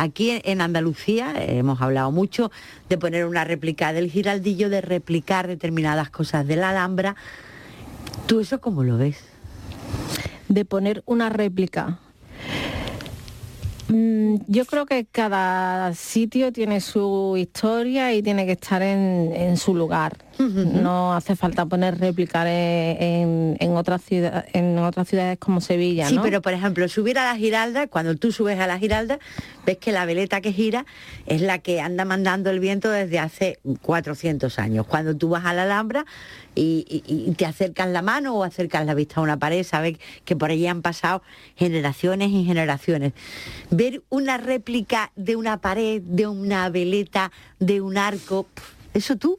Aquí 0.00 0.40
en- 0.44 0.60
Andalucía 0.60 1.34
hemos 1.36 1.82
hablado 1.82 2.12
mucho 2.12 2.52
de 2.88 2.96
poner 2.98 3.26
una 3.26 3.42
réplica 3.42 3.92
del 3.92 4.08
giraldillo, 4.10 4.70
de 4.70 4.80
replicar 4.80 5.48
determinadas 5.48 6.08
cosas 6.08 6.46
de 6.46 6.54
la 6.54 6.70
Alhambra. 6.70 7.16
¿Tú 8.26 8.38
eso 8.38 8.60
cómo 8.60 8.84
lo 8.84 8.96
ves? 8.96 9.18
de 10.48 10.64
poner 10.64 11.02
una 11.04 11.28
réplica. 11.28 11.98
Mm, 13.88 14.36
Yo 14.46 14.64
creo 14.66 14.86
que 14.86 15.04
cada 15.04 15.92
sitio 15.94 16.52
tiene 16.52 16.80
su 16.80 17.34
historia 17.36 18.14
y 18.14 18.22
tiene 18.22 18.46
que 18.46 18.52
estar 18.52 18.80
en, 18.82 19.32
en 19.34 19.56
su 19.58 19.74
lugar. 19.74 20.16
No 20.38 21.12
hace 21.14 21.34
falta 21.36 21.66
poner 21.66 21.98
réplica 21.98 22.42
en, 22.50 23.56
en, 23.60 23.98
ciudad- 24.00 24.44
en 24.52 24.78
otras 24.78 25.08
ciudades 25.08 25.38
como 25.38 25.60
Sevilla, 25.60 26.08
Sí, 26.08 26.16
¿no? 26.16 26.22
pero 26.22 26.40
por 26.42 26.52
ejemplo, 26.52 26.88
subir 26.88 27.18
a 27.18 27.24
la 27.24 27.36
Giralda, 27.36 27.86
cuando 27.88 28.14
tú 28.16 28.30
subes 28.32 28.58
a 28.60 28.66
la 28.66 28.78
Giralda, 28.78 29.18
ves 29.66 29.78
que 29.78 29.92
la 29.92 30.04
veleta 30.06 30.40
que 30.40 30.52
gira 30.52 30.86
es 31.26 31.40
la 31.42 31.58
que 31.58 31.80
anda 31.80 32.04
mandando 32.04 32.50
el 32.50 32.60
viento 32.60 32.90
desde 32.90 33.18
hace 33.18 33.58
400 33.82 34.58
años. 34.58 34.86
Cuando 34.86 35.16
tú 35.16 35.28
vas 35.30 35.44
a 35.44 35.52
la 35.54 35.64
Alhambra 35.64 36.06
y, 36.54 36.84
y- 37.06 37.28
y 37.30 37.34
te 37.34 37.44
acercas 37.46 37.88
la 37.88 38.02
mano 38.02 38.34
o 38.34 38.44
acercas 38.44 38.86
la 38.86 38.94
vista 38.94 39.16
a 39.20 39.22
una 39.22 39.38
pared, 39.38 39.64
sabes 39.64 39.98
que 40.24 40.36
por 40.36 40.50
allí 40.50 40.66
han 40.66 40.82
pasado 40.82 41.22
generaciones 41.56 42.30
y 42.30 42.44
generaciones. 42.44 43.12
Ver 43.70 44.02
una 44.08 44.38
réplica 44.38 45.10
de 45.16 45.36
una 45.36 45.58
pared, 45.60 46.00
de 46.02 46.26
una 46.26 46.68
veleta, 46.70 47.32
de 47.58 47.80
un 47.80 47.98
arco, 47.98 48.46
eso 48.94 49.16
tú, 49.16 49.38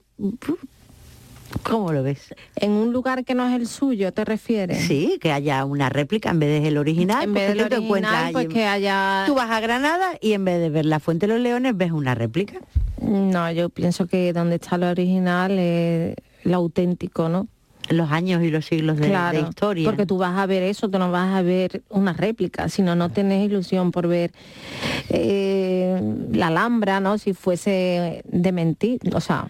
¿cómo 1.64 1.92
lo 1.92 2.04
ves? 2.04 2.34
En 2.56 2.72
un 2.72 2.94
lugar 2.94 3.26
que 3.26 3.34
no 3.36 3.48
es 3.48 3.56
el 3.56 3.68
suyo, 3.68 4.12
¿te 4.14 4.26
refieres? 4.26 4.86
Sí, 4.86 5.18
que 5.22 5.32
haya 5.32 5.66
una 5.66 5.90
réplica 5.90 6.30
en 6.32 6.40
vez 6.40 6.64
del 6.64 6.78
original. 6.78 7.24
En 7.24 7.34
vez 7.34 7.50
del 7.50 7.58
¿qué 7.58 7.66
te 7.66 7.76
encuentras 7.76 8.14
original, 8.14 8.26
allí 8.26 8.34
pues 8.34 8.48
que 8.54 8.66
haya... 8.66 9.24
Tú 9.28 9.36
vas 9.36 9.50
a 9.50 9.60
Granada 9.60 10.12
y 10.22 10.34
en 10.34 10.46
vez 10.46 10.60
de 10.60 10.70
ver 10.70 10.86
la 10.86 11.00
Fuente 11.00 11.28
de 11.28 11.34
los 11.34 11.42
Leones 11.42 11.76
ves 11.76 11.92
una 11.92 12.16
réplica. 12.16 12.60
No, 13.02 13.52
yo 13.52 13.70
pienso 13.70 14.08
que 14.08 14.34
donde 14.34 14.56
está 14.56 14.78
lo 14.78 14.90
original 14.90 15.58
es 15.58 16.16
lo 16.44 16.58
auténtico, 16.58 17.30
¿no? 17.30 17.48
Los 17.90 18.12
años 18.12 18.44
y 18.44 18.50
los 18.52 18.66
siglos 18.66 18.98
de, 18.98 19.08
claro, 19.08 19.42
de 19.42 19.50
historia. 19.50 19.86
Porque 19.90 20.06
tú 20.06 20.18
vas 20.18 20.38
a 20.38 20.46
ver 20.46 20.64
eso, 20.64 20.90
tú 20.90 21.00
no 21.00 21.12
vas 21.12 21.36
a 21.36 21.42
ver 21.42 21.82
una 21.90 22.14
réplica, 22.14 22.70
sino 22.70 22.96
no 22.96 23.10
tienes 23.10 23.44
ilusión 23.46 23.92
por 23.92 24.08
ver 24.08 24.32
eh, 25.10 26.00
la 26.32 26.48
Alhambra, 26.48 27.00
¿no? 27.00 27.18
Si 27.18 27.34
fuese 27.34 28.22
de 28.26 28.52
mentir, 28.52 29.00
o 29.14 29.20
sea, 29.22 29.48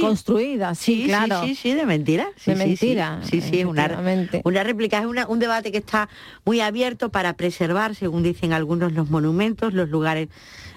construida, 0.00 0.74
sí, 0.74 0.94
Sí, 0.96 1.02
sí, 1.02 1.06
claro. 1.08 1.40
sí, 1.42 1.54
sí, 1.54 1.74
de 1.74 1.86
mentira. 1.86 2.26
Sí, 2.36 2.50
De 2.52 2.56
sí, 2.56 2.76
sí. 2.76 2.86
mentira, 2.86 3.20
Sí, 3.22 3.40
sí, 3.40 3.60
es 3.60 3.66
una, 3.66 4.02
una 4.44 4.64
réplica. 4.64 4.98
Es 5.00 5.06
una- 5.06 5.26
un 5.26 5.38
debate 5.38 5.70
que 5.72 5.78
está 5.78 6.08
muy 6.44 6.60
abierto 6.60 7.10
para 7.10 7.34
preservar, 7.34 7.94
según 7.94 8.22
dicen 8.22 8.52
algunos, 8.52 8.92
los 8.92 9.10
monumentos, 9.10 9.72
los 9.74 9.88
lugares 9.88 10.28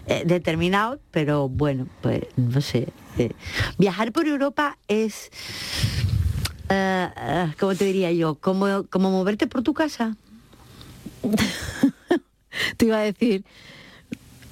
eh, 0.07 0.23
determinados, 0.25 0.99
pero 1.11 1.47
bueno, 1.49 1.87
pues 2.01 2.21
no 2.35 2.59
sé. 2.61 2.87
eh, 3.17 3.31
viajar 3.77 4.11
por 4.11 4.25
Europa 4.27 4.77
es, 4.87 5.29
eh, 6.71 7.09
eh, 7.17 7.53
¿cómo 7.59 7.75
te 7.75 7.85
diría 7.85 8.11
yo? 8.11 8.35
Como, 8.35 8.85
como 8.89 9.11
moverte 9.11 9.47
por 9.47 9.61
tu 9.63 9.73
casa. 9.73 10.15
Te 12.77 12.85
iba 12.85 12.97
a 12.97 13.01
decir 13.03 13.45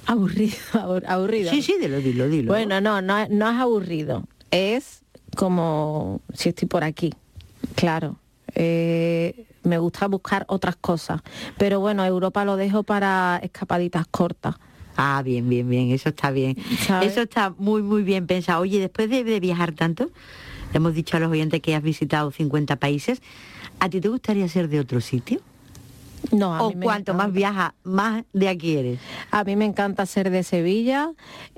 aburrido, 0.06 0.56
abur- 0.72 1.04
aburrido. 1.06 1.50
Sí, 1.50 1.62
sí, 1.62 1.76
dilo, 1.80 2.00
dilo, 2.00 2.28
dilo. 2.28 2.52
Bueno, 2.52 2.80
no, 2.80 3.00
no, 3.02 3.26
no 3.28 3.50
es 3.50 3.56
aburrido, 3.58 4.24
es 4.50 5.02
como 5.36 6.20
si 6.34 6.48
estoy 6.48 6.66
por 6.68 6.84
aquí, 6.84 7.12
claro. 7.76 8.16
Eh, 8.54 9.46
me 9.62 9.78
gusta 9.78 10.08
buscar 10.08 10.44
otras 10.48 10.74
cosas, 10.76 11.20
pero 11.58 11.78
bueno, 11.80 12.04
Europa 12.04 12.44
lo 12.44 12.56
dejo 12.56 12.82
para 12.82 13.38
escapaditas 13.42 14.06
cortas. 14.10 14.56
Ah, 14.96 15.22
bien, 15.24 15.48
bien, 15.48 15.68
bien, 15.68 15.90
eso 15.92 16.08
está 16.08 16.30
bien. 16.30 16.56
¿Sabes? 16.80 17.12
Eso 17.12 17.22
está 17.22 17.54
muy, 17.58 17.80
muy 17.82 18.02
bien 18.02 18.26
pensado. 18.26 18.62
Oye, 18.62 18.80
después 18.80 19.08
de, 19.08 19.22
de 19.22 19.38
viajar 19.38 19.72
tanto, 19.72 20.10
le 20.72 20.76
hemos 20.76 20.94
dicho 20.94 21.16
a 21.16 21.20
los 21.20 21.30
oyentes 21.30 21.60
que 21.60 21.74
has 21.74 21.82
visitado 21.82 22.30
50 22.30 22.76
países, 22.76 23.20
¿a 23.78 23.88
ti 23.88 24.00
te 24.00 24.08
gustaría 24.08 24.48
ser 24.48 24.68
de 24.68 24.80
otro 24.80 25.00
sitio? 25.00 25.40
No, 26.32 26.54
a 26.54 26.62
¿O 26.62 26.70
mí 26.72 26.84
cuanto 26.84 27.14
más 27.14 27.32
viajas, 27.32 27.72
más 27.82 28.24
de 28.34 28.48
aquí 28.48 28.76
eres? 28.76 29.00
A 29.30 29.42
mí 29.42 29.56
me 29.56 29.64
encanta 29.64 30.04
ser 30.06 30.30
de 30.30 30.42
Sevilla. 30.42 31.10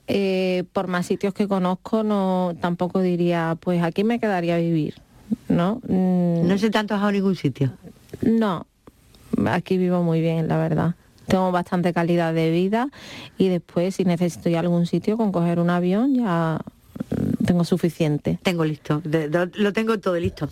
eh, 0.06 0.64
por 0.72 0.86
más 0.88 1.06
sitios 1.06 1.32
que 1.34 1.46
conozco, 1.48 2.02
no 2.04 2.54
tampoco 2.60 3.00
diría, 3.00 3.56
pues 3.60 3.82
aquí 3.82 4.04
me 4.04 4.18
quedaría 4.20 4.54
a 4.56 4.58
vivir, 4.58 4.94
¿no? 5.48 5.80
Mm, 5.88 6.46
No 6.46 6.58
sé 6.58 6.70
tanto 6.70 6.94
a 6.94 7.12
ningún 7.12 7.34
sitio. 7.36 7.72
No, 8.22 8.66
aquí 9.46 9.78
vivo 9.78 10.02
muy 10.02 10.20
bien, 10.20 10.46
la 10.48 10.58
verdad. 10.58 10.94
tengo 11.26 11.50
bastante 11.52 11.92
calidad 11.92 12.34
de 12.34 12.50
vida 12.50 12.88
y 13.38 13.48
después 13.48 13.94
si 13.96 14.04
necesito 14.04 14.48
ir 14.48 14.56
a 14.56 14.60
algún 14.60 14.86
sitio 14.86 15.16
con 15.16 15.32
coger 15.32 15.58
un 15.60 15.70
avión 15.70 16.14
ya 16.14 16.60
tengo 17.45 17.64
suficiente. 17.64 18.38
Tengo 18.43 18.64
listo, 18.64 19.01
de- 19.05 19.28
de- 19.28 19.51
lo 19.55 19.72
tengo 19.72 19.99
todo 19.99 20.18
listo. 20.18 20.49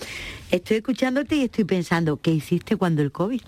Estoy 0.51 0.79
escuchándote 0.79 1.37
y 1.37 1.45
estoy 1.45 1.65
pensando, 1.65 2.17
¿qué 2.19 2.31
hiciste 2.31 2.77
cuando 2.77 3.03
el 3.03 3.13
COVID? 3.13 3.41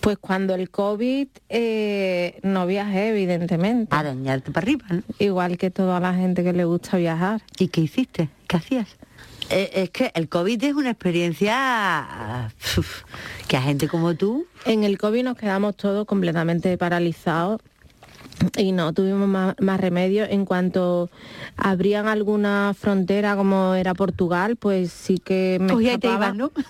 Pues 0.00 0.18
cuando 0.18 0.54
el 0.54 0.70
COVID 0.70 1.26
eh, 1.48 2.38
no 2.42 2.66
viajé, 2.66 3.08
evidentemente. 3.08 3.94
A 3.96 4.02
dañarte 4.02 4.50
para 4.52 4.64
arriba, 4.64 4.86
¿no? 4.90 5.02
Igual 5.18 5.56
que 5.56 5.70
toda 5.70 5.98
la 6.00 6.14
gente 6.14 6.44
que 6.44 6.52
le 6.52 6.64
gusta 6.64 6.96
viajar. 6.96 7.42
¿Y 7.58 7.68
qué 7.68 7.80
hiciste? 7.80 8.28
¿Qué 8.46 8.56
hacías? 8.56 8.88
Eh, 9.48 9.70
es 9.74 9.90
que 9.90 10.10
el 10.14 10.28
COVID 10.28 10.62
es 10.64 10.74
una 10.74 10.90
experiencia 10.90 12.50
uf, 12.78 13.02
que 13.48 13.56
a 13.56 13.62
gente 13.62 13.88
como 13.88 14.14
tú... 14.14 14.46
En 14.64 14.84
el 14.84 14.98
COVID 14.98 15.22
nos 15.24 15.36
quedamos 15.36 15.76
todos 15.76 16.04
completamente 16.06 16.76
paralizados 16.76 17.60
y 18.56 18.72
no 18.72 18.92
tuvimos 18.92 19.28
más, 19.28 19.54
más 19.60 19.80
remedio. 19.80 20.24
En 20.24 20.44
cuanto 20.44 21.10
abrían 21.56 22.06
alguna 22.06 22.74
frontera 22.78 23.36
como 23.36 23.74
era 23.74 23.94
Portugal, 23.94 24.56
pues 24.56 24.92
sí 24.92 25.18
que 25.18 25.58
me 25.60 25.72
Cogía 25.72 25.94
y 25.94 25.98
te 25.98 26.06
escapaba. 26.08 26.34
ibas, 26.34 26.36
¿no? 26.36 26.50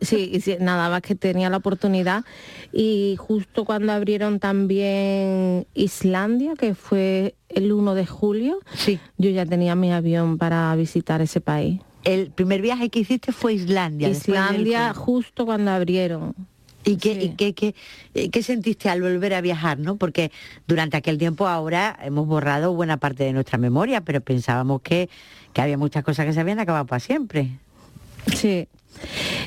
Sí, 0.00 0.40
sí, 0.40 0.56
nada 0.60 0.90
más 0.90 1.02
que 1.02 1.14
tenía 1.14 1.48
la 1.50 1.58
oportunidad. 1.58 2.24
Y 2.72 3.14
justo 3.18 3.64
cuando 3.64 3.92
abrieron 3.92 4.40
también 4.40 5.66
Islandia, 5.74 6.54
que 6.58 6.74
fue 6.74 7.34
el 7.48 7.72
1 7.72 7.94
de 7.94 8.06
julio, 8.06 8.58
yo 9.18 9.30
ya 9.30 9.46
tenía 9.46 9.74
mi 9.76 9.92
avión 9.92 10.36
para 10.38 10.74
visitar 10.74 11.20
ese 11.20 11.40
país. 11.40 11.80
El 12.02 12.30
primer 12.32 12.60
viaje 12.60 12.90
que 12.90 12.98
hiciste 13.00 13.32
fue 13.32 13.54
Islandia. 13.54 14.08
del 14.08 14.16
Islandia 14.16 14.92
justo 14.94 15.46
cuando 15.46 15.70
abrieron. 15.70 16.34
¿Y 16.84 16.96
qué, 16.96 17.12
y 17.12 17.28
qué, 17.30 17.54
qué- 17.54 17.74
eh, 18.14 18.28
qué 18.30 18.42
sentiste 18.42 18.88
al 18.90 19.00
volver 19.00 19.32
a 19.34 19.40
viajar, 19.40 19.78
no? 19.78 19.96
Porque 19.96 20.30
durante 20.66 20.96
aquel 20.96 21.16
tiempo 21.18 21.46
ahora 21.48 21.98
hemos 22.02 22.26
borrado 22.26 22.74
buena 22.74 22.98
parte 22.98 23.24
de 23.24 23.32
nuestra 23.32 23.56
memoria, 23.58 24.02
pero 24.02 24.20
pensábamos 24.20 24.82
que, 24.82 25.08
que 25.52 25.62
había 25.62 25.78
muchas 25.78 26.04
cosas 26.04 26.26
que 26.26 26.32
se 26.32 26.40
habían 26.40 26.58
acabado 26.60 26.84
para 26.86 27.00
siempre. 27.00 27.48
Sí. 28.34 28.68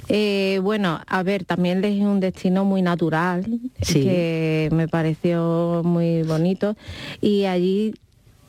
Eh, 0.10 0.60
bueno, 0.62 1.00
a 1.08 1.24
ver, 1.24 1.46
también 1.46 1.84
es 1.86 2.02
un 2.02 2.20
destino 2.20 2.66
muy 2.66 2.82
natural, 2.82 3.46
Sí. 3.82 4.02
que 4.02 4.70
me 4.74 4.88
pareció 4.88 5.82
muy 5.86 6.24
bonito. 6.24 6.76
Y 7.22 7.46
allí 7.46 7.94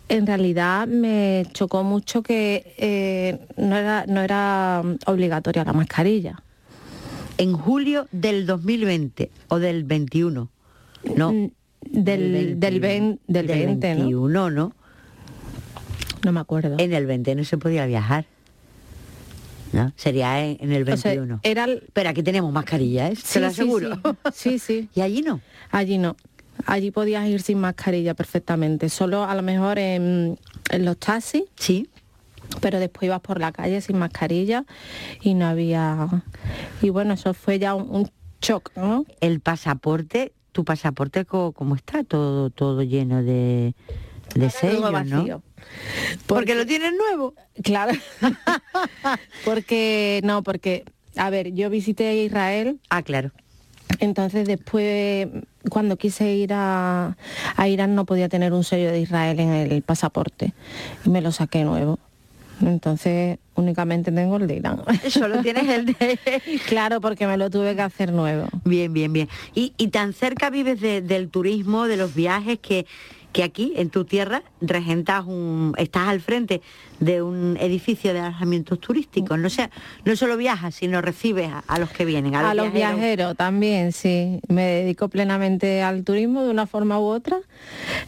en 0.09 0.27
realidad 0.27 0.87
me 0.89 1.45
chocó 1.53 1.85
mucho 1.85 2.23
que 2.23 2.75
eh, 2.79 3.39
no, 3.57 3.77
era, 3.77 4.07
no 4.09 4.23
era 4.23 4.83
obligatoria 5.07 5.65
la 5.65 5.73
mascarilla. 5.73 6.43
En 7.39 7.53
julio 7.55 8.07
del 8.13 8.47
2020 8.47 9.31
o 9.49 9.59
del 9.59 9.85
21, 9.85 10.51
¿no? 11.17 11.33
Mm, 11.33 11.51
Del, 11.83 12.59
del, 12.61 12.81
ven- 12.81 13.21
del 13.29 13.47
20, 13.47 13.95
¿no? 13.95 14.01
21, 14.01 14.51
¿no? 14.51 14.73
No 16.25 16.33
me 16.33 16.41
acuerdo. 16.41 16.77
En 16.79 16.93
el 16.93 17.07
20 17.07 17.35
no 17.37 17.45
se 17.45 17.57
podía 17.59 17.87
viajar. 17.87 18.27
¿No? 19.73 19.93
Sería 19.97 20.45
en, 20.45 20.57
en 20.61 20.73
el 20.73 20.83
O 20.91 20.97
sea, 20.97 21.13
21. 21.13 21.41
era 21.43 21.65
el- 21.65 21.85
Pero 21.93 22.09
aquí 22.11 22.23
tenemos 22.23 22.53
mascarillas, 22.53 23.13
¿eh? 23.13 23.17
Sí, 23.17 23.35
te 23.35 23.41
lo 23.41 23.47
sí, 23.51 23.53
aseguro. 23.53 24.01
Sí, 24.35 24.59
sí. 24.59 24.89
¿Y 24.95 25.01
allí 25.03 25.23
no? 25.23 25.41
Allí 25.71 25.99
no. 25.99 26.17
Allí 26.67 26.91
podías 26.91 27.29
ir 27.29 27.41
sin 27.43 27.59
mascarilla 27.61 28.15
perfectamente. 28.15 28.89
Solo 28.89 29.25
a 29.25 29.35
lo 29.35 29.43
mejor 29.43 29.79
en, 29.79 30.39
en 30.71 30.85
los 30.85 30.97
taxis. 30.99 31.45
Sí. 31.57 31.89
Pero 32.61 32.81
después 32.81 33.07
ibas 33.07 33.21
por 33.21 33.41
la 33.41 33.53
calle 33.53 33.81
sin 33.81 33.99
mascarilla 33.99 34.65
y 35.21 35.35
no 35.35 35.47
había... 35.47 36.09
Y 36.83 36.91
bueno, 36.91 37.15
eso 37.15 37.35
fue 37.35 37.59
ya 37.59 37.75
un, 37.75 37.89
un 37.91 38.11
shock, 38.41 38.73
¿no? 38.77 39.05
El 39.21 39.41
pasaporte, 39.41 40.33
tu 40.53 40.65
pasaporte, 40.65 41.25
¿cómo 41.25 41.77
está? 41.77 42.05
Todo, 42.05 42.51
todo 42.51 42.83
lleno 42.83 43.23
de, 43.23 43.75
de 44.35 44.51
sellos, 44.51 44.81
¿no? 44.81 44.93
vacío. 44.93 45.43
Porque 46.27 46.55
lo 46.55 46.67
tienes 46.67 46.93
nuevo. 46.97 47.35
Claro. 47.63 47.93
porque, 49.45 50.21
no, 50.25 50.43
porque, 50.43 50.85
a 51.17 51.31
ver, 51.31 51.53
yo 51.53 51.71
visité 51.71 52.25
Israel. 52.25 52.81
Ah, 52.91 53.03
claro. 53.03 53.31
Entonces 54.01 54.47
después, 54.47 55.29
cuando 55.71 55.97
quise 55.97 56.33
ir 56.33 56.53
a, 56.53 57.17
a 57.57 57.69
Irán, 57.69 57.95
no 57.95 58.05
podía 58.05 58.29
tener 58.29 58.53
un 58.53 58.65
sello 58.65 58.93
de 58.93 59.01
Israel 59.01 59.41
en 59.41 59.51
el 59.51 59.83
pasaporte. 59.83 60.53
Y 61.05 61.11
me 61.11 61.21
lo 61.21 61.33
saqué 61.33 61.65
nuevo. 61.65 61.99
Entonces 62.61 63.39
únicamente 63.55 64.13
tengo 64.13 64.37
el 64.37 64.47
de 64.47 64.57
Irán. 64.57 64.83
Solo 65.09 65.43
tienes 65.43 65.69
el 65.69 65.87
de... 65.87 66.41
claro, 66.69 67.01
porque 67.01 67.27
me 67.27 67.37
lo 67.37 67.51
tuve 67.51 67.75
que 67.75 67.83
hacer 67.83 68.13
nuevo. 68.13 68.47
Bien, 68.65 68.93
bien, 68.93 69.13
bien. 69.13 69.29
Y, 69.55 69.73
y 69.77 69.89
tan 69.89 70.13
cerca 70.13 70.51
vives 70.51 70.81
de- 70.81 71.01
del 71.03 71.29
turismo, 71.29 71.87
de 71.87 71.97
los 71.97 72.15
viajes, 72.15 72.59
que, 72.61 72.87
que 73.33 73.43
aquí, 73.43 73.73
en 73.77 73.91
tu 73.91 74.05
tierra, 74.05 74.43
regentas 74.61 75.25
un... 75.27 75.75
estás 75.77 76.09
al 76.09 76.21
frente 76.21 76.63
de 77.01 77.23
un 77.23 77.57
edificio 77.61 78.13
de 78.13 78.21
alojamientos 78.21 78.81
turísticos. 78.81 79.39
No, 79.39 79.51
sea, 79.51 79.71
no 80.05 80.17
solo 80.17 80.37
viajas, 80.37 80.75
sino 80.75 81.01
recibes 81.01 81.49
a, 81.51 81.63
a 81.69 81.79
los 81.79 81.91
que 81.91 82.05
vienen, 82.05 82.35
a 82.35 82.43
los, 82.43 82.51
A 82.51 82.55
los 82.55 82.73
viajeros 82.73 83.37
también, 83.37 83.93
sí. 83.93 84.41
Me 84.49 84.63
dedico 84.65 85.09
plenamente 85.09 85.83
al 85.83 86.03
turismo 86.05 86.43
de 86.45 86.51
una 86.51 86.67
forma 86.67 86.99
u 86.99 87.05
otra. 87.05 87.39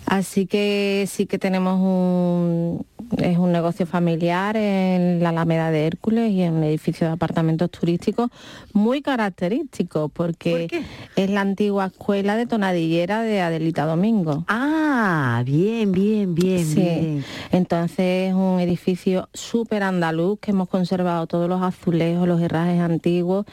Así 0.07 0.47
que 0.47 1.05
sí 1.09 1.27
que 1.27 1.39
tenemos 1.39 1.79
un, 1.79 2.85
es 3.19 3.39
un 3.39 3.53
negocio 3.53 3.87
familiar 3.87 4.57
en 4.57 5.23
la 5.23 5.31
Alameda 5.31 5.71
de 5.71 5.87
Hércules 5.87 6.31
y 6.31 6.43
en 6.43 6.55
un 6.55 6.65
edificio 6.65 7.07
de 7.07 7.13
apartamentos 7.15 7.71
turísticos 7.71 8.31
muy 8.73 9.03
característico 9.03 10.09
porque 10.09 10.69
es 11.17 11.31
la 11.31 11.41
antigua 11.41 11.87
escuela 11.87 12.37
de 12.37 12.47
tonadillera 12.47 13.23
de 13.23 13.41
Adelita 13.41 13.85
Domingo. 13.85 14.45
Ah, 14.49 15.43
bien, 15.45 15.93
bien, 15.93 16.35
bien, 16.35 16.65
Sí. 16.67 16.81
bien. 16.81 17.25
Entonces 17.53 18.29
es 18.31 18.35
un 18.35 18.61
edificio 18.61 19.29
súper 19.35 19.83
andaluz 19.83 20.39
que 20.41 20.51
hemos 20.53 20.69
conservado 20.69 21.27
todos 21.27 21.49
los 21.49 21.63
azulejos, 21.63 22.27
los 22.29 22.41
herrajes 22.41 22.81
antiguos 22.81 23.47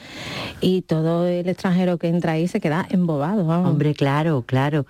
y 0.61 0.81
todo 0.83 1.27
el 1.27 1.47
extranjero 1.49 1.97
que 1.97 2.07
entra 2.07 2.33
ahí 2.33 2.47
se 2.47 2.59
queda 2.59 2.85
embobado. 2.89 3.45
vamos. 3.45 3.69
Hombre, 3.71 3.93
claro, 3.95 4.43
claro. 4.45 4.85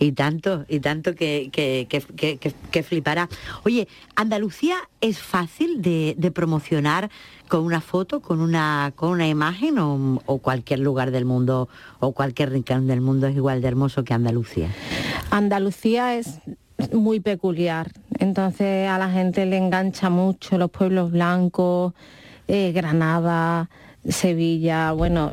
Y 0.00 0.12
tanto, 0.12 0.64
y 0.68 0.78
tanto 0.80 1.14
que, 1.14 1.48
que, 1.52 1.86
que, 1.88 2.38
que- 2.38 2.82
flipará. 2.82 3.28
Oye, 3.64 3.88
¿Andalucía 4.14 4.76
es 5.00 5.18
fácil 5.18 5.82
de, 5.82 6.14
de 6.16 6.30
promocionar 6.30 7.10
con 7.48 7.64
una 7.64 7.80
foto, 7.80 8.20
con 8.20 8.40
una, 8.40 8.92
con 8.94 9.10
una 9.10 9.26
imagen 9.26 9.78
o, 9.78 10.20
o 10.26 10.38
cualquier 10.38 10.78
lugar 10.78 11.10
del 11.10 11.24
mundo 11.24 11.68
o 11.98 12.12
cualquier 12.12 12.50
rincón 12.50 12.86
del 12.86 13.00
mundo 13.00 13.26
es 13.26 13.34
igual 13.34 13.60
de 13.60 13.68
hermoso 13.68 14.04
que 14.04 14.14
Andalucía? 14.14 14.68
Andalucía 15.30 16.14
es 16.16 16.40
muy 16.92 17.18
peculiar, 17.18 17.90
entonces 18.20 18.88
a 18.88 18.98
la 18.98 19.10
gente 19.10 19.44
le 19.46 19.56
engancha 19.56 20.10
mucho 20.10 20.58
los 20.58 20.70
pueblos 20.70 21.10
blancos, 21.10 21.92
eh, 22.46 22.70
Granada, 22.72 23.68
Sevilla. 24.08 24.92
Bueno, 24.92 25.30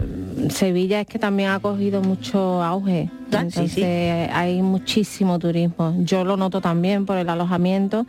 Sevilla 0.50 1.02
es 1.02 1.08
que 1.08 1.18
también 1.20 1.50
ha 1.50 1.60
cogido 1.60 2.02
mucho 2.02 2.62
auge, 2.64 3.10
Ah, 3.12 3.18
sí, 3.30 3.38
entonces 3.38 3.72
sí. 3.72 3.84
hay 3.84 4.62
muchísimo 4.62 5.40
turismo. 5.40 5.96
Yo 6.00 6.24
lo 6.24 6.38
noto 6.38 6.62
también 6.62 7.06
por 7.06 7.18
el 7.18 7.28
alojamiento, 7.30 8.06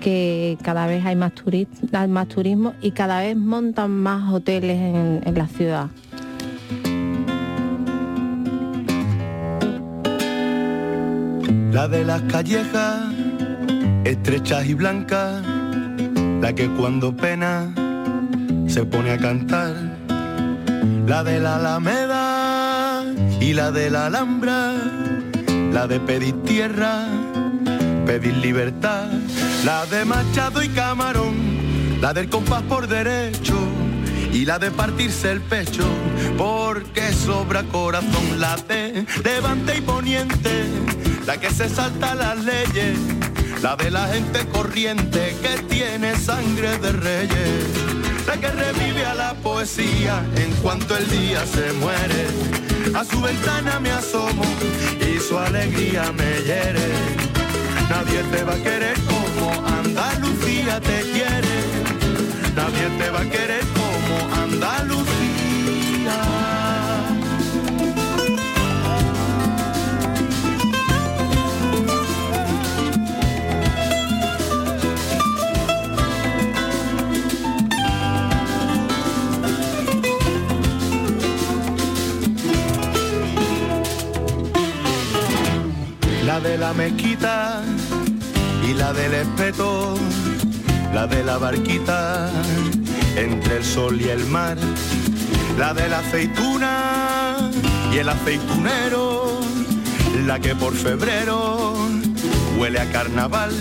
que 0.00 0.56
cada 0.62 0.86
vez 0.86 1.04
hay 1.04 1.16
más, 1.16 1.32
hay 1.92 2.08
más 2.08 2.28
turismo 2.28 2.74
y 2.80 2.92
cada 2.92 3.20
vez 3.20 3.36
montan 3.36 3.90
más 3.90 4.32
hoteles 4.32 4.78
en, 4.78 5.20
en 5.24 5.34
la 5.38 5.46
ciudad. 5.48 5.88
La 11.72 11.88
de 11.88 12.04
las 12.04 12.22
callejas, 12.22 13.00
estrechas 14.04 14.66
y 14.66 14.74
blancas, 14.74 15.42
la 16.40 16.52
que 16.54 16.68
cuando 16.68 17.14
pena 17.16 17.74
se 18.68 18.84
pone 18.84 19.10
a 19.12 19.18
cantar. 19.18 19.74
La 21.06 21.22
de 21.22 21.40
la 21.40 21.56
Alameda 21.56 23.04
y 23.40 23.52
la 23.52 23.70
de 23.70 23.90
la 23.90 24.06
Alhambra, 24.06 24.72
la 25.72 25.86
de 25.86 26.00
pedir 26.00 26.42
tierra, 26.42 27.06
pedir 28.06 28.36
libertad. 28.36 29.08
La 29.64 29.86
de 29.86 30.04
Machado 30.04 30.62
y 30.62 30.68
Camarón, 30.68 32.00
la 32.00 32.12
del 32.12 32.28
compás 32.28 32.62
por 32.62 32.86
derecho 32.86 33.54
y 34.32 34.44
la 34.44 34.58
de 34.58 34.70
partirse 34.70 35.30
el 35.30 35.40
pecho, 35.40 35.84
porque 36.36 37.12
sobra 37.12 37.62
corazón. 37.62 38.40
La 38.40 38.56
de 38.56 39.06
Levante 39.24 39.78
y 39.78 39.80
Poniente, 39.80 40.64
la 41.26 41.38
que 41.38 41.50
se 41.50 41.68
salta 41.68 42.14
las 42.14 42.44
leyes, 42.44 42.98
la 43.62 43.76
de 43.76 43.90
la 43.90 44.06
gente 44.08 44.46
corriente 44.48 45.34
que 45.40 45.62
tiene 45.62 46.16
sangre 46.16 46.76
de 46.78 46.92
reyes, 46.92 47.83
la 48.26 48.36
que 48.36 48.48
revive 48.48 49.04
a 49.04 49.14
la 49.14 49.34
poesía 49.34 50.22
en 50.36 50.50
cuanto 50.62 50.96
el 50.96 51.08
día 51.10 51.44
se 51.46 51.72
muere. 51.74 52.26
A 52.94 53.04
su 53.04 53.20
ventana 53.20 53.80
me 53.80 53.90
asomo 53.90 54.44
y 55.00 55.18
su 55.18 55.38
alegría 55.38 56.12
me 56.12 56.42
hiere. 56.42 56.88
Nadie 57.88 58.22
te 58.30 58.44
va 58.44 58.54
a 58.54 58.62
querer 58.62 58.96
como 59.00 59.66
Andalucía 59.66 60.80
te 60.80 61.00
quiere. 61.12 61.56
Nadie 62.54 62.88
te 62.98 63.10
va 63.10 63.20
a 63.20 63.30
querer 63.30 63.64
como 63.74 64.34
Andalucía. 64.42 65.33
La 86.40 86.72
mezquita 86.72 87.62
y 88.68 88.74
la 88.74 88.92
del 88.92 89.14
espeto, 89.14 89.94
la 90.92 91.06
de 91.06 91.22
la 91.22 91.38
barquita 91.38 92.28
entre 93.16 93.58
el 93.58 93.64
sol 93.64 94.00
y 94.00 94.08
el 94.08 94.26
mar, 94.26 94.56
la 95.56 95.72
de 95.74 95.88
la 95.88 96.00
aceituna 96.00 97.50
y 97.92 97.98
el 97.98 98.08
aceitunero, 98.08 99.40
la 100.26 100.40
que 100.40 100.56
por 100.56 100.74
febrero 100.74 101.76
huele 102.58 102.80
a 102.80 102.90
carnaval, 102.90 103.52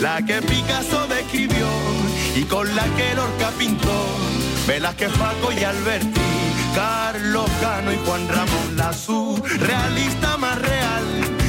la 0.00 0.24
que 0.24 0.40
Picasso 0.40 1.06
describió 1.08 1.66
y 2.34 2.44
con 2.44 2.74
la 2.74 2.84
que 2.96 3.14
Lorca 3.14 3.50
pintó, 3.58 4.06
Velázquez, 4.66 5.12
Paco 5.18 5.52
y 5.52 5.64
Alberti, 5.64 6.20
Carlos 6.74 7.50
Cano 7.60 7.92
y 7.92 7.98
Juan 8.06 8.26
Ramón, 8.26 8.76
la 8.76 8.92
surrealista 8.94 10.38
más 10.38 10.58
real, 10.62 11.25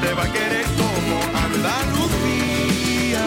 Te 0.00 0.12
va 0.14 0.22
a 0.24 0.32
querer 0.32 0.64
como 0.76 1.20
Andalucía. 1.46 3.26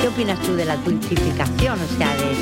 ¿Qué 0.00 0.08
opinas 0.08 0.40
tú 0.42 0.54
de 0.54 0.64
la 0.64 0.76
turistificación? 0.76 1.78
O 1.80 1.96
sea, 1.98 2.14
de 2.16 2.32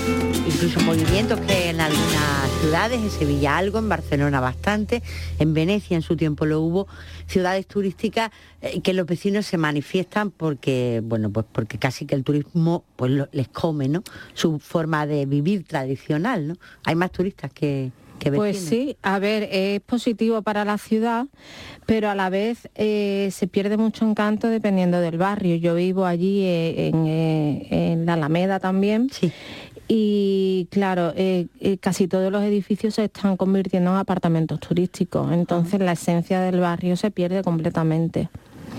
incluso 0.48 0.80
movimientos 0.80 1.40
que 1.40 1.70
en 1.70 1.80
algunas 1.80 2.50
ciudades, 2.60 3.00
en 3.02 3.10
Sevilla 3.10 3.56
algo, 3.58 3.78
en 3.78 3.88
Barcelona 3.88 4.40
bastante, 4.40 5.02
en 5.38 5.54
Venecia 5.54 5.96
en 5.96 6.02
su 6.02 6.16
tiempo 6.16 6.46
lo 6.46 6.60
hubo, 6.60 6.86
ciudades 7.26 7.66
turísticas 7.66 8.30
eh, 8.62 8.80
que 8.80 8.92
los 8.94 9.06
vecinos 9.06 9.44
se 9.46 9.58
manifiestan 9.58 10.30
porque, 10.30 11.02
bueno, 11.04 11.30
pues 11.30 11.46
porque 11.50 11.78
casi 11.78 12.06
que 12.06 12.14
el 12.14 12.22
turismo 12.24 12.84
pues 12.96 13.10
lo- 13.10 13.28
les 13.32 13.48
come, 13.48 13.88
¿no? 13.88 14.02
Su 14.34 14.58
forma 14.58 15.06
de 15.06 15.26
vivir 15.26 15.64
tradicional, 15.64 16.48
¿no? 16.48 16.54
Hay 16.84 16.94
más 16.94 17.10
turistas 17.12 17.52
que, 17.52 17.90
que 18.18 18.30
vecinos. 18.30 18.56
Pues 18.56 18.58
sí, 18.58 18.96
a 19.02 19.18
ver, 19.18 19.48
es 19.50 19.80
positivo 19.80 20.42
para 20.42 20.64
la 20.64 20.78
ciudad, 20.78 21.26
pero 21.86 22.10
a 22.10 22.14
la 22.14 22.30
vez 22.30 22.68
eh, 22.74 23.28
se 23.32 23.46
pierde 23.46 23.76
mucho 23.76 24.08
encanto 24.08 24.48
dependiendo 24.48 25.00
del 25.00 25.18
barrio. 25.18 25.56
Yo 25.56 25.74
vivo 25.74 26.06
allí 26.06 26.42
eh, 26.42 26.88
en, 26.88 27.06
eh, 27.06 27.92
en 27.92 28.06
la 28.06 28.14
Alameda 28.14 28.60
también. 28.60 29.08
Y 29.88 30.66
claro, 30.70 31.12
eh, 31.14 31.46
casi 31.80 32.08
todos 32.08 32.32
los 32.32 32.42
edificios 32.42 32.94
se 32.94 33.04
están 33.04 33.36
convirtiendo 33.36 33.92
en 33.92 33.96
apartamentos 33.98 34.58
turísticos, 34.58 35.30
entonces 35.30 35.78
la 35.78 35.92
esencia 35.92 36.40
del 36.40 36.58
barrio 36.58 36.96
se 36.96 37.12
pierde 37.12 37.44
completamente. 37.44 38.28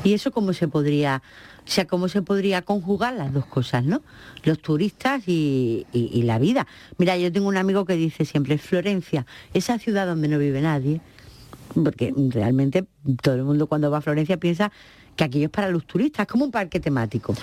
¿Y 0.03 0.13
eso 0.13 0.31
cómo 0.31 0.51
se 0.51 0.67
podría, 0.67 1.21
o 1.67 1.69
sea, 1.69 1.85
cómo 1.85 2.07
se 2.07 2.21
podría 2.21 2.61
conjugar 2.61 3.13
las 3.15 3.33
dos 3.33 3.45
cosas, 3.45 3.83
¿no? 3.83 4.01
Los 4.43 4.59
turistas 4.59 5.23
y, 5.27 5.85
y- 5.91 6.09
y 6.13 6.23
la 6.23 6.39
vida. 6.39 6.65
Mira, 6.97 7.17
yo 7.17 7.29
tengo 7.31 7.47
un 7.49 7.57
amigo 7.57 7.83
que 7.85 7.95
dice 7.97 8.23
siempre, 8.23 8.57
Florencia, 8.57 9.25
esa 9.53 9.77
ciudad 9.77 10.07
donde 10.07 10.29
no 10.29 10.39
vive 10.39 10.61
nadie, 10.61 11.01
porque 11.83 12.13
realmente 12.29 12.85
todo 13.21 13.35
el 13.35 13.43
mundo 13.43 13.67
cuando 13.67 13.91
va 13.91 13.97
a 13.97 14.01
Florencia 14.01 14.37
piensa 14.37 14.71
que 15.17 15.23
aquello 15.23 15.45
es 15.45 15.51
para 15.51 15.69
los 15.69 15.85
turistas, 15.85 16.25
es 16.25 16.31
como 16.31 16.45
un 16.45 16.51
parque 16.51 16.79
temático. 16.79 17.33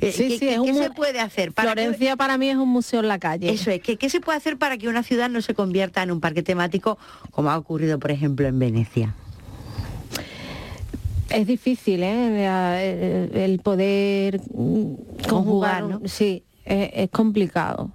Eh, 0.00 0.12
Sí, 0.12 0.28
¿qué- 0.28 0.38
sí, 0.38 0.46
qué- 0.46 0.60
un 0.60 0.74
se 0.76 0.90
puede 0.90 1.18
hacer? 1.18 1.52
Para 1.52 1.74
que- 1.74 1.80
Florencia 1.82 2.14
para 2.16 2.36
mí 2.38 2.50
es 2.50 2.56
un 2.56 2.68
museo 2.68 3.00
en 3.00 3.08
la 3.08 3.18
calle. 3.18 3.50
Eso 3.50 3.70
es, 3.70 3.80
¿qué, 3.80 3.96
qué 3.96 4.10
se 4.10 4.20
puede 4.20 4.36
hacer 4.38 4.58
para 4.58 4.76
que 4.78 4.86
una 4.88 5.02
ciudad 5.02 5.28
no 5.30 5.40
se 5.42 5.54
convierta 5.54 6.02
en 6.02 6.10
un 6.12 6.20
parque 6.20 6.42
temático 6.42 6.98
como 7.30 7.50
ha 7.50 7.56
ocurrido, 7.58 7.98
por 7.98 8.10
ejemplo, 8.10 8.46
en 8.46 8.58
Venecia? 8.58 9.14
Es 11.34 11.46
difícil, 11.46 12.02
¿eh? 12.02 12.42
La- 12.44 12.82
El, 12.82 13.58
poder 13.60 14.40
Conjugar. 15.28 15.98
Sí, 16.04 16.42
es, 16.64 16.90
es 16.94 17.10
complicado. 17.10 17.90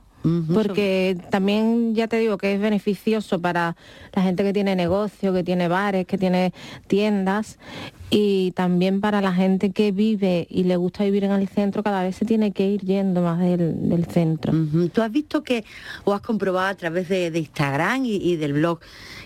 Porque 0.53 1.15
también 1.29 1.95
ya 1.95 2.09
te 2.09 2.17
digo 2.17 2.37
que 2.37 2.53
es 2.53 2.59
beneficioso 2.59 3.39
para 3.39 3.77
la 4.13 4.21
gente 4.21 4.43
que 4.43 4.51
tiene 4.51 4.75
negocio, 4.75 5.31
que 5.33 5.41
tiene 5.41 5.69
bares, 5.69 6.05
que 6.05 6.17
tiene 6.17 6.51
tiendas 6.87 7.59
y 8.09 8.51
también 8.51 9.01
para 9.01 9.19
la 9.19 9.33
gente 9.33 9.71
que 9.71 9.91
vive 9.91 10.47
y 10.49 10.63
le 10.63 10.77
gusta 10.77 11.03
vivir 11.03 11.25
en 11.25 11.31
el 11.31 11.47
centro, 11.49 11.83
cada 11.83 12.03
vez 12.03 12.15
se 12.15 12.23
tiene 12.23 12.51
que 12.51 12.65
ir 12.65 12.81
yendo 12.81 13.21
más 13.21 13.39
del, 13.39 14.05
centro. 14.09 14.53
¿Tú 14.93 15.01
has 15.01 15.11
visto 15.11 15.43
que, 15.43 15.65
o 16.05 16.13
has 16.13 16.21
comprobado 16.21 16.67
a 16.67 16.75
través 16.75 17.09
de, 17.09 17.27
Instagram 17.37 18.05
y, 18.05 18.37
del 18.37 18.53
blog, 18.53 18.79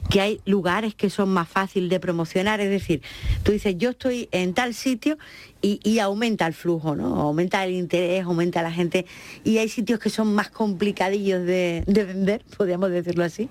que 0.09 0.19
hay 0.19 0.41
lugares 0.45 0.95
que 0.95 1.11
son 1.11 1.29
más 1.29 1.47
fáciles 1.47 1.91
de 1.91 1.99
promocionar? 1.99 2.59
Es 2.59 2.71
decir, 2.71 3.03
tú 3.43 3.51
dices, 3.51 3.75
yo 3.77 3.91
estoy 3.91 4.29
en 4.32 4.55
tal 4.55 4.73
sitio 4.73 5.19
y, 5.61 5.99
aumenta 5.99 6.47
el 6.47 6.53
flujo, 6.53 6.95
¿no? 6.95 7.21
Aumenta 7.21 7.63
el 7.63 7.73
interés, 7.73 8.23
aumenta 8.23 8.63
la 8.63 8.71
gente. 8.71 9.05
Y 9.43 9.59
hay 9.59 9.69
sitios 9.69 9.99
que 9.99 10.09
son 10.09 10.34
más 10.34 10.49
complicadillos 10.49 11.45
de 11.45 11.84
vender, 11.86 12.43
podríamos 12.57 12.89
decirlo 12.89 13.23
así. 13.23 13.47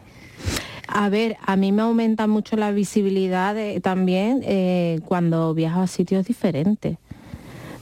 A 0.93 1.09
ver, 1.09 1.37
a 1.45 1.57
mí 1.57 1.71
me 1.73 1.83
aumenta 1.83 2.27
mucho 2.27 2.57
la 2.57 2.73
visibilidad 2.73 3.55
de- 3.55 3.81
también 3.81 4.41
eh, 4.45 5.01
cuando 5.07 5.55
viajo 5.55 5.81
a 5.81 5.87
sitios 5.87 6.27
diferentes, 6.27 6.99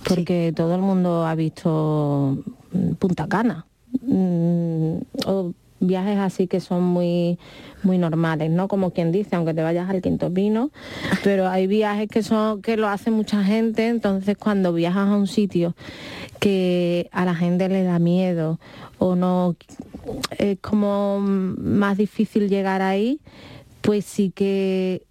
porque 0.07 0.53
todo 0.55 0.75
el 0.75 0.83
mundo 0.83 1.27
ha 1.27 1.35
visto 1.35 2.39
mm, 2.73 2.93
Punta 2.95 3.27
Cana. 3.27 3.65
Mm, 4.03 4.97
o 5.27 5.53
viajes 5.81 6.19
así 6.19 6.47
que 6.49 6.61
son 6.61 6.83
muy 6.83 7.39
muy 7.85 7.97
normales, 7.97 8.51
¿no? 8.51 8.67
Como 8.69 8.91
quien 8.91 9.13
dice, 9.13 9.37
aunque 9.37 9.55
te 9.55 9.63
vayas 9.63 9.89
al 9.89 10.03
Quinto 10.03 10.31
Pino, 10.33 10.71
pero 11.25 11.49
hay 11.49 11.67
viajes 11.67 12.09
que 12.09 12.23
son 12.23 12.61
que 12.61 12.77
lo 12.77 12.89
hace 12.89 13.11
mucha 13.11 13.43
gente, 13.45 13.87
entonces 13.89 14.37
cuando 14.37 14.73
viajas 14.73 15.09
a 15.09 15.17
un 15.17 15.27
sitio 15.29 15.75
que 16.41 17.09
a 17.13 17.25
la 17.25 17.35
gente 17.35 17.69
le 17.69 17.85
da 17.85 17.99
miedo 17.99 18.59
o 18.99 19.15
no 19.15 19.55
es 20.39 20.59
como 20.61 21.21
más 21.21 21.97
difícil 21.97 22.49
llegar 22.49 22.83
ahí, 22.83 23.21
pues 23.81 24.05
sí 24.05 24.31
que 24.35 25.03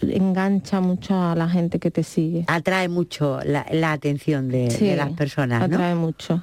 engancha 0.00 0.80
mucho 0.80 1.14
a 1.20 1.34
la 1.34 1.48
gente 1.48 1.78
que 1.78 1.90
te 1.90 2.02
sigue. 2.02 2.44
Atrae 2.46 2.88
mucho 2.88 3.40
la, 3.44 3.66
la 3.70 3.92
atención 3.92 4.48
de, 4.48 4.70
Sí, 4.70 4.86
de 4.86 4.96
las 4.96 5.10
personas, 5.12 5.68
¿no? 5.68 5.76
atrae 5.76 5.94
mucho. 5.94 6.42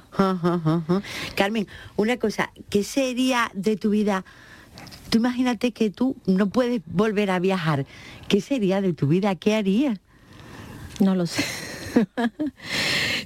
Carmen, 1.34 1.66
una 1.96 2.16
cosa, 2.18 2.50
¿qué 2.70 2.84
sería 2.84 3.50
de 3.54 3.76
tu 3.76 3.90
vida? 3.90 4.24
Tú 5.10 5.18
imagínate 5.18 5.72
que 5.72 5.90
tú 5.90 6.16
no 6.26 6.48
puedes 6.48 6.80
volver 6.86 7.30
a 7.30 7.38
viajar. 7.38 7.84
¿Qué 8.28 8.40
sería 8.40 8.80
de 8.80 8.92
tu 8.94 9.08
vida? 9.08 9.34
¿Qué 9.34 9.54
harías? 9.54 9.98
No 11.00 11.14
lo 11.14 11.26
sé. 11.26 11.44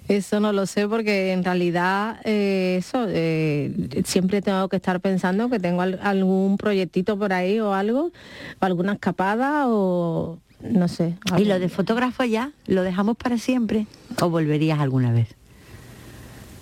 Eso 0.09 0.39
no 0.41 0.53
lo 0.53 0.67
sé 0.67 0.87
porque 0.89 1.33
en 1.33 1.43
realidad 1.43 2.21
eh, 2.25 2.77
eso 2.79 3.07
eh, 3.09 3.73
siempre 4.05 4.41
tengo 4.43 4.69
que 4.69 4.77
estar 4.77 5.01
pensando 5.01 5.49
que 5.51 5.59
tengo 5.59 5.83
al- 5.83 5.99
algún 6.03 6.57
proyectito 6.59 7.19
por 7.19 7.33
ahí 7.33 7.59
o 7.59 7.73
algo, 7.75 8.13
o 8.61 8.65
alguna 8.65 8.93
escapada 8.95 9.65
o 9.69 10.39
no 10.63 10.87
sé. 10.89 11.15
¿Y 11.37 11.45
lo 11.45 11.59
de 11.59 11.69
fotógrafo 11.69 12.25
ya? 12.25 12.53
¿Lo 12.67 12.83
dejamos 12.83 13.17
para 13.17 13.37
siempre? 13.39 13.87
¿O 14.23 14.31
volverías 14.31 14.79
alguna 14.79 15.13
vez? 15.13 15.29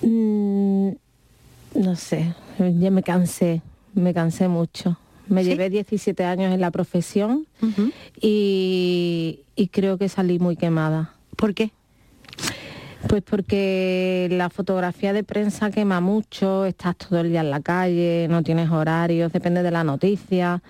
Mm, 0.02 0.90
no 1.74 1.96
sé, 1.96 2.34
ya 2.58 2.90
me 2.90 3.02
cansé, 3.02 3.62
me 3.94 4.14
cansé 4.14 4.48
mucho. 4.48 4.96
Me 5.28 5.42
llevé 5.44 5.70
17 5.70 6.24
años 6.24 6.52
en 6.52 6.60
la 6.60 6.70
profesión 6.70 7.46
y, 8.20 9.40
y 9.56 9.68
creo 9.68 9.96
que 9.98 10.08
salí 10.08 10.38
muy 10.38 10.56
quemada. 10.56 11.14
¿Por 11.36 11.54
qué? 11.54 11.70
Pues 13.08 13.22
porque 13.22 14.28
la 14.30 14.50
fotografía 14.50 15.12
de 15.12 15.24
prensa 15.24 15.70
quema 15.70 16.00
mucho, 16.00 16.64
estás 16.64 16.96
todo 16.96 17.20
el 17.20 17.30
día 17.30 17.40
en 17.40 17.50
la 17.50 17.60
calle, 17.60 18.26
no 18.28 18.42
tienes 18.42 18.70
horarios, 18.70 19.32
depende 19.32 19.62
de 19.62 19.70
la 19.70 19.84
noticia. 19.84 20.62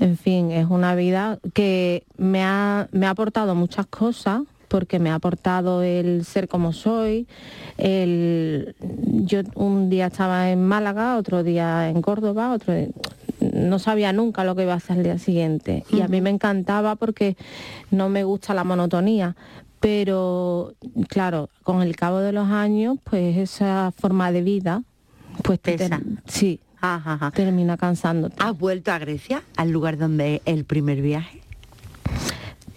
En 0.00 0.16
fin, 0.16 0.50
es 0.50 0.66
una 0.68 0.94
vida 0.94 1.38
que 1.54 2.04
me 2.16 2.44
ha, 2.44 2.88
me 2.92 3.06
ha 3.06 3.10
aportado 3.10 3.54
muchas 3.54 3.86
cosas, 3.86 4.42
porque 4.68 4.98
me 4.98 5.10
ha 5.10 5.14
aportado 5.14 5.82
el 5.82 6.24
ser 6.24 6.48
como 6.48 6.72
soy. 6.72 7.26
El, 7.78 8.74
yo 8.80 9.40
un 9.54 9.90
día 9.90 10.06
estaba 10.06 10.50
en 10.50 10.64
Málaga, 10.64 11.16
otro 11.16 11.42
día 11.42 11.88
en 11.88 12.02
Córdoba, 12.02 12.52
otro 12.52 12.74
no 13.40 13.78
sabía 13.78 14.12
nunca 14.12 14.44
lo 14.44 14.54
que 14.54 14.62
iba 14.62 14.72
a 14.72 14.76
hacer 14.76 14.98
el 14.98 15.04
día 15.04 15.18
siguiente. 15.18 15.84
Y 15.90 16.00
a 16.00 16.08
mí 16.08 16.20
me 16.20 16.30
encantaba 16.30 16.96
porque 16.96 17.36
no 17.90 18.08
me 18.08 18.24
gusta 18.24 18.54
la 18.54 18.64
monotonía. 18.64 19.36
Pero 19.86 20.74
claro, 21.08 21.48
con 21.62 21.80
el 21.80 21.94
cabo 21.94 22.18
de 22.18 22.32
los 22.32 22.48
años, 22.48 22.98
pues 23.04 23.36
esa 23.36 23.92
forma 23.96 24.32
de 24.32 24.42
vida, 24.42 24.82
pues 25.44 25.60
te 25.60 25.78
Pesa. 25.78 26.00
sí, 26.26 26.58
termina 27.32 27.76
cansándote. 27.76 28.34
¿Has 28.40 28.58
vuelto 28.58 28.90
a 28.90 28.98
Grecia, 28.98 29.44
al 29.56 29.70
lugar 29.70 29.96
donde 29.96 30.42
el 30.44 30.64
primer 30.64 31.02
viaje? 31.02 31.40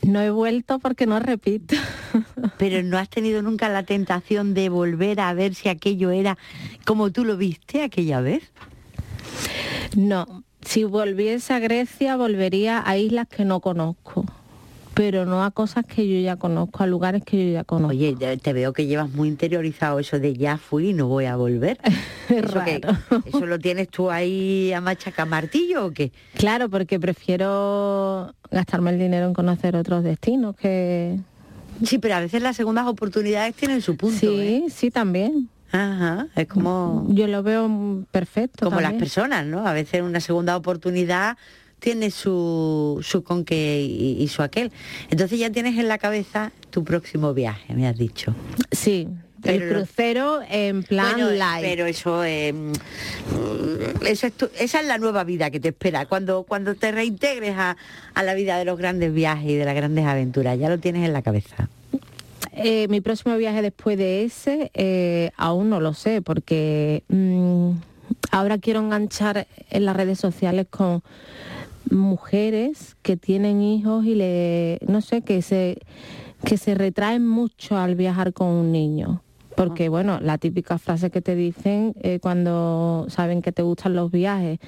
No 0.04 0.22
he 0.22 0.30
vuelto 0.30 0.78
porque 0.78 1.08
no 1.08 1.20
repito. 1.20 1.76
Pero 2.60 2.84
no 2.84 3.00
has 3.00 3.10
tenido 3.10 3.42
nunca 3.42 3.70
la 3.70 3.82
tentación 3.82 4.54
de 4.54 4.70
volver 4.70 5.20
a 5.20 5.34
ver 5.34 5.56
si 5.56 5.68
aquello 5.68 6.12
era 6.12 6.38
como 6.86 7.10
tú 7.10 7.26
lo 7.26 7.38
viste 7.38 7.82
aquella 7.82 8.22
vez. 8.22 8.44
No, 9.98 10.44
si 10.62 10.84
volviese 10.84 11.54
a 11.54 11.60
Grecia 11.60 12.18
volvería 12.18 12.88
a 12.88 12.98
islas 13.00 13.28
que 13.28 13.46
no 13.46 13.62
conozco, 13.62 14.26
pero 15.00 15.26
no 15.26 15.46
a 15.46 15.52
cosas 15.52 15.86
que 15.86 16.06
yo 16.10 16.20
ya 16.20 16.36
conozco, 16.36 16.84
a 16.84 16.86
lugares 16.86 17.24
que 17.24 17.38
yo 17.48 17.54
ya 17.54 17.64
conozco. 17.64 17.92
Oye, 17.96 18.18
te 18.36 18.52
veo 18.52 18.74
que 18.74 18.86
llevas 18.86 19.10
muy 19.10 19.30
interiorizado 19.30 19.98
eso 20.00 20.20
de 20.20 20.34
ya 20.34 20.58
fui 20.58 20.90
y 20.90 20.94
no 20.94 21.08
voy 21.08 21.24
a 21.24 21.38
volver. 21.38 21.80
¿Eso, 22.28 22.62
que- 22.66 22.82
¿Eso 23.26 23.46
lo 23.46 23.60
tienes 23.60 23.88
tú 23.88 24.12
ahí 24.12 24.74
a 24.74 24.82
machaca 24.82 25.26
martillo 25.26 25.86
o 25.86 25.92
qué? 25.92 26.12
Claro, 26.36 26.68
porque 26.68 27.00
prefiero 27.00 28.36
gastarme 28.52 28.92
el 28.92 29.00
dinero 29.00 29.26
en 29.28 29.34
conocer 29.34 29.78
otros 29.78 30.04
destinos 30.04 30.58
que... 30.58 31.18
Sí, 31.86 31.98
pero 31.98 32.16
a 32.16 32.20
veces 32.20 32.42
las 32.44 32.58
segundas 32.58 32.86
oportunidades 32.86 33.56
tienen 33.56 33.82
su 33.82 33.96
punto. 33.96 34.18
¿eh? 34.26 34.64
Sí, 34.66 34.70
sí, 34.70 34.92
también. 34.92 35.48
Ajá, 35.72 36.28
es 36.36 36.48
como... 36.50 37.08
Yo 37.08 37.28
lo 37.28 37.42
veo 37.42 38.04
perfecto. 38.12 38.66
como 38.66 38.82
las 38.82 38.96
personas, 38.96 39.46
¿no? 39.46 39.66
A 39.66 39.72
veces 39.72 40.02
una 40.02 40.20
segunda 40.20 40.58
oportunidad 40.58 41.38
tiene 41.80 42.12
su, 42.12 43.00
su 43.04 43.24
con 43.24 43.46
qué 43.46 43.82
y, 43.82 44.22
y 44.22 44.28
su 44.28 44.42
aquel. 44.42 44.72
Entonces 45.10 45.40
ya 45.40 45.50
tienes 45.50 45.78
en 45.78 45.88
la 45.88 45.98
cabeza 45.98 46.52
tu 46.70 46.84
próximo 46.84 47.34
viaje, 47.34 47.74
me 47.74 47.88
has 47.88 47.98
dicho. 47.98 48.36
Sí, 48.72 49.08
Pero- 49.42 49.64
el 49.66 49.72
crucero 49.74 50.40
en 50.50 50.84
plan 50.84 51.14
Bueno, 51.14 51.32
light. 51.32 51.64
Pero 51.66 51.86
eso, 51.86 52.24
eh, 52.24 52.54
mm, 52.54 54.06
eso 54.06 54.28
es 54.28 54.34
tu- 54.34 54.50
esa 54.60 54.82
es 54.82 54.88
la 54.88 54.98
nueva 54.98 55.24
vida 55.24 55.50
que 55.50 55.60
te 55.60 55.70
espera. 55.70 56.06
Cuando, 56.06 56.44
cuando 56.44 56.76
te 56.76 56.92
reintegres 56.92 57.56
a, 57.58 57.78
a 58.14 58.24
la 58.24 58.34
vida 58.34 58.58
de 58.58 58.66
los 58.66 58.78
grandes 58.78 59.14
viajes 59.14 59.50
y 59.50 59.56
de 59.56 59.66
las 59.66 59.76
grandes 59.76 60.06
aventuras, 60.06 60.60
ya 60.60 60.70
lo 60.70 60.78
tienes 60.80 61.06
en 61.06 61.14
la 61.14 61.22
cabeza. 61.22 61.70
Eh, 62.62 62.88
mi 62.90 63.00
próximo 63.00 63.38
viaje 63.38 63.62
después 63.62 63.98
de 63.98 64.24
ese 64.26 64.70
eh, 64.74 65.32
aún 65.38 65.70
no 65.70 65.80
lo 65.80 65.94
sé 65.94 66.22
porque 66.22 67.04
mm, 67.08 67.72
ahora 68.32 68.58
quiero 68.58 68.82
enganchar 68.82 69.48
en 69.70 69.86
las 69.86 69.96
redes 69.96 70.20
sociales 70.20 70.66
con 70.70 71.02
mujeres 71.92 72.96
que 73.02 73.18
tienen 73.18 73.62
hijos 73.62 74.06
y 74.06 74.16
le 74.16 74.80
no 74.88 75.02
sé 75.02 75.22
que 75.22 75.42
se 75.42 75.80
que 76.44 76.58
se 76.58 76.76
retraen 76.76 77.28
mucho 77.28 77.78
al 77.78 77.96
viajar 77.96 78.34
con 78.34 78.48
un 78.48 78.72
niño. 78.72 79.22
Porque 79.56 79.90
bueno 79.90 80.20
la 80.22 80.38
típica 80.38 80.78
frase 80.78 81.10
que 81.10 81.22
te 81.22 81.36
dicen 81.36 81.94
eh, 82.02 82.20
cuando 82.20 83.06
saben 83.10 83.42
que 83.42 83.52
te 83.52 83.62
gustan 83.62 83.96
los 83.96 84.12
viajes 84.12 84.60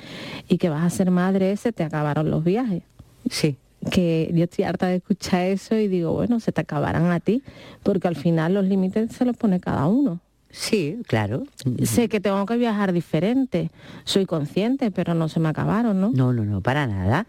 y 0.49 0.57
que 0.57 0.69
vas 0.69 0.84
a 0.84 0.89
ser 0.89 1.11
madre 1.11 1.55
se 1.57 1.72
te 1.72 1.84
acabaron 1.84 2.30
los 2.30 2.43
viajes. 2.43 2.84
Sí. 3.30 3.57
Que 3.89 4.32
yo 4.34 4.43
estoy 4.43 4.65
harta 4.65 4.88
de 4.88 4.97
escuchar 4.97 5.47
eso 5.47 5.76
y 5.76 5.88
digo, 5.88 6.13
bueno, 6.13 6.39
se 6.39 6.51
te 6.51 6.61
acabarán 6.61 7.09
a 7.11 7.19
ti, 7.19 7.41
porque 7.82 8.07
al 8.07 8.15
final 8.15 8.53
los 8.53 8.65
límites 8.65 9.11
se 9.11 9.26
los 9.26 9.36
pone 9.36 9.59
cada 9.59 9.88
uno. 9.88 10.19
Sí, 10.52 10.97
claro. 11.08 11.43
Sé 11.84 12.10
que 12.10 12.20
tengo 12.20 12.45
que 12.45 12.58
viajar 12.58 12.93
diferente, 12.93 13.72
soy 14.04 14.26
consciente, 14.26 14.91
pero 14.91 15.14
no 15.14 15.30
se 15.30 15.39
me 15.39 15.49
acabaron, 15.49 15.99
¿no? 15.99 16.12
No, 16.14 16.34
no, 16.34 16.43
no, 16.43 16.62
para 16.62 16.88
nada. 16.88 17.26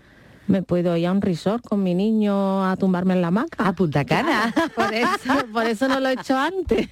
Me 0.49 0.63
puedo 0.63 0.97
ir 0.97 1.07
a 1.07 1.13
un 1.13 1.23
resort 1.23 1.65
con 1.65 1.83
mi 1.83 1.95
niño 1.95 2.69
a 2.69 2.77
tumbarme 2.77 3.15
en 3.15 3.23
la 3.23 3.29
hamaca. 3.29 3.65
A 3.65 3.73
Punta 3.73 4.05
Cana. 4.05 4.53
por, 4.75 4.93
eso, 4.93 5.47
por 5.53 5.67
eso 5.67 5.89
no 5.89 6.01
lo 6.01 6.09
he 6.09 6.15
hecho 6.15 6.37
antes. 6.37 6.89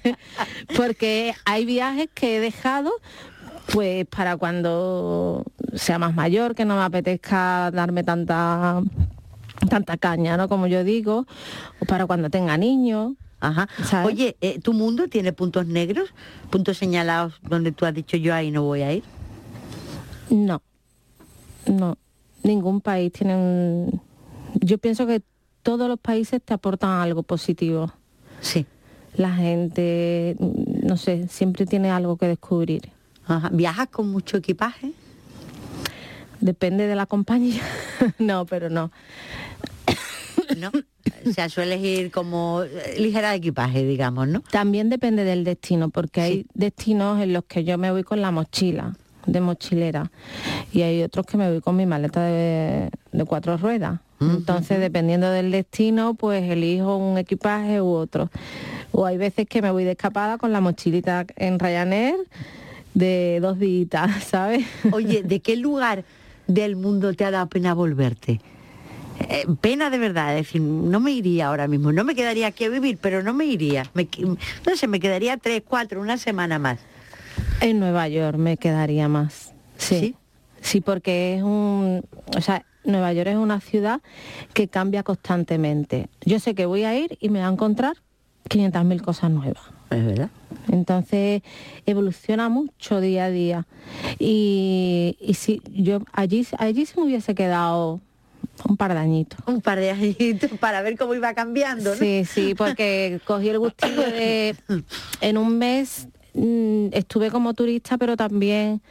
Porque 0.75 1.33
hay 1.45 1.65
viajes 1.65 2.09
que 2.13 2.37
he 2.37 2.39
dejado 2.39 2.91
pues 3.73 4.05
para 4.07 4.37
cuando 4.37 5.43
sea 5.75 5.99
más 5.99 6.13
mayor, 6.13 6.55
que 6.55 6.65
no 6.65 6.75
me 6.75 6.81
apetezca 6.81 7.71
darme 7.71 8.03
tanta 8.03 8.81
tanta 9.69 9.97
caña, 9.97 10.37
¿no? 10.37 10.49
Como 10.49 10.67
yo 10.67 10.83
digo, 10.83 11.25
o 11.79 11.85
para 11.85 12.05
cuando 12.05 12.29
tenga 12.29 12.57
niños. 12.57 13.13
Ajá. 13.41 13.67
Oye, 14.05 14.37
eh, 14.39 14.59
¿tu 14.59 14.71
mundo 14.71 15.07
tiene 15.07 15.33
puntos 15.33 15.65
negros? 15.65 16.13
¿Puntos 16.51 16.77
señalados 16.77 17.33
donde 17.41 17.71
tú 17.71 17.85
has 17.85 17.93
dicho 17.93 18.15
yo 18.15 18.35
ahí 18.35 18.51
no 18.51 18.61
voy 18.63 18.83
a 18.83 18.93
ir? 18.93 19.03
No, 20.29 20.61
no. 21.65 21.97
Ningún 22.43 22.81
país 22.81 23.11
tiene 23.11 23.35
un... 23.35 24.01
Yo 24.53 24.77
pienso 24.77 25.07
que 25.07 25.21
todos 25.63 25.87
los 25.87 25.99
países 25.99 26.41
te 26.43 26.53
aportan 26.53 27.01
algo 27.01 27.23
positivo. 27.23 27.91
Sí. 28.41 28.65
La 29.15 29.33
gente, 29.33 30.35
no 30.39 30.95
sé, 30.97 31.27
siempre 31.27 31.65
tiene 31.65 31.89
algo 31.89 32.17
que 32.17 32.27
descubrir. 32.27 32.91
Ajá. 33.25 33.49
¿Viajas 33.51 33.89
con 33.89 34.09
mucho 34.09 34.37
equipaje? 34.37 34.93
Depende 36.39 36.85
de 36.85 36.95
la 36.95 37.07
compañía. 37.07 37.61
no, 38.19 38.45
pero 38.45 38.69
no. 38.69 38.91
¿No? 40.57 40.71
O 41.27 41.31
sea, 41.33 41.49
sueles 41.49 41.83
ir 41.83 42.11
como 42.11 42.63
eh, 42.63 42.95
ligera 42.99 43.31
de 43.31 43.37
equipaje, 43.37 43.83
digamos, 43.83 44.27
¿no? 44.27 44.41
También 44.51 44.89
depende 44.89 45.23
del 45.23 45.43
destino, 45.43 45.89
porque 45.89 46.21
hay 46.21 46.45
destinos 46.53 47.21
en 47.21 47.33
los 47.33 47.45
que 47.45 47.63
yo 47.63 47.77
me 47.77 47.91
voy 47.91 48.03
con 48.03 48.21
la 48.21 48.31
mochila, 48.31 48.95
de 49.25 49.41
mochilera, 49.41 50.11
y 50.71 50.81
hay 50.81 51.03
otros 51.03 51.25
que 51.25 51.37
me 51.37 51.49
voy 51.49 51.61
con 51.61 51.75
mi 51.75 51.85
maleta 51.85 52.23
de, 52.23 52.89
de 53.11 53.25
cuatro 53.25 53.57
ruedas. 53.57 53.99
Entonces, 54.21 54.79
dependiendo 54.79 55.31
del 55.31 55.49
destino, 55.49 56.13
pues 56.13 56.43
elijo 56.43 56.95
un 56.95 57.17
equipaje 57.17 57.81
u 57.81 57.87
otro. 57.87 58.29
O 58.91 59.07
hay 59.07 59.17
veces 59.17 59.47
que 59.47 59.63
me 59.63 59.71
voy 59.71 59.83
de 59.83 59.91
escapada 59.91 60.37
con 60.37 60.53
la 60.53 60.61
mochilita 60.61 61.25
en 61.37 61.57
Ryanair 61.57 62.15
de 62.93 63.39
dos 63.41 63.57
días, 63.57 64.23
¿sabes? 64.29 64.65
Oye, 64.91 65.23
¿de 65.23 65.39
qué 65.39 65.55
lugar 65.55 66.03
del 66.47 66.75
mundo 66.75 67.13
te 67.13 67.25
ha 67.25 67.31
dado 67.31 67.47
pena 67.47 67.73
volverte? 67.73 68.41
Eh, 69.29 69.45
pena 69.59 69.89
de 69.89 69.97
verdad, 69.97 70.37
es 70.37 70.47
decir, 70.47 70.61
no 70.61 70.99
me 70.99 71.11
iría 71.11 71.47
ahora 71.47 71.67
mismo, 71.67 71.91
no 71.91 72.03
me 72.03 72.15
quedaría 72.15 72.47
aquí 72.47 72.65
a 72.65 72.69
vivir, 72.69 72.97
pero 73.01 73.23
no 73.23 73.33
me 73.33 73.45
iría. 73.45 73.83
Me 73.93 74.07
no 74.65 74.75
sé, 74.75 74.87
me 74.87 74.99
quedaría 74.99 75.37
tres, 75.37 75.63
cuatro, 75.67 76.01
una 76.01 76.17
semana 76.17 76.59
más. 76.59 76.79
En 77.59 77.79
Nueva 77.79 78.07
York 78.07 78.37
me 78.37 78.57
quedaría 78.57 79.07
más. 79.07 79.53
Sí. 79.77 80.15
Sí, 80.61 80.79
porque 80.81 81.35
es 81.35 81.43
un, 81.43 82.03
o 82.37 82.41
sea, 82.41 82.65
Nueva 82.83 83.13
York 83.13 83.29
es 83.29 83.35
una 83.35 83.59
ciudad 83.59 84.01
que 84.53 84.67
cambia 84.67 85.03
constantemente. 85.03 86.07
Yo 86.23 86.39
sé 86.39 86.53
que 86.55 86.65
voy 86.65 86.83
a 86.83 86.97
ir 86.97 87.17
y 87.19 87.29
me 87.29 87.39
voy 87.39 87.47
a 87.47 87.51
encontrar 87.51 87.97
500.000 88.49 89.01
cosas 89.01 89.31
nuevas. 89.31 89.63
Es 89.89 90.05
verdad. 90.05 90.29
Entonces 90.71 91.41
evoluciona 91.85 92.47
mucho 92.49 93.01
día 93.01 93.25
a 93.25 93.29
día. 93.29 93.67
Y, 94.19 95.17
y 95.19 95.33
si 95.33 95.61
yo 95.71 95.99
allí, 96.13 96.45
allí 96.57 96.85
se 96.85 96.99
me 96.99 97.07
hubiese 97.07 97.35
quedado 97.35 97.99
un 98.67 98.77
par 98.77 98.93
de 98.93 98.99
añitos. 98.99 99.39
Un 99.47 99.61
par 99.61 99.79
de 99.79 99.91
añitos 99.91 100.51
para 100.59 100.81
ver 100.81 100.97
cómo 100.97 101.15
iba 101.15 101.33
cambiando, 101.33 101.91
¿no? 101.91 101.95
Sí, 101.95 102.25
sí, 102.25 102.53
porque 102.55 103.19
cogí 103.25 103.49
el 103.49 103.59
gustillo 103.59 104.01
de 104.01 104.55
en 105.21 105.37
un 105.37 105.57
mes 105.57 106.07
mm, 106.33 106.87
estuve 106.91 107.31
como 107.31 107.53
turista, 107.53 107.97
pero 107.97 108.15
también 108.15 108.81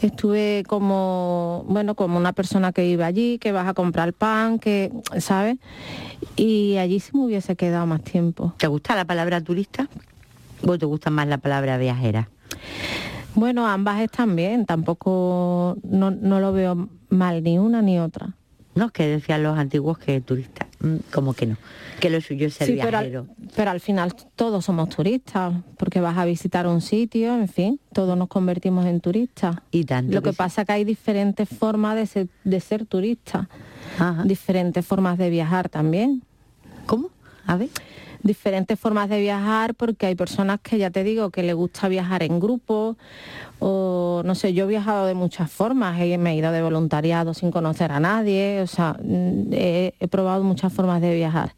estuve 0.00 0.64
como, 0.66 1.64
bueno, 1.68 1.94
como 1.94 2.18
una 2.18 2.32
persona 2.32 2.72
que 2.72 2.82
vive 2.82 3.04
allí, 3.04 3.38
que 3.38 3.52
vas 3.52 3.68
a 3.68 3.74
comprar 3.74 4.12
pan, 4.12 4.58
que, 4.58 4.90
¿sabes? 5.18 5.58
Y 6.36 6.76
allí 6.76 7.00
sí 7.00 7.10
me 7.14 7.24
hubiese 7.24 7.56
quedado 7.56 7.86
más 7.86 8.02
tiempo. 8.02 8.54
¿Te 8.58 8.66
gusta 8.66 8.94
la 8.94 9.04
palabra 9.04 9.40
turista? 9.40 9.88
¿O 10.66 10.78
te 10.78 10.86
gusta 10.86 11.10
más 11.10 11.26
la 11.26 11.38
palabra 11.38 11.76
viajera? 11.76 12.28
Bueno, 13.34 13.66
ambas 13.66 14.00
están 14.00 14.36
bien, 14.36 14.66
tampoco 14.66 15.76
no, 15.82 16.10
no 16.10 16.38
lo 16.38 16.52
veo 16.52 16.88
mal 17.08 17.42
ni 17.42 17.58
una 17.58 17.82
ni 17.82 17.98
otra. 17.98 18.34
No, 18.74 18.88
que 18.90 19.06
decían 19.06 19.42
los 19.42 19.58
antiguos 19.58 19.98
que 19.98 20.20
turista, 20.22 20.66
mm, 20.80 20.96
como 21.12 21.34
que 21.34 21.44
no, 21.46 21.56
que 22.00 22.08
lo 22.08 22.20
suyo 22.22 22.46
es 22.46 22.54
ser 22.54 22.68
Sí, 22.68 22.78
pero 22.80 23.00
viajero. 23.00 23.20
al, 23.20 23.48
pero 23.54 23.70
al 23.70 23.80
final 23.80 24.14
todos 24.34 24.64
somos 24.64 24.88
turistas, 24.88 25.52
porque 25.76 26.00
vas 26.00 26.16
a 26.16 26.24
visitar 26.24 26.66
un 26.66 26.80
sitio, 26.80 27.34
en 27.34 27.48
fin, 27.48 27.80
todos 27.92 28.16
nos 28.16 28.28
convertimos 28.28 28.86
en 28.86 29.00
turistas. 29.00 29.56
Y 29.70 29.84
tanto 29.84 30.12
Lo 30.14 30.22
que 30.22 30.30
que 30.30 30.36
pasa 30.36 30.64
que 30.64 30.72
hay 30.72 30.84
diferentes 30.84 31.48
formas 31.48 31.96
de 31.96 32.06
ser, 32.06 32.28
de 32.44 32.60
ser 32.60 32.86
turista, 32.86 33.48
diferentes 34.24 34.84
formas 34.86 35.18
de 35.18 35.28
viajar 35.28 35.68
también. 35.68 36.22
¿Cómo? 36.86 37.10
A 37.46 37.56
ver. 37.56 37.68
Diferentes 38.22 38.78
formas 38.78 39.08
de 39.10 39.20
viajar 39.20 39.74
porque 39.74 40.06
hay 40.06 40.14
personas 40.14 40.60
que 40.62 40.78
ya 40.78 40.90
te 40.90 41.02
digo 41.02 41.30
que 41.30 41.42
le 41.42 41.54
gusta 41.54 41.88
viajar 41.88 42.22
en 42.22 42.38
grupo 42.38 42.96
o 43.64 44.22
no 44.24 44.34
sé, 44.34 44.52
yo 44.54 44.64
he 44.64 44.66
viajado 44.66 45.06
de 45.06 45.14
muchas 45.14 45.48
formas, 45.48 46.00
he, 46.00 46.18
me 46.18 46.32
he 46.32 46.36
ido 46.36 46.50
de 46.50 46.62
voluntariado 46.62 47.32
sin 47.32 47.52
conocer 47.52 47.92
a 47.92 48.00
nadie, 48.00 48.60
o 48.60 48.66
sea, 48.66 48.96
mm, 49.00 49.52
he, 49.52 49.94
he 50.00 50.08
probado 50.08 50.42
muchas 50.42 50.72
formas 50.72 51.00
de 51.00 51.14
viajar. 51.14 51.54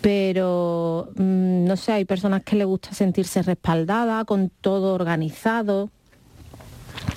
Pero 0.00 1.08
mm, 1.16 1.64
no 1.64 1.76
sé, 1.76 1.90
hay 1.90 2.04
personas 2.04 2.44
que 2.44 2.54
le 2.54 2.64
gusta 2.64 2.94
sentirse 2.94 3.42
respaldada, 3.42 4.24
con 4.26 4.50
todo 4.60 4.94
organizado. 4.94 5.90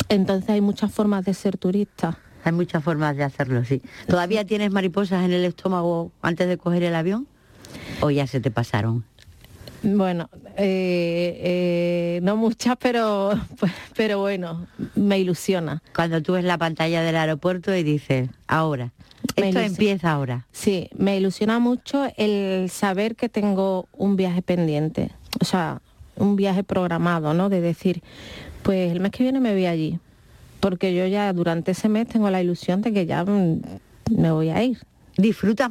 Entonces 0.10 0.50
hay 0.50 0.62
muchas 0.62 0.92
formas 0.92 1.24
de 1.24 1.36
ser 1.36 1.58
turista. 1.60 2.18
Hay 2.44 2.54
muchas 2.54 2.84
formas 2.84 3.16
de 3.16 3.24
hacerlo, 3.24 3.64
sí. 3.66 3.84
¿Todavía 4.08 4.46
tienes 4.46 4.72
mariposas 4.72 5.24
en 5.24 5.32
el 5.32 5.46
estómago 5.46 6.12
antes 6.24 6.48
de 6.48 6.58
coger 6.58 6.82
el 6.82 6.96
avión? 6.96 7.28
¿O 8.02 8.10
ya 8.10 8.26
se 8.26 8.40
te 8.40 8.50
pasaron? 8.50 9.06
Bueno, 9.84 10.30
eh, 10.58 11.40
eh, 11.44 12.20
no 12.24 12.36
muchas, 12.36 12.78
pero, 12.78 13.32
pero 13.96 14.20
bueno, 14.20 14.68
me 14.96 15.20
ilusiona. 15.20 15.82
Cuando 15.96 16.22
tú 16.22 16.34
ves 16.34 16.44
la 16.44 16.58
pantalla 16.58 17.02
del 17.02 17.16
aeropuerto 17.16 17.76
y 17.76 17.82
dices, 17.84 18.30
ahora, 18.48 18.92
Me 19.38 19.50
esto 19.50 19.60
empieza 19.60 20.12
ahora. 20.12 20.46
Sí, 20.52 20.90
me 20.96 21.18
ilusiona 21.18 21.58
mucho 21.60 22.06
el 22.18 22.70
saber 22.70 23.16
que 23.16 23.28
tengo 23.30 23.88
un 23.94 24.16
viaje 24.16 24.42
pendiente, 24.44 25.12
o 25.40 25.46
sea, 25.46 25.82
un 26.16 26.36
viaje 26.36 26.64
programado, 26.64 27.34
¿no? 27.34 27.50
De 27.50 27.62
decir, 27.62 28.04
pues 28.62 28.92
el 28.92 29.00
mes 29.00 29.12
que 29.12 29.24
viene 29.24 29.40
me 29.40 29.54
voy 29.54 29.66
allí, 29.66 29.98
porque 30.60 30.94
yo 30.94 31.08
ya 31.08 31.34
durante 31.34 31.72
ese 31.72 31.90
mes 31.90 32.08
tengo 32.08 32.30
la 32.30 32.42
ilusión 32.42 32.84
de 32.84 32.94
que 32.94 33.08
ya 33.08 33.26
me 33.26 34.32
voy 34.32 34.50
a 34.50 34.62
ir. 34.64 34.78
Disfrutas, 35.18 35.70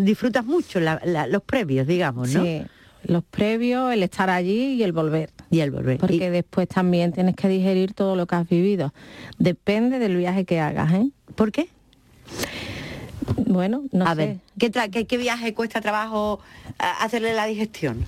disfrutas 0.00 0.44
mucho 0.44 0.80
la- 0.80 1.00
la- 1.04 1.26
los 1.26 1.42
previos, 1.42 1.86
digamos, 1.86 2.32
¿no? 2.32 2.42
Sí, 2.42 2.62
los 3.04 3.24
previos, 3.24 3.92
el 3.92 4.02
estar 4.02 4.30
allí 4.30 4.74
y 4.74 4.82
el 4.82 4.92
volver. 4.92 5.30
Y 5.50 5.60
el 5.60 5.70
volver. 5.70 5.98
Porque 5.98 6.30
después 6.30 6.68
también 6.68 7.12
tienes 7.12 7.34
que 7.36 7.48
digerir 7.48 7.94
todo 7.94 8.16
lo 8.16 8.26
que 8.26 8.34
has 8.36 8.48
vivido. 8.48 8.92
Depende 9.38 9.98
del 9.98 10.16
viaje 10.16 10.44
que 10.44 10.60
hagas, 10.60 10.92
¿eh? 10.94 11.08
¿Por 11.34 11.52
qué? 11.52 11.68
Bueno, 13.46 13.82
no 13.92 14.06
a 14.06 14.14
sé. 14.14 14.26
ver, 14.26 14.36
¿qué, 14.58 14.70
qué- 14.90 15.06
qué 15.06 15.16
viaje 15.16 15.54
cuesta 15.54 15.80
trabajo 15.80 16.40
a- 16.78 17.04
hacerle 17.04 17.34
la 17.34 17.46
digestión? 17.46 18.04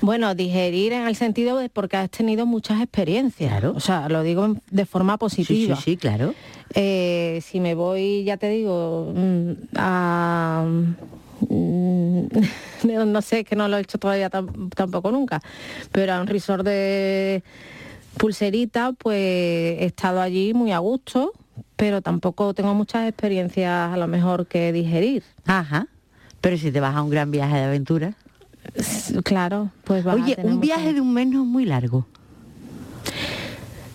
Bueno, 0.00 0.34
digerir 0.34 0.92
en 0.92 1.06
el 1.06 1.14
sentido 1.14 1.56
de 1.58 1.68
porque 1.68 1.96
has 1.96 2.10
tenido 2.10 2.44
muchas 2.44 2.80
experiencias. 2.82 3.62
O 3.64 3.78
sea, 3.80 4.08
lo 4.08 4.22
digo 4.22 4.56
de 4.70 4.84
forma 4.86 5.16
positiva. 5.16 5.76
Sí, 5.76 5.82
sí, 5.82 5.90
sí, 5.92 5.96
claro. 5.96 6.34
Eh, 6.74 7.40
si 7.44 7.60
me 7.60 7.74
voy, 7.74 8.24
ya 8.24 8.36
te 8.36 8.48
digo, 8.50 9.12
mm, 9.14 9.50
a... 9.76 10.66
mm, 11.48 12.26
no, 12.88 13.04
no 13.06 13.22
sé, 13.22 13.44
que 13.44 13.56
no 13.56 13.68
lo 13.68 13.76
he 13.76 13.80
hecho 13.80 13.98
todavía 13.98 14.30
tam- 14.30 14.70
tampoco 14.74 15.10
nunca, 15.10 15.40
pero 15.90 16.14
a 16.14 16.20
un 16.20 16.26
resort 16.26 16.64
de 16.64 17.42
pulserita, 18.18 18.92
pues 18.92 19.16
he 19.18 19.84
estado 19.84 20.20
allí 20.20 20.54
muy 20.54 20.72
a 20.72 20.78
gusto, 20.78 21.32
pero 21.76 22.02
tampoco 22.02 22.54
tengo 22.54 22.74
muchas 22.74 23.08
experiencias 23.08 23.92
a 23.92 23.96
lo 23.96 24.06
mejor 24.06 24.46
que 24.46 24.72
digerir. 24.72 25.22
Ajá. 25.46 25.88
Pero 26.40 26.56
si 26.56 26.70
te 26.72 26.80
vas 26.80 26.94
a 26.96 27.02
un 27.02 27.10
gran 27.10 27.30
viaje 27.30 27.54
de 27.56 27.62
aventura. 27.64 28.14
Claro, 29.24 29.70
pues 29.84 30.02
vas 30.04 30.14
a 30.20 30.24
Oye, 30.24 30.36
tener 30.36 30.52
un 30.54 30.60
viaje 30.60 30.92
de 30.92 31.00
un 31.00 31.12
mes 31.12 31.26
no 31.26 31.42
es 31.42 31.46
muy 31.48 31.64
largo. 31.64 32.06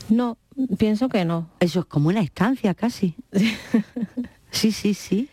No, 0.10 0.38
pienso 0.78 1.10
que 1.10 1.26
no. 1.26 1.48
Eso 1.60 1.82
es 1.82 1.86
como 1.86 2.10
una 2.10 2.22
estancia 2.22 2.74
casi. 2.74 3.16
sí, 4.52 4.72
sí, 4.72 4.94
sí. 4.94 5.30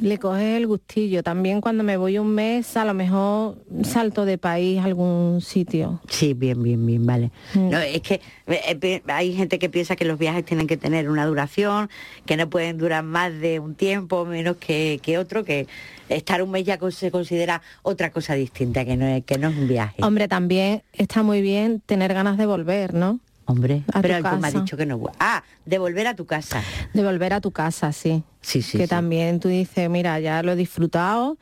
Le 0.00 0.18
coges 0.18 0.56
el 0.56 0.66
gustillo. 0.66 1.22
También 1.22 1.60
cuando 1.60 1.84
me 1.84 1.96
voy 1.96 2.18
un 2.18 2.28
mes, 2.34 2.76
a 2.76 2.84
lo 2.84 2.94
mejor 2.94 3.56
salto 3.84 4.24
de 4.24 4.38
país 4.38 4.80
a 4.80 4.84
algún 4.84 5.40
sitio. 5.40 6.00
Sí, 6.08 6.34
bien, 6.34 6.62
bien, 6.62 6.84
bien, 6.84 7.06
vale. 7.06 7.30
No, 7.54 7.78
es 7.78 8.02
que 8.02 8.20
eh, 8.46 8.78
eh, 8.82 9.02
hay 9.06 9.34
gente 9.34 9.58
que 9.58 9.68
piensa 9.68 9.94
que 9.94 10.04
los 10.04 10.18
viajes 10.18 10.44
tienen 10.44 10.66
que 10.66 10.76
tener 10.76 11.08
una 11.08 11.26
duración, 11.26 11.88
que 12.26 12.36
no 12.36 12.50
pueden 12.50 12.76
durar 12.76 13.04
más 13.04 13.32
de 13.32 13.60
un 13.60 13.74
tiempo, 13.76 14.24
menos 14.24 14.56
que, 14.56 14.98
que 15.02 15.16
otro, 15.16 15.44
que 15.44 15.68
estar 16.08 16.42
un 16.42 16.50
mes 16.50 16.64
ya 16.64 16.78
se 16.90 17.10
considera 17.10 17.62
otra 17.82 18.10
cosa 18.10 18.34
distinta, 18.34 18.84
que 18.84 18.96
no 18.96 19.06
es, 19.06 19.24
que 19.24 19.38
no 19.38 19.48
es 19.48 19.56
un 19.56 19.68
viaje. 19.68 20.02
Hombre, 20.02 20.28
también 20.28 20.82
está 20.92 21.22
muy 21.22 21.40
bien 21.40 21.80
tener 21.86 22.12
ganas 22.12 22.36
de 22.36 22.46
volver, 22.46 22.94
¿no? 22.94 23.20
Hombre, 23.46 23.84
a 23.92 24.00
pero 24.00 24.16
tú 24.18 24.36
me 24.36 24.40
casa. 24.40 24.60
dicho 24.60 24.76
que 24.76 24.86
no. 24.86 25.00
Ah, 25.20 25.44
de 25.66 25.78
volver 25.78 26.06
a 26.06 26.14
tu 26.14 26.24
casa. 26.24 26.62
De 26.94 27.04
volver 27.04 27.32
a 27.34 27.40
tu 27.40 27.50
casa, 27.50 27.92
sí. 27.92 28.22
Sí, 28.44 28.60
sí. 28.60 28.76
que 28.76 28.84
sí. 28.84 28.90
también 28.90 29.40
tú 29.40 29.48
dices, 29.48 29.88
mira, 29.88 30.20
ya 30.20 30.42
lo 30.42 30.52
he 30.52 30.56
disfrutado, 30.56 31.38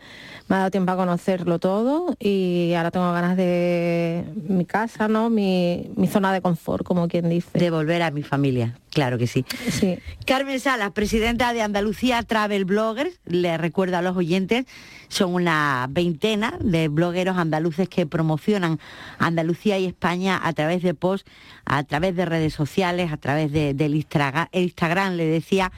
me 0.49 0.55
ha 0.55 0.59
dado 0.61 0.71
tiempo 0.71 0.93
a 0.93 0.97
conocerlo 0.97 1.59
todo 1.59 2.15
y 2.21 2.73
ahora 2.77 2.93
tengo 2.93 3.13
ganas 3.13 3.37
de 3.37 4.25
mi 4.49 4.65
casa, 4.65 5.09
¿no? 5.09 5.29
Mi, 5.29 5.91
mi 5.97 6.07
zona 6.07 6.33
de 6.33 6.41
confort, 6.41 6.85
como 6.87 7.09
quien 7.09 7.29
dice. 7.29 7.59
De 7.59 7.71
volver 7.71 8.03
a 8.03 8.11
mi 8.13 8.23
familia, 8.23 8.79
claro 8.91 9.19
que 9.19 9.27
sí. 9.27 9.45
Sí. 9.69 9.99
Carmen 10.27 10.61
Salas, 10.61 10.93
presidenta 10.93 11.53
de 11.53 11.63
Andalucía 11.63 12.23
Travel 12.23 12.65
Bloggers, 12.67 13.19
le 13.27 13.59
recuerdo 13.59 13.97
a 13.97 14.03
los 14.03 14.17
oyentes, 14.17 14.65
son 15.09 15.35
una 15.35 15.89
veintena 15.91 16.57
de 16.61 16.87
blogueros 16.89 17.37
andaluces 17.37 17.89
que 17.89 18.07
promocionan 18.07 18.79
Andalucía 19.19 19.77
y 19.79 19.87
España 19.87 20.41
a 20.43 20.53
través 20.53 20.83
de 20.83 20.95
posts, 20.95 21.29
a 21.65 21.83
través 21.83 22.15
de 22.15 22.27
redes 22.27 22.55
sociales, 22.55 23.11
a 23.13 23.17
través 23.17 23.51
de- 23.51 23.75
del 23.75 23.97
Instagram, 23.97 24.47
Instagram, 24.53 25.15
le 25.15 25.27
decía. 25.27 25.73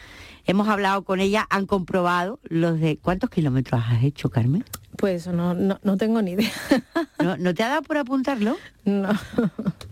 Hemos 0.47 0.69
hablado 0.69 1.03
con 1.05 1.21
ella, 1.21 1.47
han 1.51 1.67
comprobado 1.67 2.39
los 2.45 2.79
de... 2.81 2.99
¿Cuántos 2.99 3.31
kilómetros 3.31 3.83
has 3.89 4.03
hecho, 4.05 4.29
Carmen? 4.31 4.65
Pues 4.97 5.27
no, 5.27 5.55
no, 5.55 5.79
no 5.83 5.97
tengo 5.97 6.21
ni 6.23 6.33
idea. 6.33 6.51
¿No, 7.23 7.37
¿no 7.37 7.55
te 7.55 7.63
ha 7.63 7.69
dado 7.69 7.83
por 7.83 7.97
apuntarlo? 7.97 8.57
No. 8.85 9.09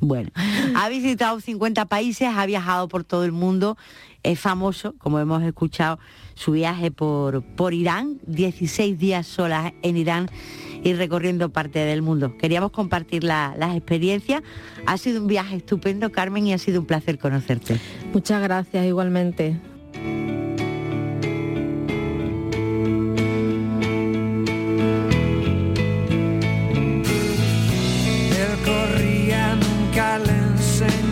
Bueno, 0.01 0.31
ha 0.77 0.89
visitado 0.89 1.41
50 1.41 1.87
países, 1.87 2.29
ha 2.29 2.45
viajado 2.47 2.89
por 2.89 3.03
todo 3.05 3.25
el 3.25 3.33
mundo, 3.33 3.77
es 4.23 4.39
famoso, 4.39 4.95
como 4.99 5.19
hemos 5.19 5.43
escuchado, 5.43 5.99
su 6.35 6.53
viaje 6.53 6.91
por, 6.91 7.43
por 7.43 7.73
Irán, 7.73 8.19
16 8.27 8.99
días 8.99 9.27
solas 9.27 9.73
en 9.83 9.97
Irán 9.97 10.29
y 10.85 10.93
recorriendo 10.95 11.49
parte 11.51 11.79
del 11.79 12.03
mundo. 12.03 12.37
Queríamos 12.37 12.73
compartir 12.73 13.25
la- 13.25 13.55
las 13.57 13.75
experiencias. 13.77 14.43
Ha 14.87 14.99
sido 14.99 15.21
un 15.23 15.29
viaje 15.29 15.57
estupendo, 15.57 16.13
Carmen, 16.13 16.47
y 16.47 16.53
ha 16.53 16.59
sido 16.59 16.81
un 16.81 16.87
placer 16.87 17.19
conocerte. 17.19 17.79
Muchas 18.13 18.43
gracias 18.43 18.85
igualmente. 18.87 19.59